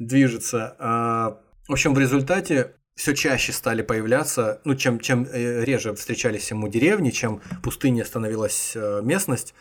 [0.00, 0.74] движется.
[0.80, 1.38] А,
[1.68, 6.68] в общем, в результате все чаще стали появляться, ну, чем, чем э, реже встречались ему
[6.68, 9.54] деревни, чем пустыне становилась э, местность,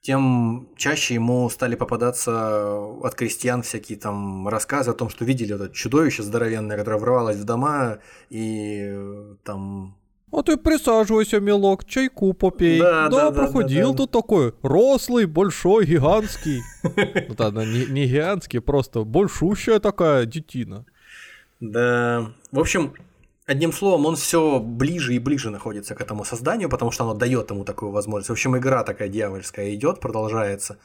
[0.00, 5.68] тем чаще ему стали попадаться от крестьян всякие там рассказы о том, что видели это
[5.68, 7.98] чудовище здоровенное, которое врывалось в дома
[8.30, 9.94] и э, там
[10.30, 12.78] а ты присаживайся, милок, чайку попей.
[12.78, 14.20] Да, да, да проходил да, да, тут да.
[14.20, 16.60] такой рослый, большой, гигантский.
[17.38, 20.84] Ну не, не гигантский, просто большущая такая детина.
[21.60, 22.32] Да.
[22.52, 22.94] В общем,
[23.46, 27.50] одним словом, он все ближе и ближе находится к этому созданию, потому что оно дает
[27.50, 28.28] ему такую возможность.
[28.28, 30.78] В общем, игра такая дьявольская идет, продолжается.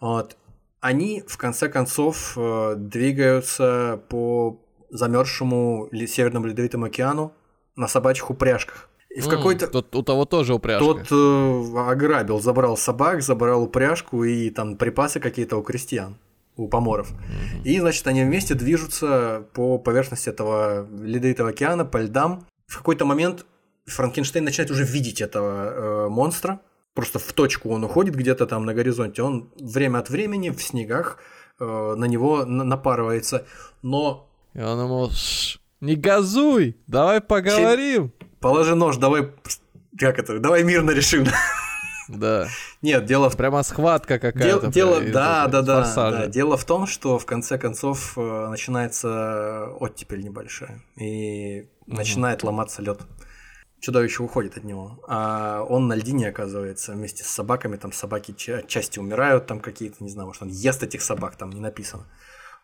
[0.00, 0.36] Вот.
[0.80, 4.60] Они, в конце концов, э, двигаются по
[4.90, 7.32] замерзшему Северному Ледовитому океану
[7.76, 8.88] на собачьих упряжках.
[9.10, 9.66] И в mm, какой-то...
[9.66, 10.84] Тот, у того тоже упряжка.
[10.84, 16.16] Тот э, ограбил, забрал собак, забрал упряжку и там припасы какие-то у крестьян
[16.60, 17.10] у поморов.
[17.10, 17.62] Mm-hmm.
[17.64, 22.46] И, значит, они вместе движутся по поверхности этого ледовитого океана, по льдам.
[22.66, 23.46] В какой-то момент
[23.86, 26.60] Франкенштейн начинает уже видеть этого э, монстра.
[26.94, 29.22] Просто в точку он уходит где-то там на горизонте.
[29.22, 31.18] Он время от времени в снегах
[31.58, 33.46] э, на него на- напарывается.
[33.82, 34.28] Но...
[34.54, 35.08] И он ему...
[35.80, 36.76] Не газуй!
[36.86, 38.12] Давай поговорим!
[38.40, 39.32] Положи нож, давай...
[39.98, 40.38] Как это?
[40.38, 41.24] Давай мирно решим.
[42.10, 42.48] Да.
[42.82, 43.36] Нет, дело в...
[43.36, 44.68] Прямо схватка какая-то.
[44.68, 46.26] Дело, да, да, да, да.
[46.26, 50.82] Дело в том, что в конце концов э, начинается оттепель небольшая.
[50.96, 51.96] И угу.
[51.96, 53.00] начинает ломаться лед.
[53.80, 55.02] Чудовище уходит от него.
[55.08, 57.76] А он на льдине оказывается вместе с собаками.
[57.76, 61.60] Там собаки части умирают, там какие-то, не знаю, может, он ест этих собак, там не
[61.60, 62.06] написано.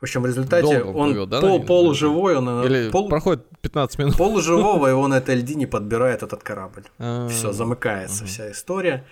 [0.01, 3.09] В общем, в результате Долго он плывет, да, пол, на- полуживой, он э, Или пол,
[3.09, 4.17] проходит 15 минут.
[4.19, 6.85] полуживого его на этой льдине подбирает этот корабль.
[6.99, 9.07] А, Все, замыкается вся история.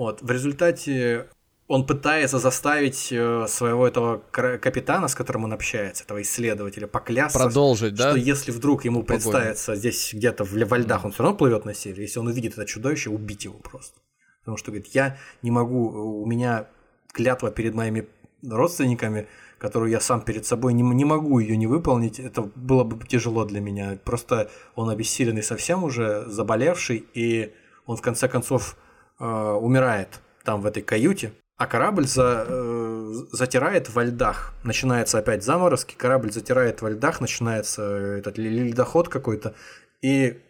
[0.00, 0.22] Вот.
[0.22, 1.26] В результате
[1.68, 7.96] он пытается заставить э, своего этого капитана, с которым он общается, этого исследователя, поклясться, Продолжить,
[7.96, 8.08] да?
[8.08, 9.20] что если вдруг ему Погоню.
[9.20, 12.54] представится здесь где-то в, во льдах, он все равно плывет на север, если он увидит
[12.54, 14.00] это чудовище, убить его просто.
[14.40, 16.66] Потому что, говорит, я не могу, у меня
[17.12, 18.08] клятва перед моими
[18.42, 19.28] родственниками,
[19.58, 23.44] которую я сам перед собой не, не могу ее не выполнить, это было бы тяжело
[23.44, 23.98] для меня.
[24.02, 27.52] Просто он обессиленный совсем уже, заболевший, и
[27.84, 28.78] он в конце концов
[29.20, 34.54] э, умирает там в этой каюте, а корабль за, э, затирает во льдах.
[34.64, 39.54] Начинается опять заморозки, корабль затирает во льдах, начинается этот ле- ледоход какой-то,
[40.00, 40.40] и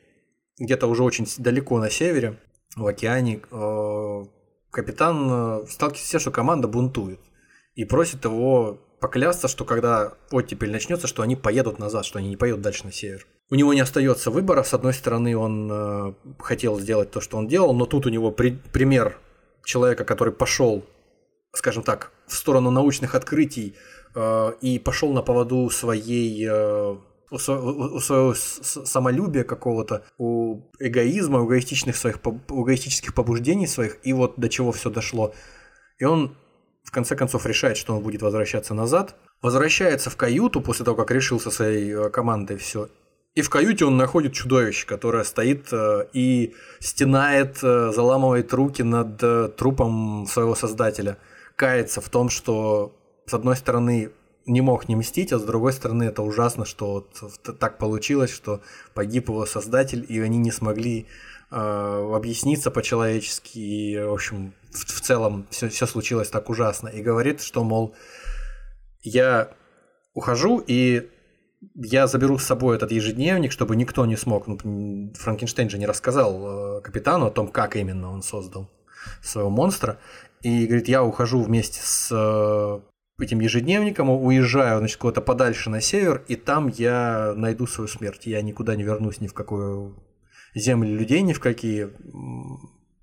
[0.59, 2.39] где-то уже очень далеко на севере,
[2.77, 4.25] в океане, э,
[4.71, 7.21] капитан э, сталкивается с тем, что команда бунтует
[7.75, 12.37] и просит его поклясться, что когда оттепель начнется, что они поедут назад, что они не
[12.37, 13.27] поедут дальше на север.
[13.51, 14.63] У него не остается выбора.
[14.63, 18.31] С одной стороны, он э, хотел сделать то, что он делал, но тут у него
[18.31, 19.19] при- пример
[19.65, 20.85] человека, который пошел,
[21.53, 23.75] скажем так, в сторону научных открытий
[24.15, 26.97] э, и пошел на поводу своей э,
[27.33, 33.99] у сво- у- своего самолюбия какого-то, у эгоизма, у эгоистичных своих, у эгоистических побуждений своих,
[34.05, 35.35] и вот до чего все дошло.
[35.99, 36.37] И он
[36.85, 41.11] в конце концов решает, что он будет возвращаться назад, возвращается в каюту после того, как
[41.11, 42.89] решил со своей э, командой все.
[43.35, 49.23] И в каюте он находит чудовище, которое стоит э, и стенает, э, заламывает руки над
[49.23, 51.17] э, трупом своего создателя.
[51.55, 52.97] Кается в том, что
[53.27, 54.11] с одной стороны
[54.47, 58.63] не мог не мстить, а с другой стороны это ужасно, что вот так получилось, что
[58.95, 61.07] погиб его создатель, и они не смогли
[61.53, 66.89] э, объясниться по-человечески, и, в общем, в, в целом все, все случилось так ужасно.
[66.89, 67.95] И говорит, что, мол,
[69.03, 69.53] я
[70.15, 71.09] ухожу, и
[71.75, 74.47] я заберу с собой этот ежедневник, чтобы никто не смог.
[74.47, 78.71] Ну, Франкенштейн же не рассказал э, капитану о том, как именно он создал
[79.23, 79.99] своего монстра.
[80.43, 86.25] И говорит, я ухожу вместе с э, этим ежедневником, уезжаю, значит, куда-то подальше на север,
[86.29, 88.27] и там я найду свою смерть.
[88.27, 90.03] Я никуда не вернусь ни в какую
[90.55, 91.91] землю людей, ни в какие.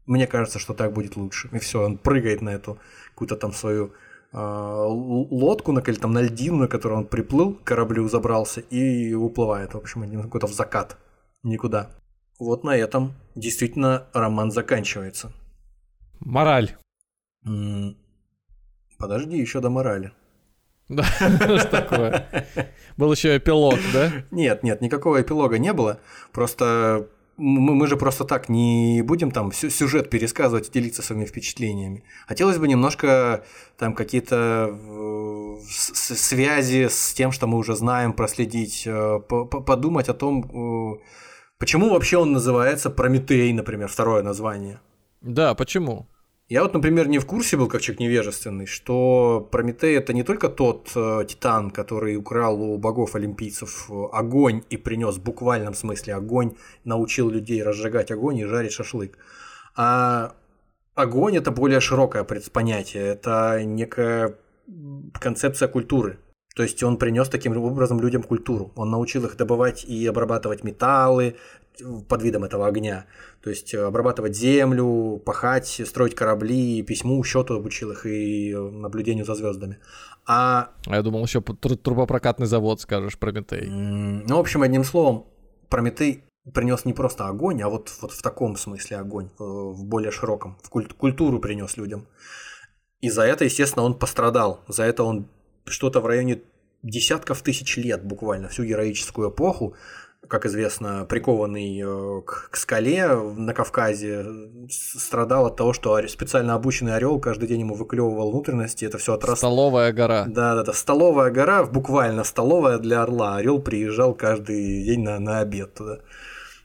[0.08, 1.50] Мне кажется, что так будет лучше.
[1.52, 2.80] И все, он прыгает на эту
[3.10, 3.94] какую-то там свою
[4.40, 9.74] лодку, на, или там на льдину, на которую он приплыл, к кораблю забрался и уплывает,
[9.74, 10.98] в общем, какой-то в закат,
[11.44, 11.90] никуда.
[12.40, 15.32] Вот на этом действительно роман заканчивается.
[16.20, 16.76] Мораль.
[18.98, 20.12] Подожди, еще до морали.
[20.90, 21.04] Да,
[21.60, 22.28] что такое?
[22.96, 24.12] Был еще эпилог, да?
[24.32, 26.00] Нет, нет, никакого эпилога не было.
[26.32, 27.08] Просто
[27.38, 32.04] мы, мы же просто так не будем там сю- сюжет пересказывать и делиться своими впечатлениями.
[32.28, 33.44] Хотелось бы немножко
[33.78, 35.56] там какие-то э,
[36.16, 40.98] связи с тем, что мы уже знаем, проследить, э, по- по- подумать о том, э,
[41.60, 44.80] почему вообще он называется Прометей, например, второе название.
[45.22, 46.08] Да, почему?
[46.50, 50.48] Я вот, например, не в курсе был, как человек невежественный, что Прометей это не только
[50.48, 56.56] тот э, титан, который украл у богов-олимпийцев э, огонь и принес в буквальном смысле огонь,
[56.86, 59.18] научил людей разжигать огонь и жарить шашлык.
[59.76, 60.36] А
[60.96, 64.38] огонь это более широкое понятие, это некая
[65.20, 66.18] концепция культуры.
[66.56, 68.72] То есть он принес таким образом людям культуру.
[68.76, 71.36] Он научил их добывать и обрабатывать металлы
[72.10, 73.06] под видом этого огня.
[73.44, 79.26] То есть э, обрабатывать землю, пахать, строить корабли, письму, счету обучил их и э, наблюдению
[79.26, 79.80] за звездами.
[80.26, 83.68] А, А я думал, еще трубопрокатный завод скажешь, Прометей.
[83.68, 85.26] ну, в общем, одним словом,
[85.70, 86.24] Прометей
[86.54, 90.58] принес не просто огонь, а вот, вот в таком смысле огонь, э, в более широком,
[90.64, 92.08] в куль- культуру принес людям.
[93.02, 94.62] И за это, естественно, он пострадал.
[94.68, 95.28] За это он
[95.66, 96.42] что-то в районе
[96.84, 99.76] десятков тысяч лет, буквально всю героическую эпоху,
[100.28, 104.26] как известно, прикованный э, к, скале на Кавказе,
[104.70, 109.52] страдал от того, что специально обученный орел каждый день ему выклевывал внутренности, это все отрастало.
[109.52, 110.26] Столовая гора.
[110.28, 110.74] Да, да, да.
[110.74, 113.38] Столовая гора, буквально столовая для орла.
[113.38, 116.00] Орел приезжал каждый день на, на обед туда.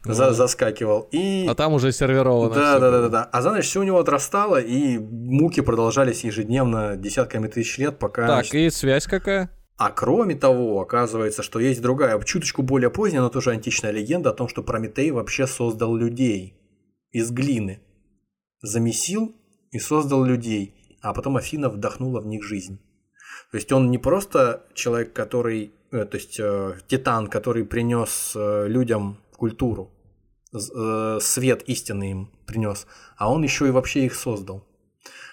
[0.05, 1.09] За- заскакивал.
[1.13, 1.47] И...
[1.49, 2.53] А там уже сервировано.
[2.53, 3.29] Да, да, да, да, да.
[3.31, 8.27] А за ночь все у него отрастало, и муки продолжались ежедневно десятками тысяч лет, пока.
[8.27, 9.51] Так, и связь какая?
[9.77, 14.35] А кроме того, оказывается, что есть другая, чуточку более поздняя, но тоже античная легенда о
[14.35, 16.55] том, что Прометей вообще создал людей
[17.11, 17.81] из глины.
[18.61, 19.35] Замесил
[19.71, 22.79] и создал людей, а потом Афина вдохнула в них жизнь.
[23.51, 28.67] То есть он не просто человек, который, э, то есть э, титан, который принес э,
[28.69, 29.91] людям культуру,
[31.21, 32.87] свет истины им принес,
[33.17, 34.69] а он еще и вообще их создал.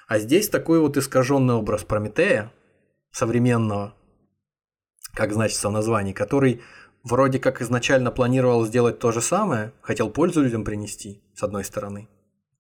[0.07, 2.53] А здесь такой вот искаженный образ Прометея,
[3.11, 3.94] современного,
[5.20, 6.62] как значится в названии, который
[7.04, 12.08] вроде как изначально планировал сделать то же самое, хотел пользу людям принести, с одной стороны,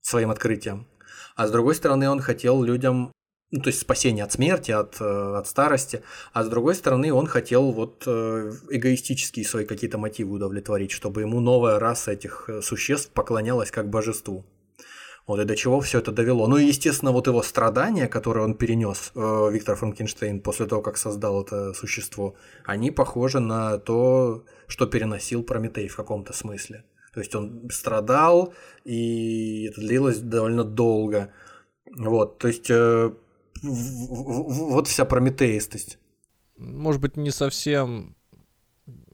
[0.01, 0.85] своим открытием,
[1.37, 3.13] а с другой стороны он хотел людям
[3.51, 6.03] ну, то есть спасение от смерти, от, э, от старости,
[6.33, 11.39] а с другой стороны он хотел вот э, эгоистические свои какие-то мотивы удовлетворить, чтобы ему
[11.39, 14.45] новая раса этих э, существ поклонялась как божеству.
[15.29, 16.47] Вот и до чего все это довело.
[16.47, 20.97] Ну и, естественно, вот его страдания, которые он перенес, э, Виктор Франкенштейн, после того, как
[20.97, 22.33] создал это существо,
[22.65, 26.83] они похожи на то, что переносил Прометей в каком-то смысле.
[27.13, 31.31] То есть он страдал, и это длилось довольно долго.
[31.95, 33.11] Вот, то есть э,
[33.61, 35.99] вот вся прометеистость.
[36.57, 38.15] Может быть, не совсем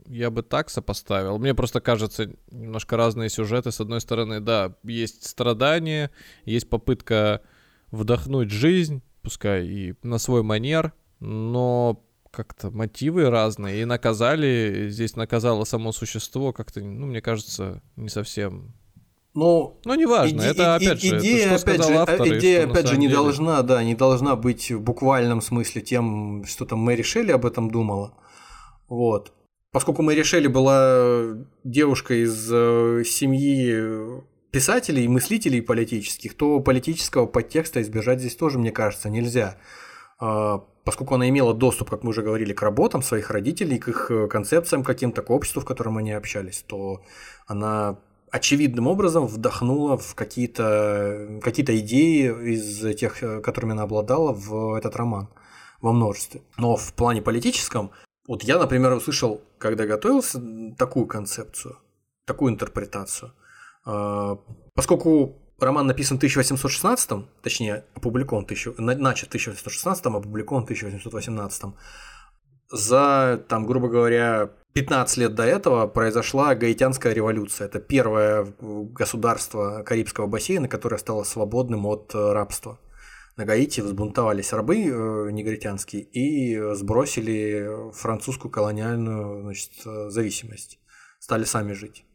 [0.05, 1.37] я бы так сопоставил.
[1.37, 3.71] Мне просто кажется, немножко разные сюжеты.
[3.71, 6.11] С одной стороны, да, есть страдания,
[6.45, 7.41] есть попытка
[7.91, 13.81] вдохнуть жизнь, пускай и на свой манер, но как-то мотивы разные.
[13.81, 18.73] И наказали, здесь наказало само существо как-то, ну, мне кажется, не совсем
[19.35, 22.87] ну, ну неважно, иде, это опять и, же, идея, это, опять же, автор, идея, опять
[22.87, 23.19] же, не деле...
[23.19, 27.69] должна, да, не должна быть в буквальном смысле тем, что там Мэри Шелли об этом
[27.69, 28.13] думала.
[28.87, 29.33] Вот.
[29.75, 31.35] Поскольку мы решили, была
[31.65, 39.09] девушка из э, семьи писателей мыслителей политических, то политического подтекста избежать здесь тоже, мне кажется,
[39.09, 39.57] нельзя.
[40.17, 44.09] А, поскольку она имела доступ, как мы уже говорили, к работам своих родителей, к их
[44.11, 47.01] э, концепциям каким-то, к обществу, в котором они общались, то
[47.45, 47.99] она
[48.31, 54.95] очевидным образом вдохнула в какие-то какие идеи из тех, э, которыми она обладала, в этот
[54.95, 55.27] роман
[55.81, 56.43] во множестве.
[56.57, 57.91] Но в плане политическом
[58.27, 60.41] вот я, например, услышал, когда готовился,
[60.77, 61.77] такую концепцию,
[62.25, 63.33] такую интерпретацию.
[63.85, 64.39] А,
[64.73, 67.11] поскольку роман написан в 1816,
[67.41, 68.45] точнее, опубликован,
[68.77, 71.63] начат в 1816, опубликован в 1818,
[72.71, 77.67] за, там, грубо говоря, 15 лет до этого произошла Гаитянская революция.
[77.67, 82.79] Это первое государство Карибского бассейна, которое стало свободным от э, рабства
[83.37, 90.79] на Гаити взбунтовались рабы э, негритянские и сбросили французскую колониальную значит, зависимость.
[91.19, 92.05] Стали сами жить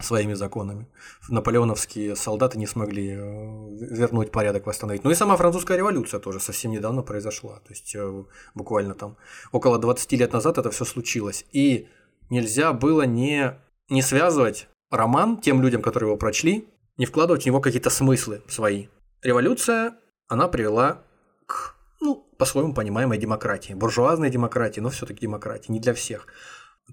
[0.00, 0.86] своими законами.
[1.28, 5.04] Наполеоновские солдаты не смогли э, вернуть порядок, восстановить.
[5.04, 7.56] Ну и сама французская революция тоже совсем недавно произошла.
[7.60, 8.24] То есть э,
[8.54, 9.16] буквально там
[9.52, 11.44] около 20 лет назад это все случилось.
[11.52, 11.88] И
[12.30, 17.60] нельзя было не, не связывать роман тем людям, которые его прочли, не вкладывать в него
[17.60, 18.86] какие-то смыслы свои.
[19.22, 19.96] Революция
[20.28, 21.02] она привела
[21.46, 26.26] к, ну, по-своему понимаемой демократии, буржуазной демократии, но все-таки демократии, не для всех.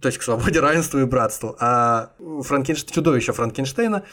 [0.01, 1.55] То есть к свободе, равенству и братству.
[1.59, 2.83] А Франкенш...
[2.83, 4.03] чудовище Франкенштейна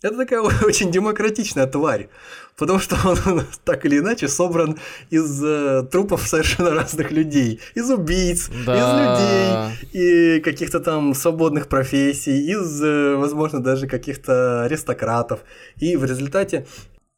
[0.00, 2.08] это такая очень демократичная тварь,
[2.56, 4.78] потому что он так или иначе собран
[5.10, 8.76] из э, трупов совершенно разных людей, из убийц, да.
[8.78, 15.40] из людей и каких-то там свободных профессий, из, э, возможно, даже каких-то аристократов.
[15.78, 16.66] И в результате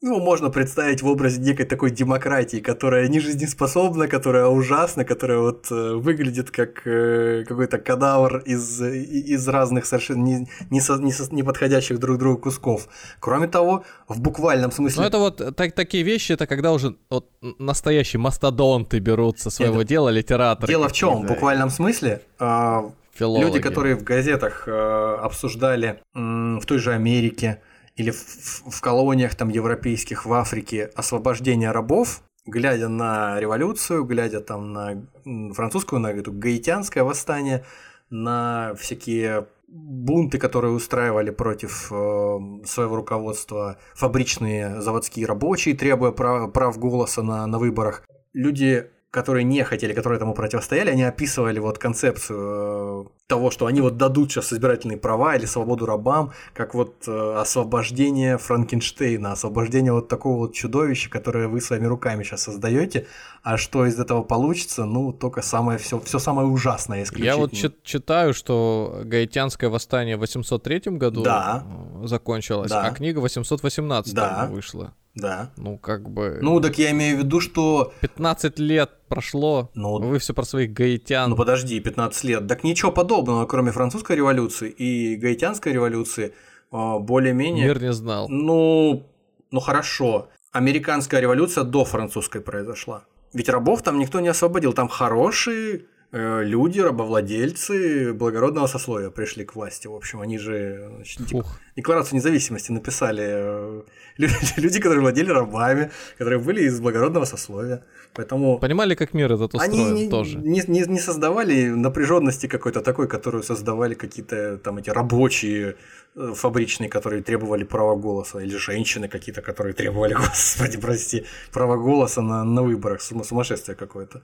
[0.03, 5.71] ну, можно представить в образе некой такой демократии, которая не жизнеспособна, которая ужасна, которая вот
[5.71, 11.33] э, выглядит как э, какой-то кадавр из, из разных совершенно не, не, со, не, со,
[11.35, 12.89] не подходящих друг другу кусков.
[13.21, 15.03] Кроме того, в буквальном смысле...
[15.03, 17.29] Ну, это вот так, такие вещи, это когда уже вот,
[17.59, 19.89] настоящие мастодонты берутся своего это...
[19.89, 20.67] дела, литераторы.
[20.73, 21.25] Дело в чем?
[21.25, 22.81] В буквальном смысле э,
[23.19, 27.61] люди, которые в газетах э, обсуждали э, в той же Америке,
[28.01, 34.73] или в, в колониях там европейских в Африке освобождение рабов, глядя на революцию, глядя там
[34.73, 35.07] на
[35.53, 37.65] французскую, на это гаитянское восстание,
[38.09, 46.79] на всякие бунты, которые устраивали против э, своего руководства фабричные заводские рабочие, требуя прав, прав
[46.79, 48.03] голоса на, на выборах.
[48.33, 53.81] Люди которые не хотели, которые этому противостояли, они описывали вот концепцию э, того, что они
[53.81, 60.07] вот дадут сейчас избирательные права или свободу рабам, как вот э, освобождение Франкенштейна, освобождение вот
[60.07, 63.07] такого вот чудовища, которое вы своими руками сейчас создаете,
[63.43, 67.35] а что из этого получится, ну, только самое все, все самое ужасное исключительно.
[67.35, 71.65] Я вот читаю, что гаитянское восстание в 803 году да.
[72.05, 72.87] закончилось, да.
[72.87, 74.47] а книга в 818 да.
[74.49, 74.95] вышла.
[75.15, 75.51] Да.
[75.57, 76.39] Ну, как бы...
[76.41, 77.93] Ну, так я имею в виду, что...
[78.01, 81.31] 15 лет прошло, ну, вы все про своих гаитян.
[81.31, 82.47] Ну, подожди, 15 лет.
[82.47, 86.33] Так ничего подобного, кроме французской революции и гаитянской революции,
[86.71, 87.67] а, более-менее...
[87.67, 88.29] Мир не знал.
[88.29, 89.07] Ну,
[89.51, 90.29] ну хорошо.
[90.53, 93.05] Американская революция до французской произошла.
[93.33, 94.73] Ведь рабов там никто не освободил.
[94.73, 95.83] Там хорошие
[96.13, 99.87] люди, рабовладельцы благородного сословия пришли к власти.
[99.87, 101.47] В общем, они же значит, типа,
[101.77, 103.83] Декларацию независимости написали э,
[104.57, 107.85] люди, которые владели рабами, которые были из благородного сословия.
[108.13, 110.39] Поэтому Понимали, как мир этот устроен они не, тоже.
[110.39, 115.77] Не, не, не создавали напряженности какой-то такой, которую создавали какие-то там эти рабочие
[116.17, 122.21] э, фабричные, которые требовали права голоса, или женщины какие-то, которые требовали, господи, прости, права голоса
[122.21, 124.23] на, на выборах, сумасшествие какое-то.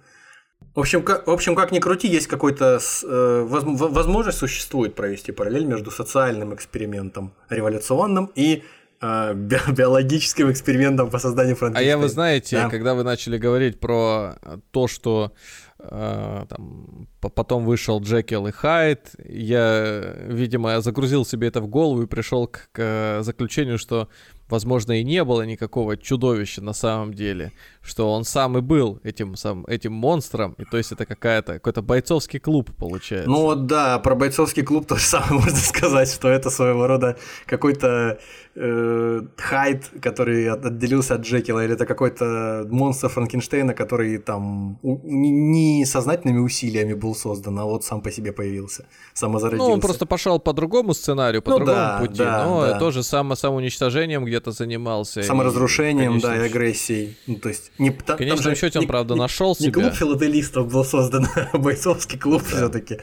[0.76, 5.64] В общем, как, в общем, как ни крути, есть какой-то э, возможность существует провести параллель
[5.64, 8.62] между социальным экспериментом революционным и
[9.00, 9.34] э,
[9.72, 11.94] биологическим экспериментом по созданию Франкенштейна.
[11.94, 12.68] А я, вы знаете, да.
[12.68, 14.36] когда вы начали говорить про
[14.70, 15.32] то, что
[15.78, 22.06] э, там, потом вышел Джекил и Хайд, я, видимо, загрузил себе это в голову и
[22.06, 24.10] пришел к, к заключению, что
[24.48, 27.52] возможно, и не было никакого чудовища на самом деле,
[27.82, 31.82] что он сам и был этим, сам, этим монстром, и то есть это какая-то, какой-то
[31.82, 33.28] бойцовский клуб получается.
[33.28, 37.16] Ну вот да, про бойцовский клуб то же самое можно сказать, что это своего рода
[37.46, 38.18] какой-то
[38.54, 46.38] э, Хайд, который отделился от Джекила, или это какой-то монстр Франкенштейна, который там не сознательными
[46.38, 49.68] усилиями был создан, а вот сам по себе появился, самозародился.
[49.68, 52.78] Ну, он просто пошел по другому сценарию, по ну, другому да, пути, да, но да.
[52.78, 55.22] тоже само самоуничтожением где-то занимался.
[55.22, 57.16] Саморазрушением, и, да, и агрессией.
[57.26, 59.66] Ну, то есть, не, в конечном же, счете он, не, правда, не, нашел себя.
[59.66, 62.56] Не клуб филателистов был создан, а бойцовский клуб да.
[62.56, 62.98] все-таки.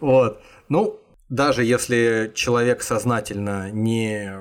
[0.00, 0.40] Вот.
[0.68, 1.00] Ну,
[1.30, 4.32] даже если человек сознательно не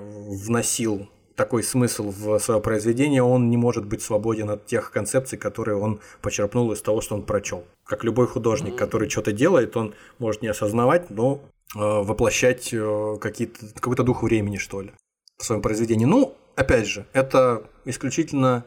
[0.45, 5.78] вносил такой смысл в свое произведение, он не может быть свободен от тех концепций, которые
[5.78, 7.64] он почерпнул из того, что он прочел.
[7.86, 11.40] Как любой художник, который что-то делает, он может не осознавать, но
[11.76, 14.91] э, воплощать э, какой-то дух времени, что ли,
[15.38, 16.05] в своем произведении.
[16.05, 18.65] Ну, опять же, это исключительно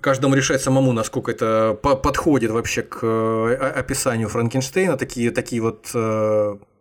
[0.00, 5.90] каждому решать самому, насколько это подходит вообще к э, описанию Франкенштейна, такие, такие вот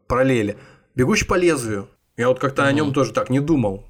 [0.07, 0.57] параллели.
[0.95, 1.88] Бегущий по лезвию.
[2.17, 2.67] Я вот как-то mm-hmm.
[2.67, 3.84] о нем тоже так не думал.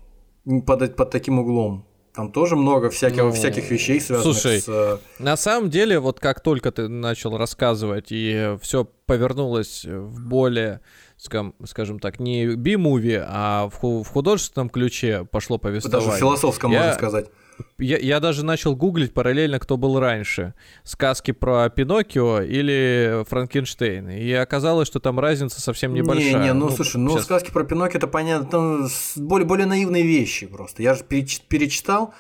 [0.66, 1.86] Под, под таким углом.
[2.16, 4.70] Там тоже много всякого, ну, всяких вещей связанных слушай, с...
[4.70, 10.80] Э, на самом деле, вот как только ты начал рассказывать, и все повернулось в более,
[11.18, 16.08] скажем так, не би-муви, а в художественном ключе пошло повествование.
[16.08, 16.80] Даже философском, я...
[16.80, 17.30] можно сказать.
[17.78, 20.54] Я, я даже начал гуглить параллельно, кто был раньше.
[20.84, 24.10] Сказки про Пиноккио или Франкенштейн.
[24.10, 26.34] И оказалось, что там разница совсем небольшая.
[26.34, 27.26] Не, не, ну, ну слушай, ну сейчас...
[27.26, 30.84] сказки про Пиноккио это понятно, там более, более наивные вещи просто.
[30.84, 32.14] Я же перечитал.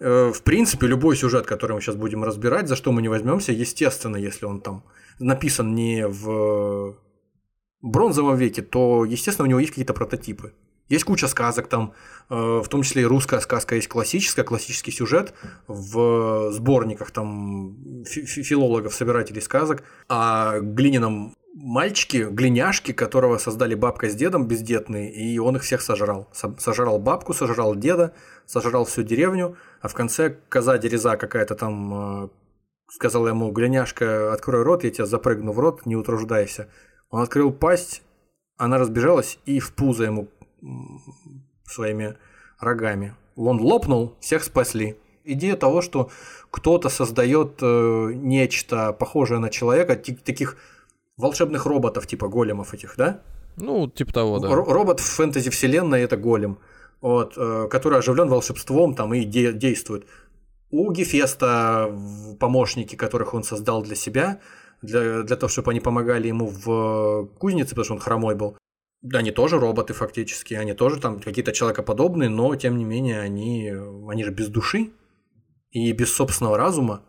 [0.00, 3.52] Э, в принципе, любой сюжет, который мы сейчас будем разбирать, за что мы не возьмемся,
[3.52, 4.84] естественно, если он там
[5.18, 6.94] написан не в
[7.82, 10.52] бронзовом веке, то, естественно, у него есть какие-то прототипы.
[10.88, 11.92] Есть куча сказок там,
[12.30, 15.34] э, в том числе и русская сказка есть классическая, классический сюжет
[15.66, 24.46] в сборниках там филологов, собирателей сказок о глиняном мальчике, глиняшке, которого создали бабка с дедом
[24.46, 26.28] бездетные, и он их всех сожрал.
[26.32, 28.14] Сожрал бабку, сожрал деда,
[28.46, 32.28] сожрал всю деревню, а в конце коза дереза какая-то там э,
[32.90, 36.68] сказала ему, глиняшка, открой рот, я тебя запрыгну в рот, не утруждайся.
[37.10, 38.02] Он открыл пасть,
[38.56, 40.28] она разбежалась и в пузо ему
[41.64, 42.16] своими
[42.58, 43.14] рогами.
[43.36, 44.96] Он лопнул, всех спасли.
[45.24, 46.10] Идея того, что
[46.50, 50.56] кто-то создает э, нечто похожее на человека, таких
[51.16, 53.20] волшебных роботов, типа големов этих, да?
[53.56, 54.48] Ну, типа того, да.
[54.48, 56.58] Робот в фэнтези вселенной это голем,
[57.00, 60.06] вот, э, который оживлен волшебством там и де- действует.
[60.70, 61.90] У Гефеста
[62.40, 64.40] помощники, которых он создал для себя,
[64.82, 68.56] для, для того, чтобы они помогали ему в кузнице, потому что он хромой был,
[69.12, 73.72] они тоже роботы фактически, они тоже там какие-то человекоподобные, но тем не менее они,
[74.08, 74.90] они же без души
[75.70, 77.02] и без собственного разума,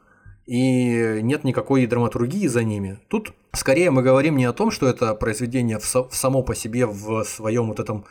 [0.45, 2.99] и нет никакой драматургии за ними.
[3.07, 6.85] Тут скорее мы говорим не о том, что это произведение в, в само по себе
[6.85, 8.05] в своем вот этом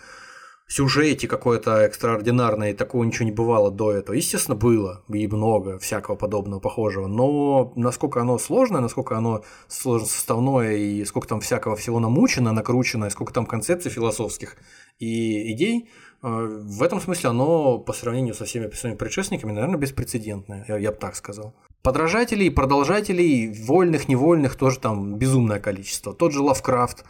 [0.69, 4.15] сюжете какое-то экстраординарное, и такого ничего не бывало до этого.
[4.15, 10.77] Естественно, было и много всякого подобного похожего, но насколько оно сложное, насколько оно сложно составное,
[10.77, 14.57] и сколько там всякого всего намучено, накручено, и сколько там концепций философских
[14.99, 15.89] и идей,
[16.23, 20.93] э, в этом смысле оно по сравнению со всеми своими предшественниками, наверное, беспрецедентное, я, я
[20.93, 21.55] бы так сказал.
[21.83, 26.13] Подражателей, продолжателей, вольных, невольных тоже там безумное количество.
[26.13, 27.05] Тот же Лавкрафт,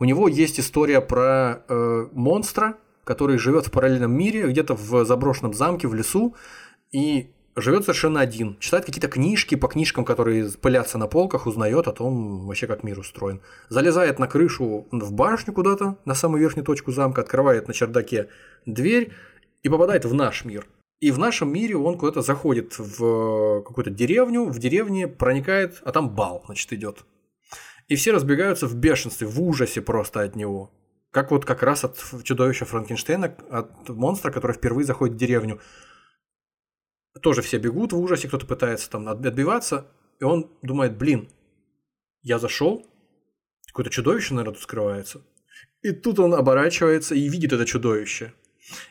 [0.00, 5.54] у него есть история про э, монстра, который живет в параллельном мире, где-то в заброшенном
[5.54, 6.34] замке, в лесу,
[6.90, 8.56] и живет совершенно один.
[8.58, 12.98] Читает какие-то книжки по книжкам, которые пылятся на полках, узнает о том вообще, как мир
[12.98, 13.40] устроен.
[13.68, 18.28] Залезает на крышу в башню куда-то, на самую верхнюю точку замка, открывает на чердаке
[18.66, 19.12] дверь
[19.62, 20.66] и попадает в наш мир.
[21.00, 26.08] И в нашем мире он куда-то заходит в какую-то деревню, в деревне проникает, а там
[26.14, 27.04] бал, значит, идет.
[27.88, 30.70] И все разбегаются в бешенстве, в ужасе просто от него.
[31.14, 35.60] Как вот как раз от чудовища Франкенштейна, от монстра, который впервые заходит в деревню.
[37.22, 39.86] Тоже все бегут в ужасе, кто-то пытается там отбиваться,
[40.18, 41.28] и он думает, блин,
[42.22, 42.84] я зашел,
[43.68, 45.22] какое-то чудовище, наверное, тут скрывается.
[45.82, 48.32] И тут он оборачивается и видит это чудовище.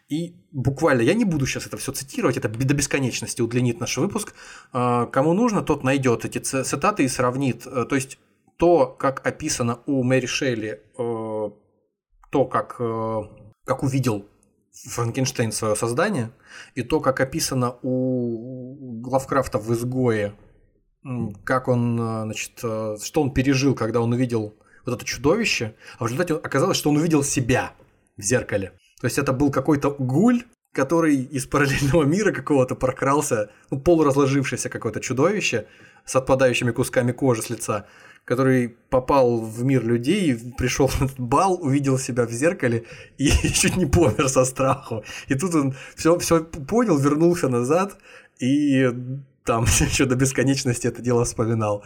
[0.08, 4.34] И буквально, я не буду сейчас это все цитировать, это до бесконечности удлинит наш выпуск.
[4.72, 7.68] А, кому нужно, тот найдет эти цитаты и сравнит.
[7.68, 8.18] Э, то есть
[8.58, 11.04] то, как описано у Мэри Шелли, э,
[12.34, 13.22] то, как, э,
[13.64, 14.26] как увидел
[14.90, 16.32] Франкенштейн свое создание,
[16.74, 20.34] и то, как описано у Лавкрафта в «Изгое»,
[21.44, 24.56] как он, значит, что он пережил, когда он увидел
[24.86, 27.74] вот это чудовище, а в результате оказалось, что он увидел себя
[28.18, 28.72] в зеркале.
[29.00, 30.44] То есть это был какой-то гуль,
[30.74, 35.68] который из параллельного мира какого-то прокрался, ну, полуразложившееся какое-то чудовище
[36.06, 37.86] с отпадающими кусками кожи с лица,
[38.26, 42.86] который попал в мир людей, пришел на этот бал, увидел себя в зеркале
[43.18, 45.04] и чуть не помер со страху.
[45.28, 47.98] И тут он все, все понял, вернулся назад
[48.40, 48.90] и
[49.44, 51.84] там еще до бесконечности это дело вспоминал.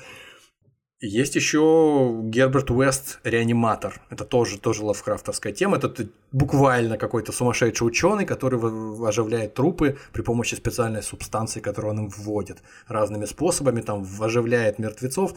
[0.99, 4.01] Есть еще Герберт Уэст реаниматор.
[4.09, 5.77] Это тоже, тоже лавкрафтовская тема.
[5.77, 8.59] Это буквально какой-то сумасшедший ученый, который
[9.07, 15.35] оживляет трупы при помощи специальной субстанции, которую он им вводит разными способами, там оживляет мертвецов.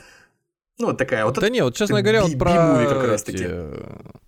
[0.80, 1.38] Ну, вот такая вот.
[1.38, 3.46] Да не, вот, честно говоря, вот про как раз таки.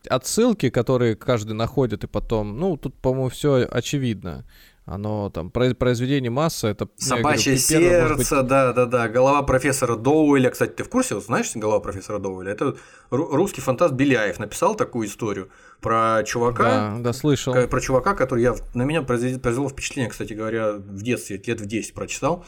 [0.09, 4.45] отсылки, которые каждый находит, и потом, ну, тут, по-моему, все очевидно.
[4.85, 8.49] Оно там произведение масса, это собачье говорю, сердце, быть...
[8.49, 10.51] да, да, да, голова профессора Доуэля.
[10.51, 12.51] Кстати, ты в курсе, вот, знаешь, голова профессора Доуэля?
[12.51, 12.75] Это
[13.11, 15.51] русский фантаст Беляев написал такую историю
[15.81, 16.65] про чувака.
[16.65, 17.55] Да, да, слышал.
[17.69, 21.95] Про чувака, который я на меня произвело впечатление, кстати говоря, в детстве, лет в 10
[21.95, 22.45] прочитал.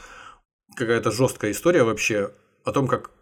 [0.77, 2.33] Какая-то жесткая история вообще
[2.65, 3.13] о том, как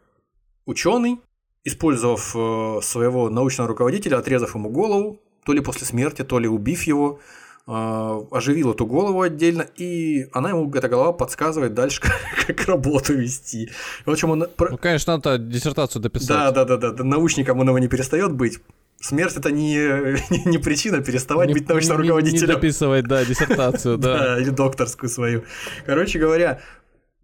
[0.66, 1.20] ученый,
[1.64, 6.82] использовав э, своего научного руководителя, отрезав ему голову, то ли после смерти, то ли убив
[6.84, 7.20] его,
[7.64, 12.12] а, оживил эту голову отдельно, и она ему, эта голова, подсказывает дальше, как,
[12.46, 13.70] как работу вести.
[14.04, 14.46] В общем, он...
[14.58, 16.28] Ну, конечно, надо диссертацию дописать.
[16.28, 17.04] Да, да, да, да.
[17.04, 18.58] Научником он его не перестает быть.
[19.00, 22.48] Смерть это не, не, не причина переставать не, быть научным не, руководителем.
[22.48, 24.18] Не дописывать, да, диссертацию, да.
[24.18, 25.44] Да, или докторскую свою.
[25.86, 26.60] Короче говоря,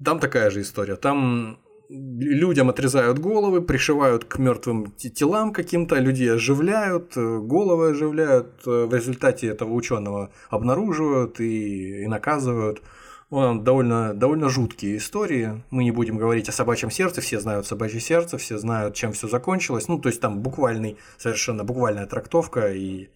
[0.05, 0.95] там такая же история.
[0.95, 1.59] Там
[1.89, 8.95] людям отрезают головы, пришивают к мертвым телам каким-то, людей оживляют, э, головы оживляют, э, в
[8.95, 12.83] результате этого ученого обнаруживают и, и наказывают.
[13.31, 15.63] Он довольно, довольно жуткие истории.
[15.71, 19.29] Мы не будем говорить о собачьем сердце, все знают собачье сердце, все знают, чем все
[19.29, 19.89] закончилось.
[19.89, 23.09] Ну, то есть там буквальный, совершенно буквальная трактовка и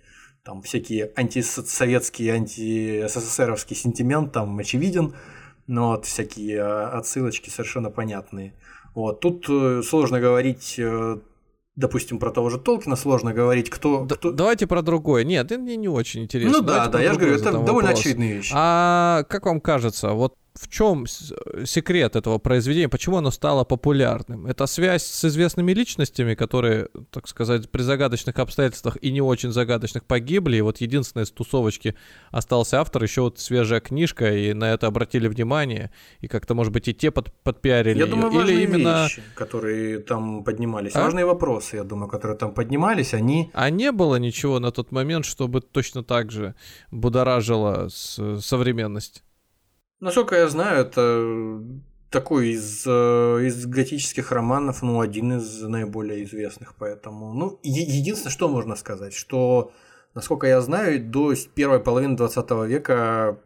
[0.45, 5.15] там всякие антисоветские, анти-СССРовский сентимент там очевиден
[5.67, 8.53] но вот всякие а, отсылочки совершенно понятные.
[8.95, 9.21] Вот.
[9.21, 11.19] Тут э, сложно говорить э,
[11.77, 14.05] допустим, про того же Толкина сложно говорить, кто...
[14.05, 14.33] Да, кто...
[14.33, 15.25] Давайте про другое.
[15.25, 16.59] Нет, это мне не очень интересно.
[16.59, 18.01] Ну да, да, я же говорю, это довольно вопрос.
[18.01, 18.53] очевидные вещи.
[18.55, 24.47] А как вам кажется, вот в чем секрет этого произведения, почему оно стало популярным?
[24.47, 30.05] Это связь с известными личностями, которые, так сказать, при загадочных обстоятельствах и не очень загадочных
[30.05, 31.95] погибли, и вот единственное из тусовочки
[32.31, 36.87] остался автор, еще вот свежая книжка, и на это обратили внимание, и как-то, может быть,
[36.89, 39.05] и те под, подпиарили Я думаю, Или именно...
[39.05, 41.03] вещи, которые там поднимались, а?
[41.03, 43.51] важные вопросы, я думаю, которые там поднимались, они...
[43.55, 46.55] А не было ничего на тот момент, чтобы точно так же
[46.91, 49.23] будоражило современность?
[50.03, 51.63] Насколько я знаю, это
[52.11, 57.33] такой из, э, из готических романов, ну, один из наиболее известных, поэтому...
[57.33, 59.71] Ну, единственное, что можно сказать, что,
[60.15, 63.39] насколько я знаю, до первой половины 20 века,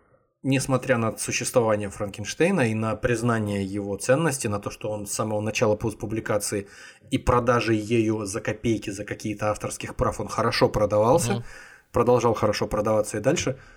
[0.42, 5.42] несмотря на существование Франкенштейна и на признание его ценности, на то, что он с самого
[5.42, 6.68] начала публикации
[7.10, 11.44] и продажи ею за копейки, за какие-то авторских прав, он хорошо продавался, угу.
[11.92, 13.58] продолжал хорошо продаваться и дальше–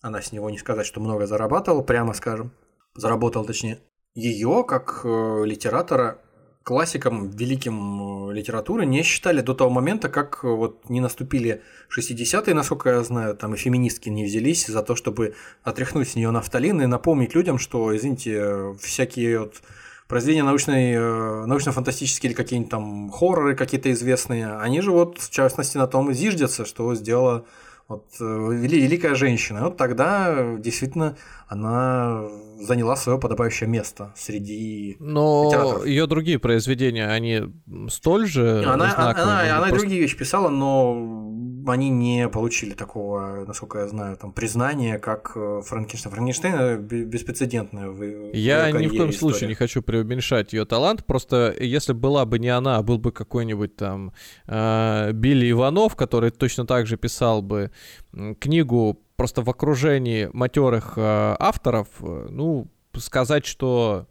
[0.00, 2.52] она с него не сказать, что много зарабатывала, прямо скажем.
[2.94, 3.78] Заработал, точнее.
[4.14, 6.18] Ее, как э, литератора,
[6.62, 11.62] классиком, великим э, литературы не считали до того момента, как э, вот не наступили
[11.96, 16.30] 60-е, насколько я знаю, там и феминистки не взялись за то, чтобы отряхнуть с нее
[16.30, 19.62] нафталин и напомнить людям, что, извините, всякие вот
[20.08, 25.86] произведения научные, научно-фантастические или какие-нибудь там хорроры какие-то известные, они же вот в частности на
[25.86, 27.46] том и зиждятся, что сделала
[27.90, 29.64] вот э, великая женщина.
[29.64, 31.16] Вот тогда действительно
[31.50, 32.28] она
[32.60, 37.42] заняла свое подобающее место среди Но ее другие произведения, они
[37.88, 41.28] столь же Она, она, она, она другие вещи писала, но
[41.66, 46.14] они не получили такого, насколько я знаю, там признания, как э, Франкенштейн.
[46.14, 51.94] Франкенштейн беспрецедентная в Я ни в коем случае не хочу преуменьшать ее талант, просто если
[51.94, 54.12] была бы не она, а был бы какой-нибудь там
[54.46, 57.72] э, Билли Иванов, который точно так же писал бы
[58.38, 64.06] книгу просто в окружении матерых э, авторов, э, ну, сказать, что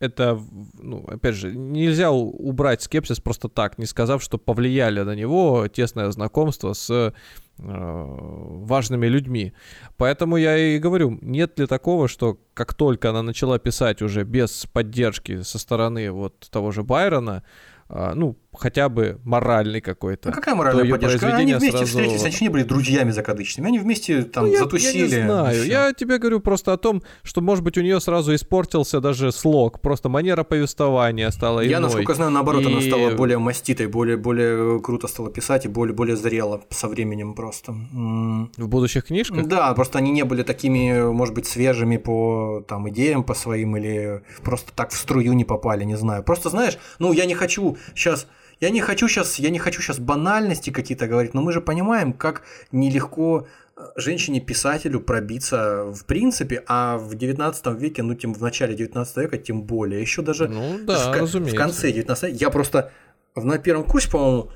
[0.00, 0.40] это,
[0.80, 6.10] ну, опять же, нельзя убрать скепсис просто так, не сказав, что повлияли на него тесное
[6.12, 7.12] знакомство с э,
[7.58, 9.52] важными людьми.
[9.98, 14.64] Поэтому я и говорю, нет ли такого, что как только она начала писать уже без
[14.72, 17.42] поддержки со стороны вот того же Байрона,
[17.88, 20.28] ну, хотя бы моральный какой-то.
[20.28, 21.34] Ну, какая моральная поддержка?
[21.36, 21.86] Они вместе сразу...
[21.86, 25.08] встретились, они не были друзьями закадычными, они вместе там ну, затусили.
[25.08, 28.34] Я не знаю, я тебе говорю просто о том, что, может быть, у нее сразу
[28.34, 31.82] испортился даже слог, просто манера повествования стала Я, иной.
[31.82, 32.66] насколько знаю, наоборот, и...
[32.66, 37.34] она стала более маститой, более, более круто стала писать и более, более зрела со временем
[37.34, 37.72] просто.
[37.72, 39.46] В будущих книжках?
[39.46, 44.22] Да, просто они не были такими, может быть, свежими по там идеям по своим или
[44.42, 46.22] просто так в струю не попали, не знаю.
[46.22, 48.26] Просто знаешь, ну я не хочу сейчас
[48.60, 52.12] я не хочу сейчас, я не хочу сейчас банальности какие-то говорить, но мы же понимаем,
[52.12, 52.42] как
[52.72, 53.46] нелегко
[53.76, 59.38] э, женщине-писателю пробиться в принципе, а в 19 веке, ну, тем в начале 19 века,
[59.38, 61.56] тем более, еще даже ну, да, в, разумеется.
[61.56, 62.92] в конце 19 века, я просто
[63.34, 64.50] на первом курсе, по-моему,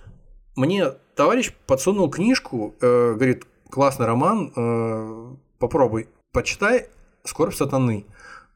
[0.57, 6.89] мне товарищ подсунул книжку, э, говорит, классный роман, э, попробуй, почитай
[7.25, 8.07] «Скорбь сатаны»,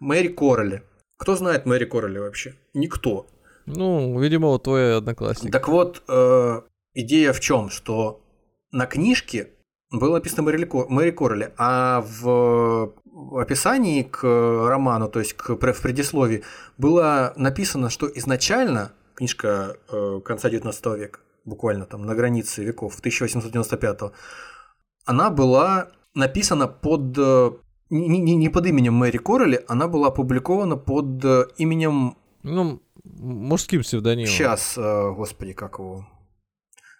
[0.01, 0.83] Мэри Коррелли.
[1.17, 2.57] Кто знает Мэри Коррелли вообще?
[2.75, 3.27] Никто.
[3.67, 5.53] Ну, видимо, вот твой одноклассник.
[5.53, 6.63] Так вот, э,
[6.95, 8.21] идея в чем, что
[8.71, 9.51] на книжке
[9.91, 12.95] было написано Мэри, Мэри Коррелли, а в
[13.39, 16.43] описании к роману, то есть к, в предисловии,
[16.79, 24.13] было написано, что изначально книжка э, конца 19 века, буквально там на границе веков, 1895
[25.05, 27.51] она была написана под э,
[27.91, 33.83] не, не, не под именем Мэри Коррелли, она была опубликована под э, именем ну, мужским
[33.83, 34.31] псевдонимом.
[34.31, 36.07] Сейчас, э, господи, как его?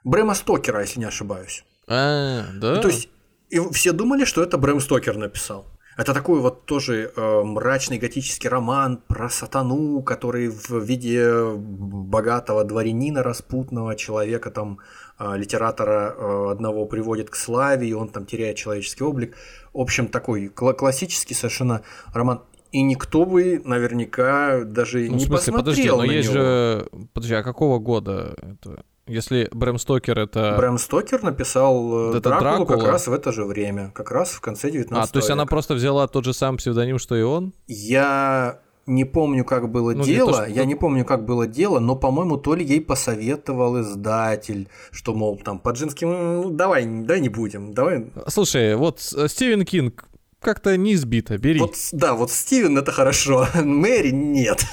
[0.05, 1.65] Брэма Стокера, если не ошибаюсь.
[1.89, 2.81] А, да.
[2.81, 3.09] то есть
[3.51, 5.67] и все думали, что это Брэм Стокер написал.
[5.99, 13.23] Это такой вот тоже э, мрачный готический роман про сатану, который в виде богатого дворянина
[13.23, 14.79] распутного человека, там,
[15.19, 19.37] э, литератора э, одного приводит к славе, и он там теряет человеческий облик.
[19.75, 21.83] В общем, такой кл- классический совершенно
[22.15, 22.43] роман
[22.73, 26.43] и никто бы наверняка даже ну, не в смысле, посмотрел подожди, но на есть него.
[26.43, 26.89] же...
[27.13, 28.85] Подожди, а какого года это?
[29.07, 30.55] Если Брэм Стокер это...
[30.57, 32.77] Брэм Стокер написал э, это Дракулу Дракула?
[32.79, 35.35] как раз в это же время, как раз в конце 19 А, то есть века.
[35.35, 37.53] она просто взяла тот же самый псевдоним, что и он?
[37.67, 40.47] Я не помню, как было ну, дело, то, что...
[40.47, 45.37] я не помню, как было дело, но, по-моему, то ли ей посоветовал издатель, что, мол,
[45.37, 48.07] там, под женским, ну, давай, давай не будем, давай.
[48.29, 50.09] Слушай, вот э, Стивен Кинг
[50.43, 51.61] как-то не избито, бери.
[51.61, 54.65] Вот, да, вот Стивен это хорошо, Мэри нет.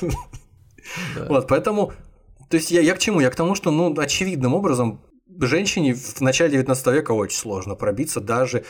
[1.16, 1.26] Да.
[1.30, 1.94] Вот, поэтому,
[2.50, 3.20] то есть я, я к чему?
[3.20, 5.02] Я к тому, что, ну, очевидным образом
[5.40, 8.66] женщине в начале 19 века очень сложно пробиться, даже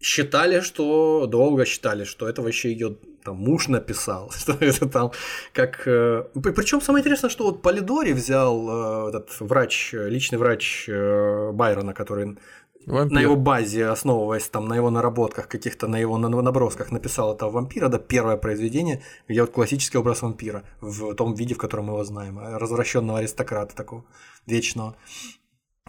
[0.00, 5.12] считали, что долго считали, что это вообще ее там муж написал, что это там
[5.52, 5.82] как.
[5.86, 11.92] Э, Причем самое интересное, что вот Полидори взял э, этот врач, личный врач э, Байрона,
[11.92, 12.38] который
[12.86, 13.14] Вампир.
[13.14, 17.84] на его базе, основываясь там на его наработках, каких-то на его набросках, написал это «Вампир»,
[17.84, 22.04] это первое произведение, где вот классический образ вампира в том виде, в котором мы его
[22.04, 24.04] знаем, развращенного аристократа такого
[24.46, 24.96] вечного,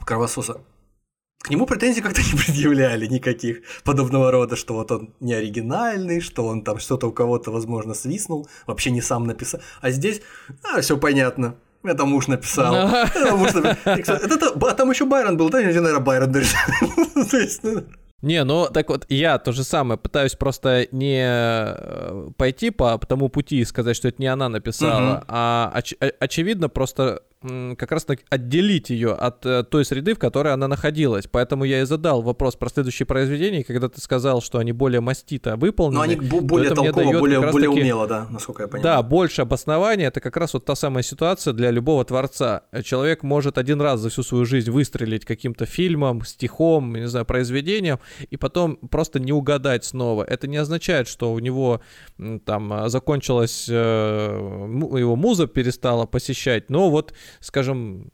[0.04, 0.62] кровососа.
[1.40, 6.46] К нему претензий как-то не предъявляли никаких подобного рода, что вот он не оригинальный, что
[6.46, 9.62] он там что-то у кого-то, возможно, свистнул, вообще не сам написал.
[9.82, 10.22] А здесь,
[10.64, 12.76] а, все понятно, это муж написал.
[12.76, 14.18] Это муж написал.
[14.70, 15.60] А там еще Байрон был, да?
[15.60, 16.32] Наверное, Байрон
[17.64, 17.84] ну.
[18.24, 23.30] Не, ну так вот, я то же самое пытаюсь просто не э, пойти по тому
[23.30, 25.26] пути и сказать, что это не она написала, угу.
[25.28, 30.54] а оч- очевидно просто как раз таки отделить ее от э, той среды, в которой
[30.54, 31.28] она находилась.
[31.28, 35.56] Поэтому я и задал вопрос про следующие произведения, когда ты сказал, что они более мастито
[35.56, 35.98] выполнены.
[35.98, 38.84] Но они более толково, более, более умело, да, насколько я понимаю.
[38.84, 40.08] Да, больше обоснования.
[40.08, 42.64] Это как раз вот та самая ситуация для любого творца.
[42.84, 48.00] Человек может один раз за всю свою жизнь выстрелить каким-то фильмом, стихом, не знаю, произведением,
[48.30, 50.24] и потом просто не угадать снова.
[50.24, 51.82] Это не означает, что у него
[52.46, 58.12] там закончилась, э, его муза перестала посещать, но вот скажем,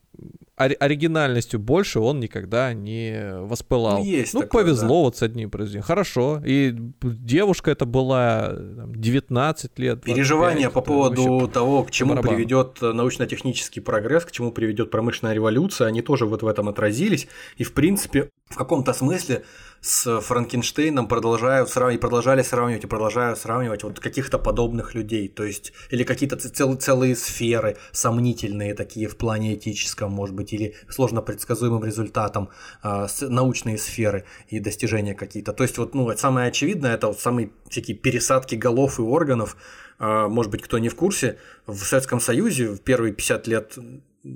[0.56, 4.00] оригинальностью больше он никогда не воспылал.
[4.00, 5.06] Ну, есть ну такое, повезло да.
[5.06, 5.86] вот с одним произведением.
[5.86, 6.42] Хорошо.
[6.46, 10.04] И девушка это была там, 19 лет.
[10.04, 12.36] Переживания по поводу того, к чему барабан.
[12.36, 17.28] приведет научно-технический прогресс, к чему приведет промышленная революция, они тоже вот в этом отразились.
[17.58, 19.44] И в принципе, в каком-то смысле
[19.84, 25.74] с Франкенштейном продолжают сравнивать, продолжали сравнивать и продолжают сравнивать вот каких-то подобных людей, то есть
[25.90, 31.84] или какие-то цел, целые сферы сомнительные такие в плане этическом, может быть, или сложно предсказуемым
[31.84, 32.50] результатом
[32.82, 35.52] э, научные сферы и достижения какие-то.
[35.52, 39.58] То есть вот ну самое очевидное это вот самые всякие пересадки голов и органов.
[40.00, 43.78] Э, может быть, кто не в курсе, в Советском Союзе в первые 50 лет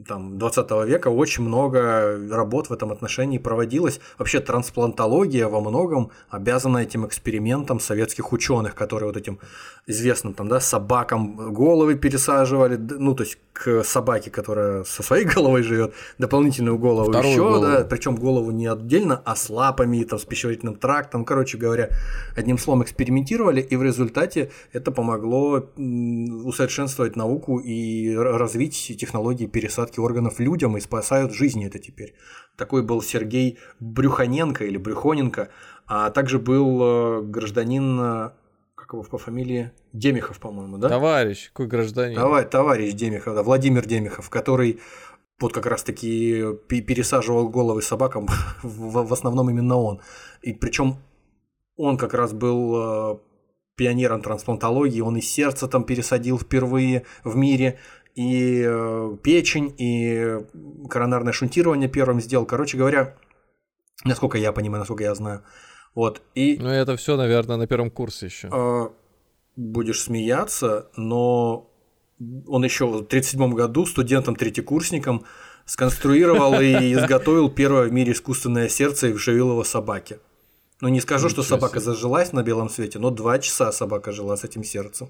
[0.06, 4.02] там, 20 века очень много работ в этом отношении проводилось.
[4.18, 9.40] Вообще трансплантология во многом обязана этим экспериментам советских ученых, которые вот этим
[9.86, 15.64] известным там, да, собакам головы пересаживали, ну, то есть к собаке, которая со своей головой
[15.64, 17.62] живет, дополнительную голову Вторую еще, голову.
[17.64, 21.92] да, причем голову не отдельно, а с лапами, там, с пищеварительным трактом, короче говоря,
[22.36, 30.40] одним словом экспериментировали, и в результате это помогло усовершенствовать науку и развить технологии пересадки органов
[30.40, 32.16] людям и спасают жизни это теперь.
[32.56, 35.50] Такой был Сергей Брюханенко или Брюхоненко,
[35.86, 38.32] а также был э, гражданин
[38.88, 39.72] как его по фамилии?
[39.92, 40.88] Демихов, по-моему, да?
[40.88, 42.16] Товарищ, какой гражданин?
[42.16, 44.80] Давай, товарищ Демихов, да, Владимир Демихов, который
[45.40, 48.28] вот как раз-таки пересаживал головы собакам,
[48.64, 50.02] в, основном именно он.
[50.42, 50.98] И причем
[51.76, 53.18] он как раз был э,
[53.76, 57.80] пионером трансплантологии, он и сердце там пересадил впервые в мире,
[58.18, 60.40] и э, печень, и
[60.90, 62.48] коронарное шунтирование первым сделал.
[62.48, 63.16] Короче говоря,
[64.06, 65.44] насколько я понимаю, насколько я знаю.
[65.94, 66.58] Вот, и...
[66.60, 68.50] Ну, это все, наверное, на первом курсе еще.
[68.52, 68.90] Э,
[69.56, 71.70] будешь смеяться, но
[72.48, 75.24] он еще в 1937 году студентом-третьекурсником
[75.66, 80.20] сконструировал и изготовил первое в мире искусственное сердце и вживил его собаке.
[80.82, 81.92] Ну, не скажу, Ничего что собака себе.
[81.92, 85.10] зажилась на белом свете, но два часа собака жила с этим сердцем.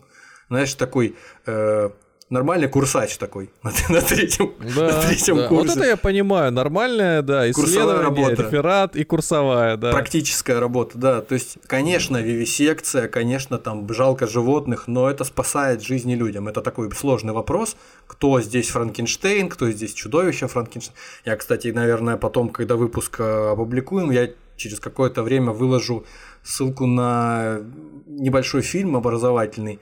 [0.49, 1.15] Знаешь, такой
[1.45, 1.89] э,
[2.29, 5.47] нормальный курсач такой на, на третьем, да, на третьем да.
[5.47, 5.67] курсе.
[5.67, 8.43] Вот это я понимаю, нормальная, да, исследование, работа.
[8.43, 9.91] реферат и курсовая, да.
[9.91, 11.21] Практическая работа, да.
[11.21, 16.47] То есть, конечно, вивисекция, конечно, там жалко животных, но это спасает жизни людям.
[16.47, 17.77] Это такой сложный вопрос,
[18.07, 20.95] кто здесь Франкенштейн, кто здесь чудовище Франкенштейн.
[21.25, 26.05] Я, кстати, наверное, потом, когда выпуск э, опубликуем, я через какое-то время выложу
[26.43, 27.59] ссылку на
[28.07, 29.79] небольшой фильм образовательный,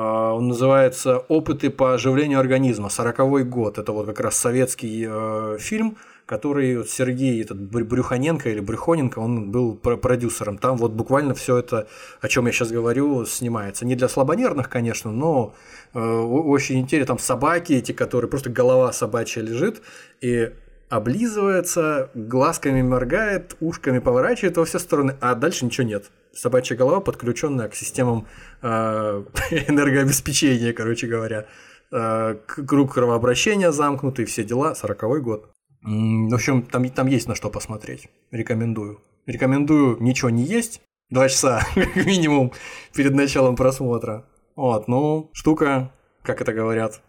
[0.00, 2.88] он называется «Опыты по оживлению организма.
[2.88, 3.78] 40 год».
[3.78, 9.52] Это вот как раз советский э, фильм, который вот Сергей этот Брюханенко или Брюхоненко, он
[9.52, 10.58] был продюсером.
[10.58, 11.86] Там вот буквально все это,
[12.20, 13.86] о чем я сейчас говорю, снимается.
[13.86, 15.54] Не для слабонервных, конечно, но
[15.92, 17.14] э, очень интересно.
[17.14, 19.80] Там собаки эти, которые просто голова собачья лежит,
[20.20, 20.52] и
[20.88, 26.10] облизывается, глазками моргает, ушками поворачивает во все стороны, а дальше ничего нет.
[26.34, 28.26] Собачья голова подключенная к системам
[28.62, 28.66] э,
[29.68, 31.46] энергообеспечения, короче говоря.
[31.92, 35.50] Э, круг кровообращения замкнутый, все дела, сороковой год.
[35.82, 38.08] В общем, там, там есть на что посмотреть.
[38.30, 39.00] Рекомендую.
[39.26, 40.80] Рекомендую ничего не есть.
[41.10, 42.52] Два часа, как минимум,
[42.94, 44.24] перед началом просмотра.
[44.56, 45.92] Вот, ну, штука,
[46.22, 47.00] как это говорят,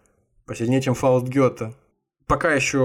[0.44, 1.74] посильнее, чем Фауст Гёте
[2.26, 2.78] пока еще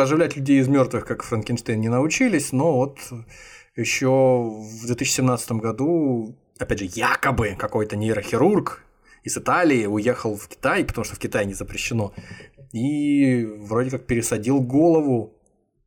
[0.00, 2.98] оживлять людей из мертвых, как Франкенштейн, не научились, но вот
[3.76, 8.84] еще в 2017 году, опять же, якобы какой-то нейрохирург
[9.24, 12.12] из Италии уехал в Китай, потому что в Китае не запрещено,
[12.72, 15.34] и вроде как пересадил голову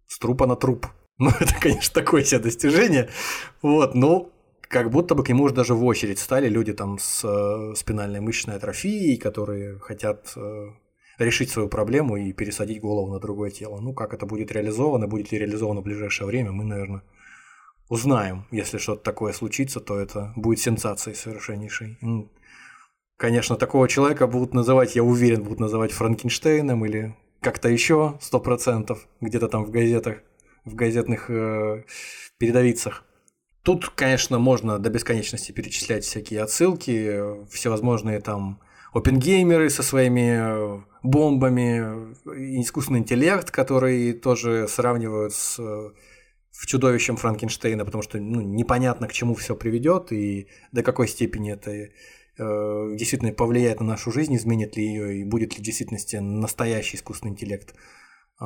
[0.08, 0.88] с трупа на труп.
[1.20, 3.10] Ну, это, конечно, такое себе достижение.
[3.64, 4.32] Вот, ну,
[4.62, 8.20] как будто бы к нему уже даже в очередь стали люди там с э, спинальной
[8.20, 10.68] мышечной атрофией, которые хотят э,
[11.18, 13.80] решить свою проблему и пересадить голову на другое тело.
[13.80, 17.02] Ну, как это будет реализовано, будет ли реализовано в ближайшее время, мы, наверное,
[17.90, 18.46] узнаем.
[18.52, 21.98] Если что-то такое случится, то это будет сенсацией совершеннейшей.
[23.18, 29.08] Конечно, такого человека будут называть, я уверен, будут называть Франкенштейном или как-то еще, сто процентов,
[29.22, 30.18] где-то там в газетах,
[30.66, 31.84] в газетных э,
[32.38, 33.06] передовицах.
[33.64, 38.60] Тут, конечно, можно до бесконечности перечислять всякие отсылки, всевозможные там
[38.94, 42.14] опенгеймеры со своими э, бомбами,
[42.60, 45.60] искусственный интеллект, который тоже сравнивают с
[46.58, 51.52] в чудовищем Франкенштейна, потому что ну, непонятно, к чему все приведет и до какой степени
[51.52, 51.90] это э,
[52.38, 57.34] действительно повлияет на нашу жизнь, изменит ли ее и будет ли в действительности настоящий искусственный
[57.34, 57.76] интеллект
[58.42, 58.46] э,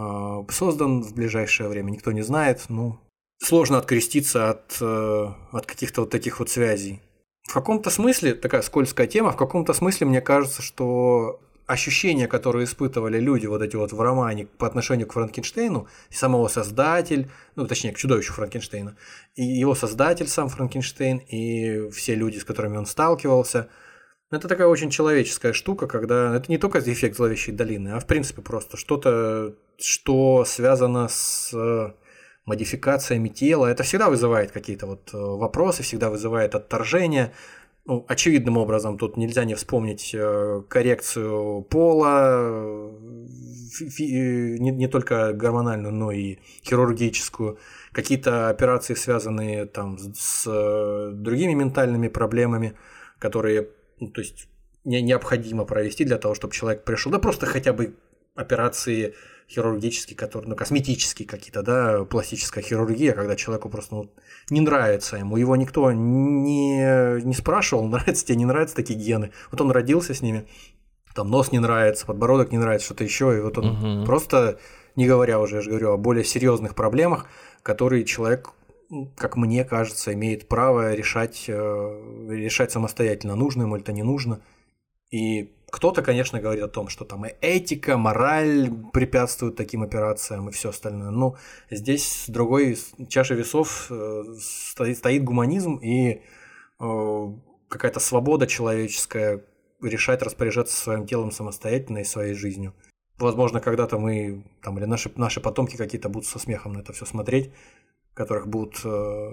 [0.50, 2.66] создан в ближайшее время, никто не знает.
[2.68, 3.00] Ну,
[3.42, 7.02] сложно откреститься от, э, от каких-то вот таких вот связей.
[7.48, 13.20] В каком-то смысле, такая скользкая тема, в каком-то смысле мне кажется, что ощущения, которые испытывали
[13.20, 17.98] люди вот эти вот в романе по отношению к Франкенштейну, самого создатель, ну точнее к
[17.98, 18.96] чудовищу Франкенштейна,
[19.36, 23.70] и его создатель сам Франкенштейн, и все люди, с которыми он сталкивался.
[24.32, 28.42] Это такая очень человеческая штука, когда это не только эффект зловещей долины, а в принципе
[28.42, 31.54] просто что-то, что связано с
[32.46, 33.68] модификациями тела.
[33.68, 37.34] Это всегда вызывает какие-то вот э, вопросы, всегда вызывает отторжение
[37.92, 42.90] ну, очевидным образом тут нельзя не вспомнить э, коррекцию пола,
[43.82, 47.60] не, не только гормональную, но и хирургическую,
[47.92, 52.78] какие-то операции, связанные там с э, другими ментальными проблемами,
[53.20, 53.68] которые,
[54.00, 54.48] ну, то есть
[54.86, 57.98] не, необходимо провести для того, чтобы человек пришел, да просто хотя бы
[58.36, 59.16] операции
[59.52, 64.12] хирургические, которые, ну, косметические какие-то, да, пластическая хирургия, когда человеку просто ну,
[64.50, 69.32] не нравится ему, его никто не, не спрашивал, нравятся тебе, не нравятся такие гены.
[69.52, 70.48] Вот он родился с ними,
[71.14, 74.06] там нос не нравится, подбородок не нравится, что-то еще, и вот он угу.
[74.06, 74.58] просто,
[74.96, 77.28] не говоря уже, я же говорю, о более серьезных проблемах,
[77.64, 78.54] которые человек
[79.16, 84.42] как мне кажется, имеет право решать, э, решать самостоятельно, нужно ему это не нужно.
[85.12, 90.52] И кто-то, конечно, говорит о том, что там и этика, мораль препятствуют таким операциям и
[90.52, 91.12] все остальное.
[91.12, 91.38] Но
[91.70, 92.78] здесь с другой
[93.08, 96.22] чаши весов э, стоит, гуманизм и
[96.80, 97.34] э,
[97.70, 99.46] какая-то свобода человеческая
[99.82, 102.74] решать, распоряжаться своим телом самостоятельно и своей жизнью.
[103.18, 107.06] Возможно, когда-то мы, там, или наши, наши потомки какие-то будут со смехом на это все
[107.06, 107.52] смотреть,
[108.14, 109.32] которых будут э,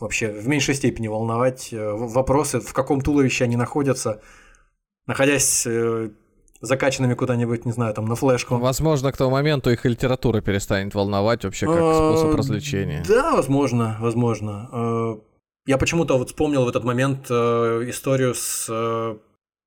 [0.00, 4.22] вообще в меньшей степени волновать вопросы, в каком туловище они находятся,
[5.08, 6.10] находясь э,
[6.60, 8.58] закачанными куда-нибудь, не знаю, там на флешку.
[8.58, 13.02] Возможно, к тому моменту их литература перестанет волновать вообще как а, способ развлечения.
[13.08, 14.68] Да, возможно, возможно.
[14.72, 15.16] Э,
[15.66, 17.34] я почему-то вот вспомнил в этот момент э,
[17.88, 18.68] историю с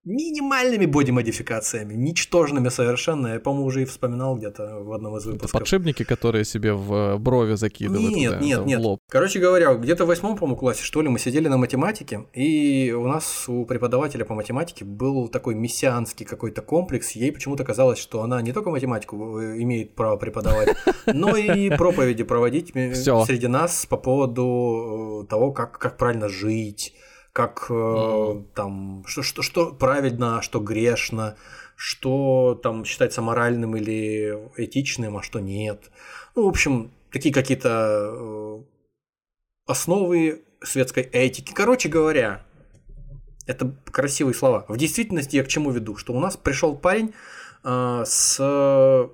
[0.04, 3.28] минимальными боди-модификациями, ничтожными совершенно.
[3.28, 5.50] Я, по-моему, уже и вспоминал где-то в одном из выпусков.
[5.50, 8.16] Это подшипники, которые себе в э, брови закидывают?
[8.16, 8.80] Нет, туда, нет, нет.
[8.80, 9.00] Лоб.
[9.10, 13.08] Короче говоря, где-то в восьмом, по-моему, классе, что ли, мы сидели на математике, и у
[13.08, 17.12] нас у преподавателя по математике был такой мессианский какой-то комплекс.
[17.12, 20.76] Ей почему-то казалось, что она не только математику э, имеет право преподавать,
[21.06, 26.96] но и проповеди проводить среди нас по поводу э, того, как, как правильно жить,
[27.34, 31.38] как э, там, что, что, что правильно, а что грешно,
[31.76, 35.92] что там считается моральным или этичным, а что нет.
[36.36, 38.62] Ну, в общем, такие какие-то э,
[39.66, 41.54] основы светской этики.
[41.54, 42.46] Короче говоря,
[43.48, 44.66] это красивые слова.
[44.68, 45.96] В действительности я к чему веду?
[45.96, 47.14] Что у нас пришел парень
[47.64, 48.36] э, с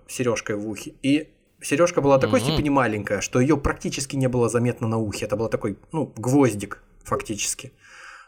[0.08, 0.96] сережкой в ухе.
[1.04, 1.30] И
[1.62, 2.44] сережка была такой mm-hmm.
[2.44, 5.26] степени маленькая, что ее практически не было заметно на ухе.
[5.26, 7.72] Это был такой, ну, гвоздик фактически.
[7.72, 7.87] А,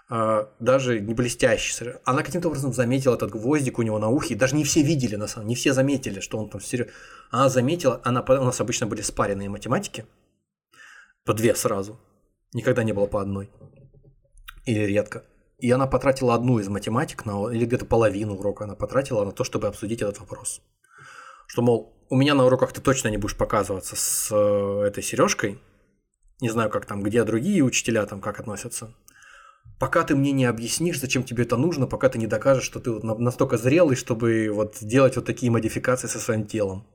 [0.10, 1.94] даже не блестящий.
[2.04, 5.28] Она каким-то образом заметила этот гвоздик у него на ухе, даже не все видели, на
[5.28, 6.94] самом не все заметили, что он там серьезно.
[7.30, 10.06] Она заметила, она, у нас обычно были спаренные математики,
[11.26, 12.00] по две сразу,
[12.54, 13.52] никогда не было по одной,
[14.66, 15.26] или редко.
[15.60, 19.44] И она потратила одну из математик, на, или где-то половину урока она потратила на то,
[19.44, 20.62] чтобы обсудить этот вопрос.
[21.46, 25.60] Что, мол, у меня на уроках ты точно не будешь показываться с э, этой сережкой.
[26.40, 28.96] Не знаю, как там, где другие учителя там как относятся
[29.80, 32.92] пока ты мне не объяснишь, зачем тебе это нужно, пока ты не докажешь, что ты
[32.92, 36.86] вот настолько зрелый, чтобы вот делать вот такие модификации со своим телом.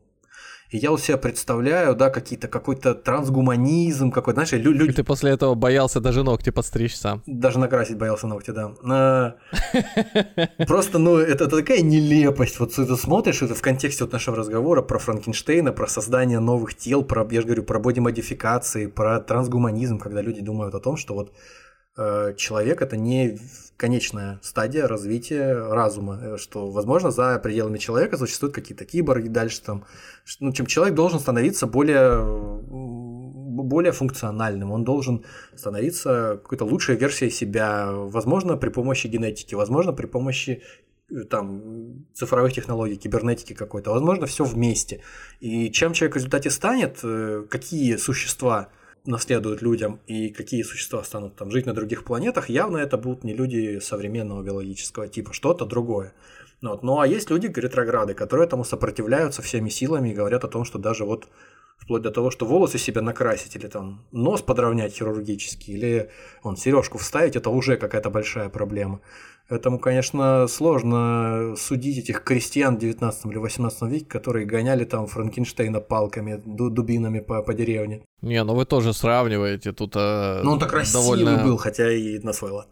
[0.71, 4.91] И я у себя представляю, да, какие-то какой-то трансгуманизм, какой-то, знаешь, люди...
[4.91, 7.23] И ты после этого боялся даже ногти подстричь сам.
[7.27, 9.37] Даже накрасить боялся ногти, да.
[10.67, 12.59] Просто, ну, это, такая нелепость.
[12.59, 17.05] Вот ты смотришь, это в контексте вот нашего разговора про Франкенштейна, про создание новых тел,
[17.05, 21.33] про, я же говорю, про боди-модификации, про трансгуманизм, когда люди думают о том, что вот
[21.97, 23.39] человек это не
[23.77, 29.85] конечная стадия развития разума, э, что, возможно, за пределами человека существуют какие-то киборги, дальше там,
[30.41, 35.25] ну, чем человек должен становиться более, более функциональным, он должен
[35.57, 40.63] становиться какой-то лучшей версией себя, возможно, при помощи генетики, возможно, при помощи
[41.11, 45.01] э, там, цифровых технологий, кибернетики какой-то, возможно, все вместе.
[45.41, 47.01] И чем человек в результате станет,
[47.51, 48.69] какие существа
[49.07, 53.35] наследуют людям и какие существа станут там жить на других планетах, явно это будут не
[53.35, 56.15] люди современного биологического типа, что-то другое.
[56.61, 56.83] Ну вот.
[56.83, 60.79] Ну а есть люди ретрограды, которые этому сопротивляются всеми силами и говорят о том, что
[60.79, 61.29] даже вот
[61.77, 66.11] вплоть до того, что волосы себе накрасить или там нос подровнять хирургически, или
[66.43, 69.01] он сережку вставить, это уже какая-то большая проблема.
[69.49, 75.81] Поэтому, конечно, сложно судить этих крестьян в 19 или 18 веке, которые гоняли там Франкенштейна
[75.81, 78.03] палками, дубинами по, по деревне.
[78.23, 81.45] Не, ну вы тоже сравниваете, тут э, Ну он так красивый довольно...
[81.45, 82.69] был, хотя и на свой лад.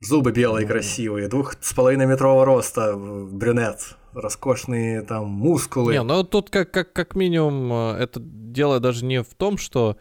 [0.00, 5.94] Зубы белые, красивые, двух с половиной метрового роста, брюнет, роскошные там мускулы.
[5.94, 9.96] Не, ну тут как, как, как минимум э, это дело даже не в том, что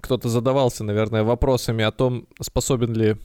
[0.00, 3.16] кто-то задавался, наверное, вопросами о том, способен ли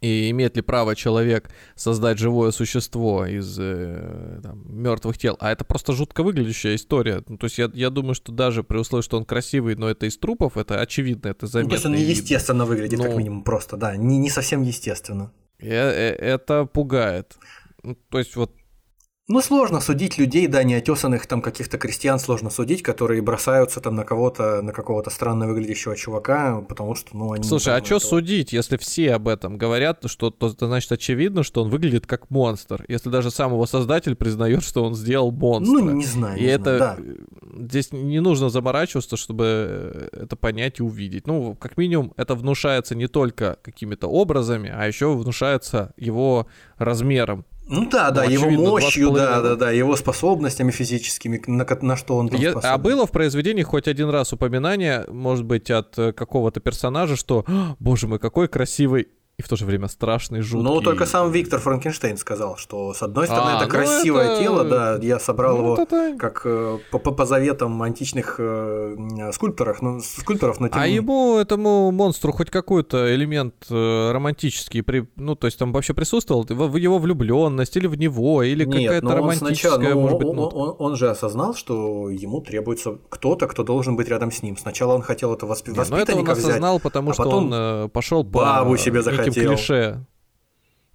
[0.00, 5.36] и имеет ли право человек создать живое существо из э, там, мертвых тел?
[5.40, 7.22] А это просто жутко выглядящая история.
[7.26, 10.06] Ну, то есть я, я думаю, что даже при условии, что он красивый, но это
[10.06, 11.70] из трупов, это очевидно, это заметно.
[11.70, 15.32] Ну, есть он неестественно выглядит, ну, как минимум, просто, да, не, не совсем естественно.
[15.58, 17.36] Э, э, это пугает.
[17.82, 18.52] Ну, то есть вот
[19.30, 24.04] ну, сложно судить людей, да, неотесанных там каких-то крестьян сложно судить, которые бросаются там на
[24.04, 27.44] кого-то, на какого-то странно выглядящего чувака, потому что, ну, они...
[27.44, 31.62] Слушай, а что судить, если все об этом говорят, что то, то значит очевидно, что
[31.62, 35.78] он выглядит как монстр, если даже сам его создатель признает, что он сделал монстра.
[35.78, 36.78] Ну, не знаю, И не это...
[36.78, 37.64] знаю, да.
[37.64, 41.26] Здесь не нужно заморачиваться, чтобы это понять и увидеть.
[41.26, 46.46] Ну, как минимум, это внушается не только какими-то образами, а еще внушается его
[46.78, 47.44] размером.
[47.68, 52.16] Ну да, да, ну, его мощью, да, да, да, его способностями физическими, на, на что
[52.16, 52.60] он там способен.
[52.64, 57.44] А было в произведении хоть один раз упоминание, может быть, от э, какого-то персонажа, что,
[57.78, 59.08] боже мой, какой красивый
[59.38, 60.64] и в то же время страшный, жуткий.
[60.64, 64.42] Ну, только сам Виктор Франкенштейн сказал, что с одной стороны а, это ну красивое это...
[64.42, 66.16] тело, да, я собрал ну, его это...
[66.18, 70.80] как э, по, по заветам античных э, скульпторов, ну, скульпторов, но тем...
[70.80, 75.08] А ему, этому монстру, хоть какой-то элемент э, романтический, при...
[75.14, 76.44] ну, то есть там вообще присутствовал?
[76.48, 80.38] В его влюбленность или в него, или какая-то ну, романтическая, сначала, ну, может быть, он,
[80.40, 84.56] он, он же осознал, что ему требуется кто-то, кто должен быть рядом с ним.
[84.56, 85.68] Сначала он хотел это восп...
[85.68, 88.76] воспитанника взять, но это он осознал, взять, потому а что он э, пошел по бабу
[88.76, 90.04] себе захотел этим клише.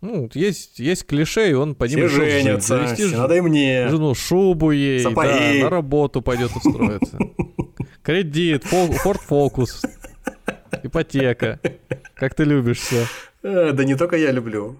[0.01, 3.87] Ну, есть, есть клише, и он по ним все женятся, завести все надо и мне.
[3.87, 7.17] Жену шубу ей, да, на работу пойдет устроиться.
[8.03, 9.87] Кредит, Ford Focus,
[10.83, 11.61] ипотека.
[12.15, 13.05] Как ты любишь все.
[13.43, 14.75] Э, да не только я люблю.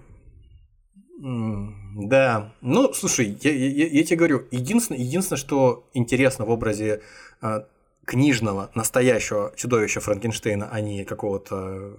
[1.16, 7.00] Да, ну, слушай, я, я, я тебе говорю, единственное, единственное, что интересно в образе
[7.40, 7.62] э,
[8.04, 11.96] книжного, настоящего чудовища Франкенштейна, а не какого-то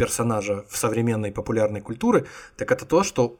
[0.00, 2.24] персонажа в современной популярной культуре,
[2.56, 3.38] так это то, что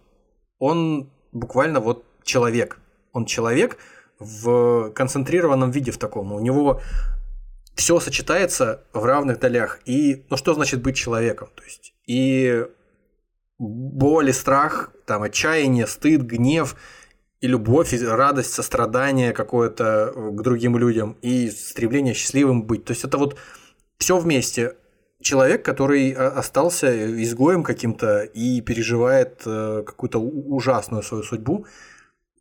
[0.59, 2.79] он буквально вот человек.
[3.13, 3.79] Он человек
[4.19, 6.33] в концентрированном виде в таком.
[6.33, 6.83] У него
[7.75, 9.81] все сочетается в равных долях.
[9.87, 11.49] И ну что значит быть человеком?
[11.55, 12.67] То есть и
[13.59, 16.77] боль, и страх, там, отчаяние, стыд, гнев,
[17.41, 22.85] и любовь, и радость, сострадание какое-то к другим людям, и стремление счастливым быть.
[22.85, 23.39] То есть это вот
[23.97, 24.77] все вместе
[25.21, 31.67] человек, который а, остался изгоем каким-то и переживает э, какую-то ужасную свою судьбу,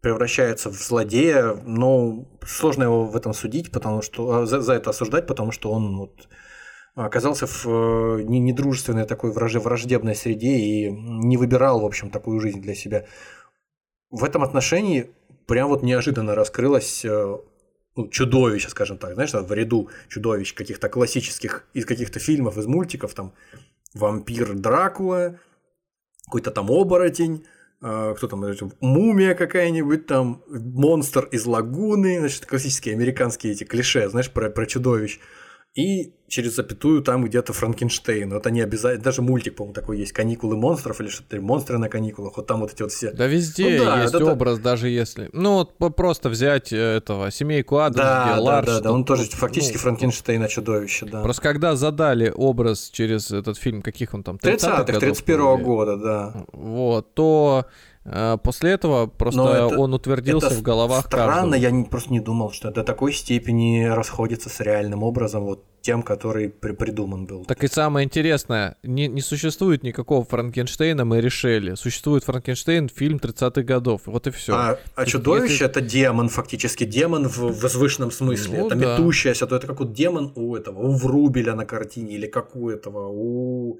[0.01, 4.91] превращается в злодея, но сложно его в этом судить, потому что а, за, за это
[4.91, 6.29] осуждать, потому что он вот
[6.95, 12.75] оказался в э, недружественной такой враждебной среде и не выбирал, в общем, такую жизнь для
[12.75, 13.05] себя.
[14.09, 15.11] В этом отношении
[15.45, 17.37] прям вот неожиданно раскрылась э,
[17.99, 23.13] ну, чудовища, скажем так, знаешь, в ряду чудовищ каких-то классических из каких-то фильмов, из мультиков,
[23.13, 23.33] там
[23.93, 25.37] вампир Дракула,
[26.23, 27.45] какой-то там оборотень,
[27.81, 28.45] э, кто там,
[28.79, 35.19] мумия какая-нибудь, там монстр из лагуны, значит, классические американские эти клише, знаешь, про, про чудовищ
[35.75, 38.31] и через запятую там где-то Франкенштейн.
[38.31, 42.37] Вот они обязательно, даже мультик, по-моему, такой есть, каникулы монстров или что-то, монстры на каникулах,
[42.37, 43.11] вот там вот эти вот все.
[43.11, 47.31] Да везде ну, да, есть это, образ, даже если, ну вот просто взять э, этого
[47.31, 51.23] семейку Адамс, да, где да, да, да, он тоже фактически ну, Франкенштейна чудовище, да.
[51.23, 56.45] Просто когда задали образ через этот фильм, каких он там, 30-х, 31-го года, да.
[56.53, 57.71] Вот, то а,
[58.43, 61.55] после этого просто это, он утвердился это в головах странно, каждого.
[61.55, 66.03] я не, просто не думал, что до такой степени расходится с реальным образом, вот тем,
[66.03, 67.45] который при, придуман был.
[67.45, 71.75] Так и самое интересное, не, не существует никакого Франкенштейна, мы решили.
[71.75, 74.53] Существует Франкенштейн, фильм 30-х годов, вот и все.
[74.53, 75.65] А, а чудовище если...
[75.67, 78.59] это демон, фактически демон в возвышенном смысле.
[78.59, 78.97] Ну, это да.
[78.97, 82.69] метущаяся, то это как вот демон у этого, у Врубеля на картине, или как у
[82.69, 83.79] этого, у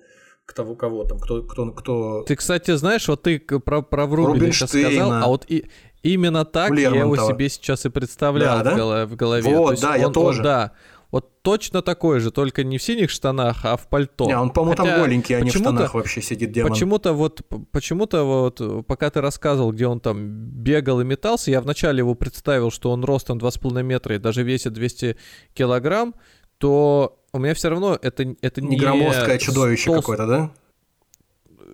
[0.53, 2.23] того, кого там, кто, кто, кто...
[2.23, 5.69] Ты, кстати, знаешь, вот ты про, про Врубеля сейчас сказал, а вот и,
[6.03, 9.05] именно так я его себе сейчас и представлял да, да?
[9.05, 9.55] в голове.
[9.55, 10.39] Вот, да, он, я тоже.
[10.39, 10.71] Он, да,
[11.11, 14.25] вот точно такой же, только не в синих штанах, а в пальто.
[14.25, 16.71] Не, он, по-моему, там голенький, а не в штанах вообще сидит демон.
[16.71, 21.99] Почему-то вот, почему-то вот, пока ты рассказывал, где он там бегал и метался, я вначале
[21.99, 25.17] его представил, что он ростом 2,5 метра и даже весит 200
[25.53, 26.13] килограмм,
[26.59, 28.77] то у меня все равно это, это не...
[28.77, 30.01] Громоздкое чудовище толст...
[30.01, 30.51] какое-то, да?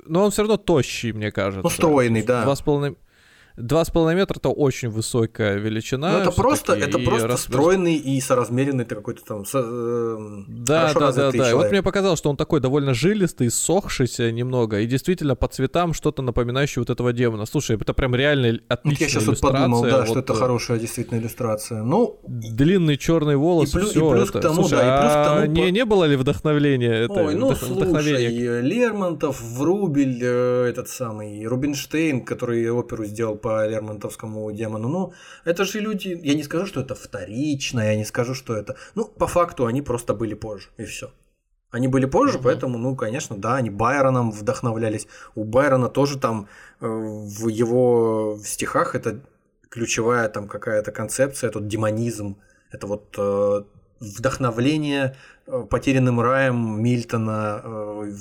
[0.06, 1.64] Но он все равно тощий, мне кажется.
[1.64, 2.44] Ну, стройный, да.
[2.44, 2.98] Два с половиной...
[3.58, 6.12] 2,5 метра это очень высокая величина.
[6.14, 7.42] Ну, это просто, это просто рас...
[7.44, 10.18] стройный и соразмеренный какой-то там со, э,
[10.48, 11.52] Да, да, да, да.
[11.52, 15.94] И вот мне показалось, что он такой довольно жилистый, сохшийся немного, и действительно по цветам
[15.94, 17.46] что-то напоминающее вот этого демона.
[17.46, 20.80] Слушай, это прям реально отличная вот я сейчас вот подумал, да, вот, что это хорошая
[20.80, 21.84] действительно иллюстрация.
[21.84, 24.40] Ну, длинные черные волосы, и плюс, все и плюс это.
[24.40, 27.08] К тому, Слушай, да, и плюс к тому, а не, не было ли вдохновения?
[27.08, 27.60] Ой, это, ну вдох...
[27.60, 34.90] слушай, Лермонтов, Врубель, э, этот самый Рубинштейн, который оперу сделал по Лермонтовскому демону.
[34.90, 35.14] Ну,
[35.46, 38.76] это же люди, я не скажу, что это вторично, я не скажу, что это...
[38.96, 41.12] Ну, по факту они просто были позже, и все.
[41.70, 42.44] Они были позже, mm-hmm.
[42.44, 45.08] поэтому, ну, конечно, да, они Байроном вдохновлялись.
[45.36, 46.48] У Байрона тоже там
[46.82, 49.22] э, в его стихах это
[49.70, 52.38] ключевая там какая-то концепция, тот демонизм,
[52.72, 53.64] это вот э,
[54.18, 55.16] вдохновление
[55.48, 58.12] Э, потерянным раем Мильтона, э,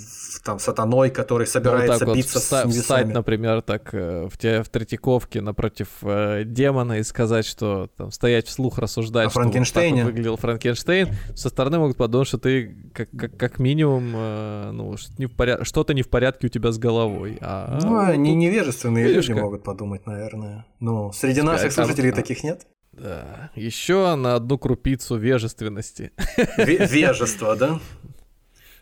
[0.44, 2.82] там, сатаной, который собирается ну, биться вот вста- с небесами.
[2.82, 8.11] Встать, например, так э, в, те, в Третьяковке напротив э, демона и сказать, что там
[8.11, 10.02] стоять вслух рассуждать, О что Франкенштейне.
[10.02, 14.70] Вот вот выглядел Франкенштейн, со стороны могут подумать, что ты как, как, как минимум, э,
[14.74, 15.66] ну, что-то не, в поряд...
[15.66, 17.39] что-то не в порядке у тебя с головой.
[17.40, 19.43] А, ну, они невежественные люди как...
[19.43, 20.66] могут подумать, наверное.
[20.78, 22.66] Ну, среди наших слушателей а, таких нет?
[22.97, 23.51] Да.
[23.55, 26.12] Еще на одну крупицу вежественности.
[26.57, 27.81] Вежество, да?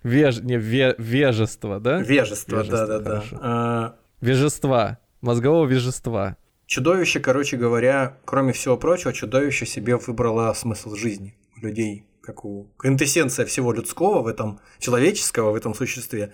[0.03, 0.41] Веж...
[0.41, 0.95] Не, ве...
[0.99, 2.01] вежество, да?
[2.01, 3.25] Вежество, да-да-да.
[3.41, 3.97] А...
[4.21, 4.99] Вежества.
[5.21, 6.37] Мозгового вежества.
[6.67, 12.69] Чудовище, короче говоря, кроме всего прочего, чудовище себе выбрало смысл жизни у людей, как у
[12.79, 16.33] квинтэссенция всего людского в этом, человеческого в этом существе.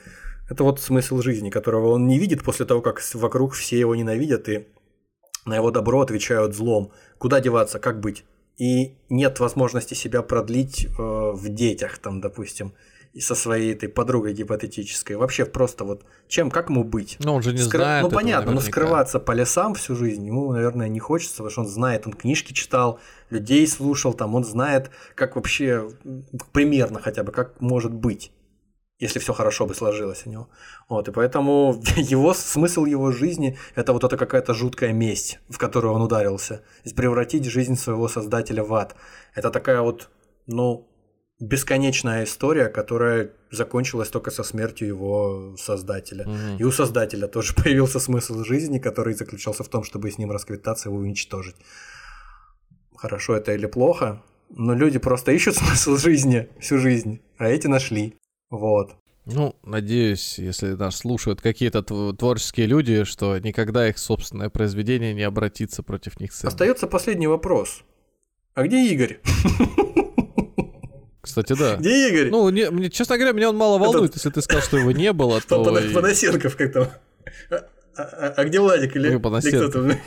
[0.48, 4.48] Это вот смысл жизни, которого он не видит после того, как вокруг все его ненавидят
[4.48, 4.68] и
[5.48, 6.92] на его добро отвечают злом.
[7.18, 8.24] Куда деваться, как быть?
[8.56, 12.72] И нет возможности себя продлить э, в детях, там, допустим,
[13.12, 15.16] и со своей этой подругой гипотетической.
[15.16, 17.16] Вообще просто вот чем, как ему быть?
[17.20, 17.80] Ну, он же не Скры...
[17.80, 18.04] знает.
[18.04, 21.68] Ну, понятно, но скрываться по лесам всю жизнь ему, наверное, не хочется, потому что он
[21.68, 22.98] знает, он книжки читал,
[23.30, 25.90] людей слушал, там, он знает, как вообще,
[26.52, 28.32] примерно хотя бы, как может быть
[28.98, 30.48] если все хорошо бы сложилось у него.
[30.88, 35.94] Вот, и поэтому его смысл его жизни это вот эта какая-то жуткая месть, в которую
[35.94, 36.62] он ударился.
[36.96, 38.96] Превратить жизнь своего создателя в ад.
[39.34, 40.08] Это такая вот,
[40.46, 40.88] ну,
[41.40, 46.26] бесконечная история, которая закончилась только со смертью его создателя.
[46.26, 46.58] Угу.
[46.58, 50.88] И у создателя тоже появился смысл жизни, который заключался в том, чтобы с ним расквитаться
[50.88, 51.56] и его уничтожить.
[52.96, 58.16] Хорошо это или плохо, но люди просто ищут смысл жизни всю жизнь, а эти нашли.
[58.50, 58.96] Вот.
[59.26, 65.82] Ну, надеюсь, если нас слушают какие-то творческие люди, что никогда их собственное произведение не обратится
[65.82, 66.32] против них.
[66.42, 67.82] Остается последний вопрос.
[68.54, 69.20] А где Игорь?
[71.20, 71.76] Кстати, да.
[71.76, 72.30] Где Игорь?
[72.30, 74.16] Ну, не, мне, честно говоря, меня он мало волнует, Этот...
[74.16, 75.62] если ты сказал, что его не было, то...
[75.62, 76.88] Панасенков как там.
[77.50, 77.56] А,
[77.96, 80.00] а, а где Владик или, или кто-то?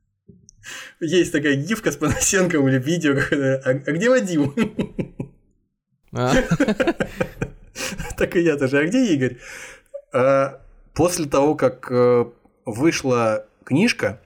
[1.00, 3.62] Есть такая гифка с Панасенком или видео какое-то.
[3.68, 4.54] А, а где Вадим?
[6.12, 6.32] А?
[8.18, 8.78] Так и я тоже.
[8.78, 9.38] А где Игорь?
[10.12, 10.60] А,
[10.94, 12.26] после того, как э,
[12.66, 14.20] вышла книжка,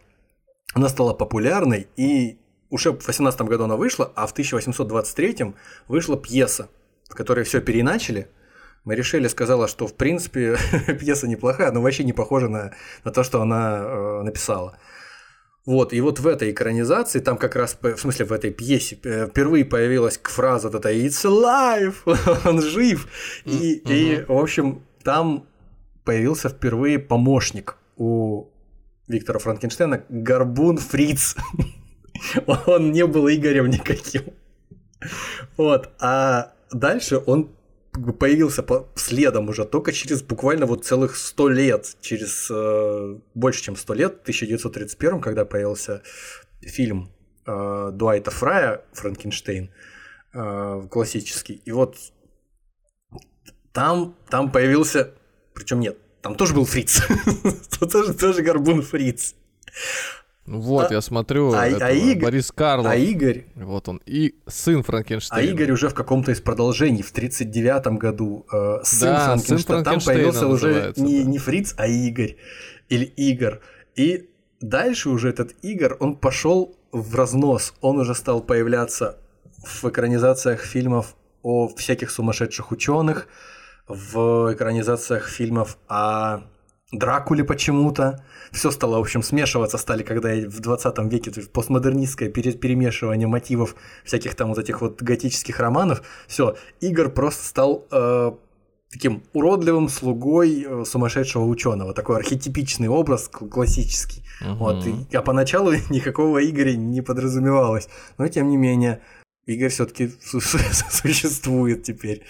[0.74, 2.38] она стала популярной, и
[2.70, 5.54] уже в 18 году она вышла, а в 1823
[5.88, 6.68] вышла пьеса,
[7.08, 8.28] в которой все переначали.
[8.84, 10.56] Мы решили, сказала, что в принципе
[11.00, 12.72] пьеса неплохая, но вообще не похожа на,
[13.04, 14.76] на то, что она э, написала.
[15.66, 19.26] Вот, и вот в этой экранизации, там как раз, в смысле, в этой пьесе э,
[19.26, 21.96] впервые появилась фраза вот эта «It's alive!»
[22.48, 23.08] Он жив!
[23.44, 23.92] И, mm-hmm.
[23.92, 25.46] и, в общем, там
[26.04, 28.46] появился впервые помощник у
[29.08, 31.34] Виктора Франкенштейна Горбун Фриц.
[32.66, 34.22] Он не был Игорем никаким.
[35.56, 37.50] Вот, а дальше он
[38.18, 43.76] появился по следом уже только через буквально вот целых сто лет, через э, больше, чем
[43.76, 46.02] сто лет, в 1931, когда появился
[46.60, 47.10] фильм
[47.46, 49.70] э, Дуайта Фрая «Франкенштейн»,
[50.32, 51.62] э, классический.
[51.64, 51.96] И вот
[53.72, 55.14] там, там появился,
[55.54, 57.02] причем нет, там тоже был Фриц,
[57.90, 59.34] тоже, тоже Горбун Фриц.
[60.46, 62.92] Вот, а, я смотрю, а, этого, а Игорь, Борис Карлов.
[62.92, 63.46] А Игорь...
[63.56, 65.42] Вот он, и сын Франкенштейна.
[65.42, 69.66] А Игорь уже в каком-то из продолжений, в 39-м году, э, сын, да, Франкенштейна, сын
[69.66, 69.84] Франкенштейна.
[69.84, 71.30] Там появился уже не, да.
[71.30, 72.36] не Фриц, а Игорь.
[72.88, 73.60] Или Игорь.
[73.96, 74.28] И
[74.60, 77.74] дальше уже этот Игорь, он пошел в разнос.
[77.80, 79.18] Он уже стал появляться
[79.64, 83.28] в экранизациях фильмов о всяких сумасшедших ученых,
[83.88, 86.40] в экранизациях фильмов о
[86.92, 88.24] Дракуле почему-то.
[88.52, 93.74] Все стало, в общем, смешиваться стали, когда в 20 веке то есть постмодернистское перемешивание мотивов
[94.04, 96.02] всяких там вот этих вот готических романов.
[96.28, 98.32] Все, Игорь просто стал э,
[98.90, 101.92] таким уродливым слугой э, сумасшедшего ученого.
[101.92, 104.22] Такой архетипичный образ классический.
[104.40, 104.54] Угу.
[104.54, 107.88] Вот, и, а поначалу никакого Игоря не подразумевалось.
[108.16, 109.00] Но тем не менее,
[109.46, 112.22] Игорь все-таки существует теперь.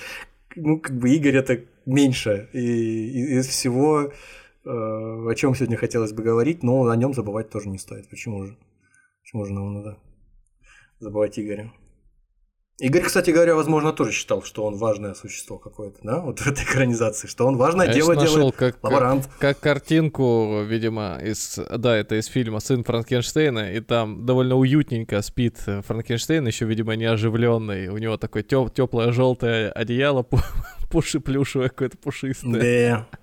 [0.55, 2.49] Ну, как бы Игорь это меньше.
[2.53, 4.13] И из всего,
[4.67, 8.09] о чем сегодня хотелось бы говорить, но о нем забывать тоже не стоит.
[8.09, 8.57] Почему же?
[9.23, 9.99] Почему же нам надо
[10.99, 11.73] забывать Игоря?
[12.79, 16.65] Игорь, кстати говоря, возможно, тоже считал, что он важное существо какое-то, да, вот в этой
[16.65, 19.27] экранизации, что он важное дело делает, как, лаборант.
[19.27, 25.23] Как, как картинку, видимо, из, да, это из фильма «Сын Франкенштейна», и там довольно уютненько
[25.23, 25.57] спит
[25.87, 30.27] Франкенштейн, еще, видимо, не оживленный, у него такое теп теплое желтое одеяло,
[30.91, 33.07] пуши плюшевое какое-то пушистое.
[33.09, 33.19] Да.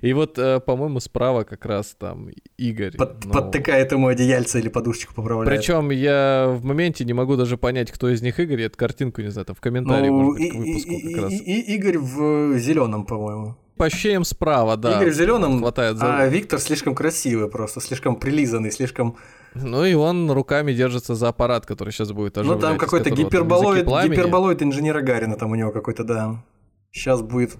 [0.00, 2.96] И вот, э, по-моему, справа как раз там Игорь.
[2.96, 3.32] Под, ну...
[3.32, 5.48] Подтыкает ему одеяльце или подушечку поправляет.
[5.48, 8.62] Причем я в моменте не могу даже понять, кто из них Игорь.
[8.62, 11.32] Эту картинку, не знаю, там в комментарии, ну, может быть, к выпуску и, как раз.
[11.32, 13.56] И, и, Игорь в зеленом, по-моему.
[13.76, 14.96] По ощущениям справа, да.
[14.96, 16.16] Игорь в зеленом, хватает за...
[16.16, 19.16] а Виктор слишком красивый просто, слишком прилизанный, слишком...
[19.54, 22.60] Ну и он руками держится за аппарат, который сейчас будет оживлять.
[22.60, 26.44] Ну там какой-то гиперболоид, гиперболоид инженера Гарина там у него какой-то, да.
[26.90, 27.56] Сейчас будет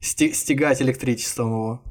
[0.00, 1.82] стегать электричеством его.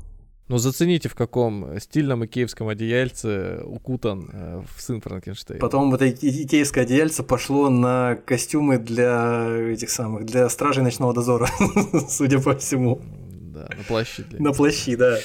[0.50, 5.60] Ну зацените, в каком стильном икеевском одеяльце укутан э, в сын Франкенштейн.
[5.60, 11.48] Потом вот это икеевское одеяльце пошло на костюмы для этих самых, для стражей ночного дозора,
[12.10, 13.00] судя по всему.
[13.30, 14.24] Да, на плащи.
[14.24, 14.40] Для...
[14.40, 15.20] На плащи, да.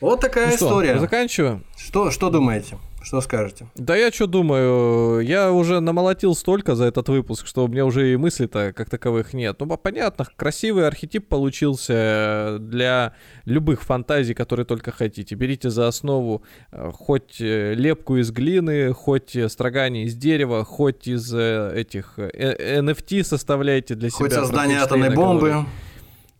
[0.00, 0.92] Вот такая ну история.
[0.92, 1.62] Что, заканчиваю.
[1.76, 2.78] Что, что думаете?
[3.04, 3.68] Что скажете?
[3.74, 8.14] Да я что думаю, я уже намолотил столько за этот выпуск, что у меня уже
[8.14, 9.56] и мыслей-то как таковых нет.
[9.60, 13.12] Ну, понятно, красивый архетип получился для
[13.44, 15.34] любых фантазий, которые только хотите.
[15.34, 21.32] Берите за основу э, хоть э, лепку из глины, хоть строгание из дерева, хоть из
[21.34, 24.40] э, этих NFT составляйте для хоть себя.
[24.40, 25.66] Хоть создание атомной бомбы.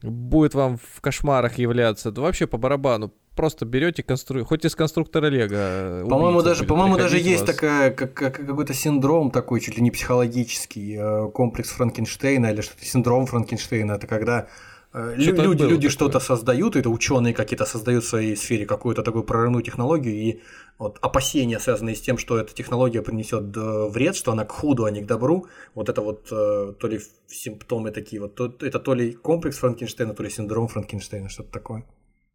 [0.00, 2.10] Будет вам в кошмарах являться.
[2.10, 4.44] Да вообще по барабану просто берете констру...
[4.44, 5.52] хоть из конструктора Лего.
[5.52, 9.90] Э, по-моему, даже, по-моему, даже есть такая, как, как, какой-то синдром такой, чуть ли не
[9.90, 13.92] психологический, э, комплекс Франкенштейна или что-то, синдром Франкенштейна.
[13.92, 14.48] Это когда
[14.92, 19.24] э, что люди, люди что-то создают, это ученые какие-то создают в своей сфере какую-то такую
[19.24, 20.40] прорывную технологию, и
[20.78, 24.90] вот опасения, связанные с тем, что эта технология принесет вред, что она к худу, а
[24.90, 29.12] не к добру, вот это вот то ли симптомы такие, вот то, это то ли
[29.12, 31.84] комплекс Франкенштейна, то ли синдром Франкенштейна, что-то такое.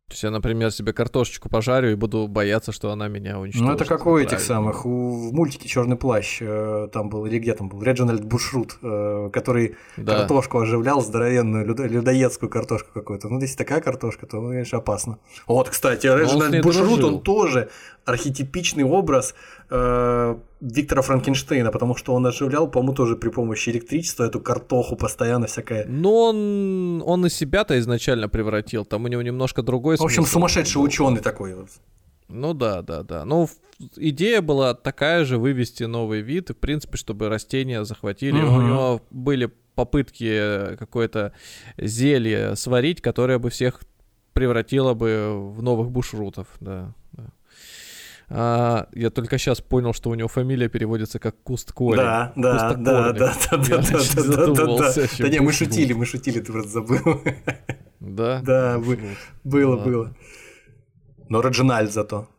[0.10, 3.68] То есть я, например, себе картошечку пожарю и буду бояться, что она меня уничтожит.
[3.68, 7.38] Ну, это как у этих самых, у, в мультике Черный плащ э, там был, или
[7.38, 10.18] где там был, Реджинальд Бушрут, э, который да.
[10.18, 13.30] картошку оживлял, здоровенную, людо, людоедскую картошку какую-то.
[13.30, 15.20] Ну, если такая картошка, то, конечно, опасно.
[15.46, 17.70] Вот, кстати, Реджинальд Бушрут, он тоже
[18.10, 19.36] архетипичный образ
[19.70, 25.48] э, Виктора Франкенштейна, потому что он оживлял, по-моему, тоже при помощи электричества эту картоху постоянно
[25.48, 25.86] всякое.
[25.86, 30.84] Но он, он и себя-то изначально превратил, там у него немножко другой В общем, сумасшедший
[30.84, 31.70] ученый такой вот.
[32.30, 33.26] Ну да, да, да.
[33.26, 33.50] Ну,
[33.96, 38.40] идея была такая же, вывести новый вид, и, в принципе, чтобы растения захватили.
[38.40, 38.56] Угу.
[38.56, 41.34] У него были попытки какое-то
[41.78, 43.82] зелье сварить, которое бы всех
[44.34, 46.94] превратило бы в новых бушрутов, да.
[48.32, 51.98] А, я только сейчас понял, что у него фамилия переводится как Куст Кори.
[51.98, 55.08] Да, да, да, да, да, да, да, да, да, да.
[55.18, 57.22] Да не, мы шутили, мы шутили, ты просто забыл.
[58.00, 58.40] Да?
[58.42, 58.80] Да,
[59.44, 60.16] было, было.
[61.28, 62.30] Но Реджинальд зато.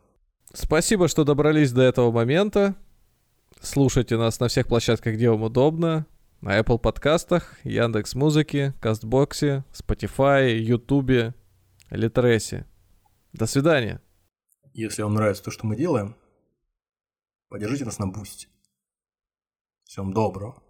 [0.53, 2.73] Спасибо, что добрались до этого момента.
[3.61, 6.07] Слушайте нас на всех площадках, где вам удобно.
[6.41, 11.35] На Apple подкастах, Яндекс Музыке, Кастбоксе, Spotify, Ютубе,
[11.91, 12.65] Литресе.
[13.33, 14.01] До свидания.
[14.73, 16.15] Если вам нравится то, что мы делаем,
[17.49, 18.47] поддержите нас на бусте.
[19.83, 20.63] Всем доброго.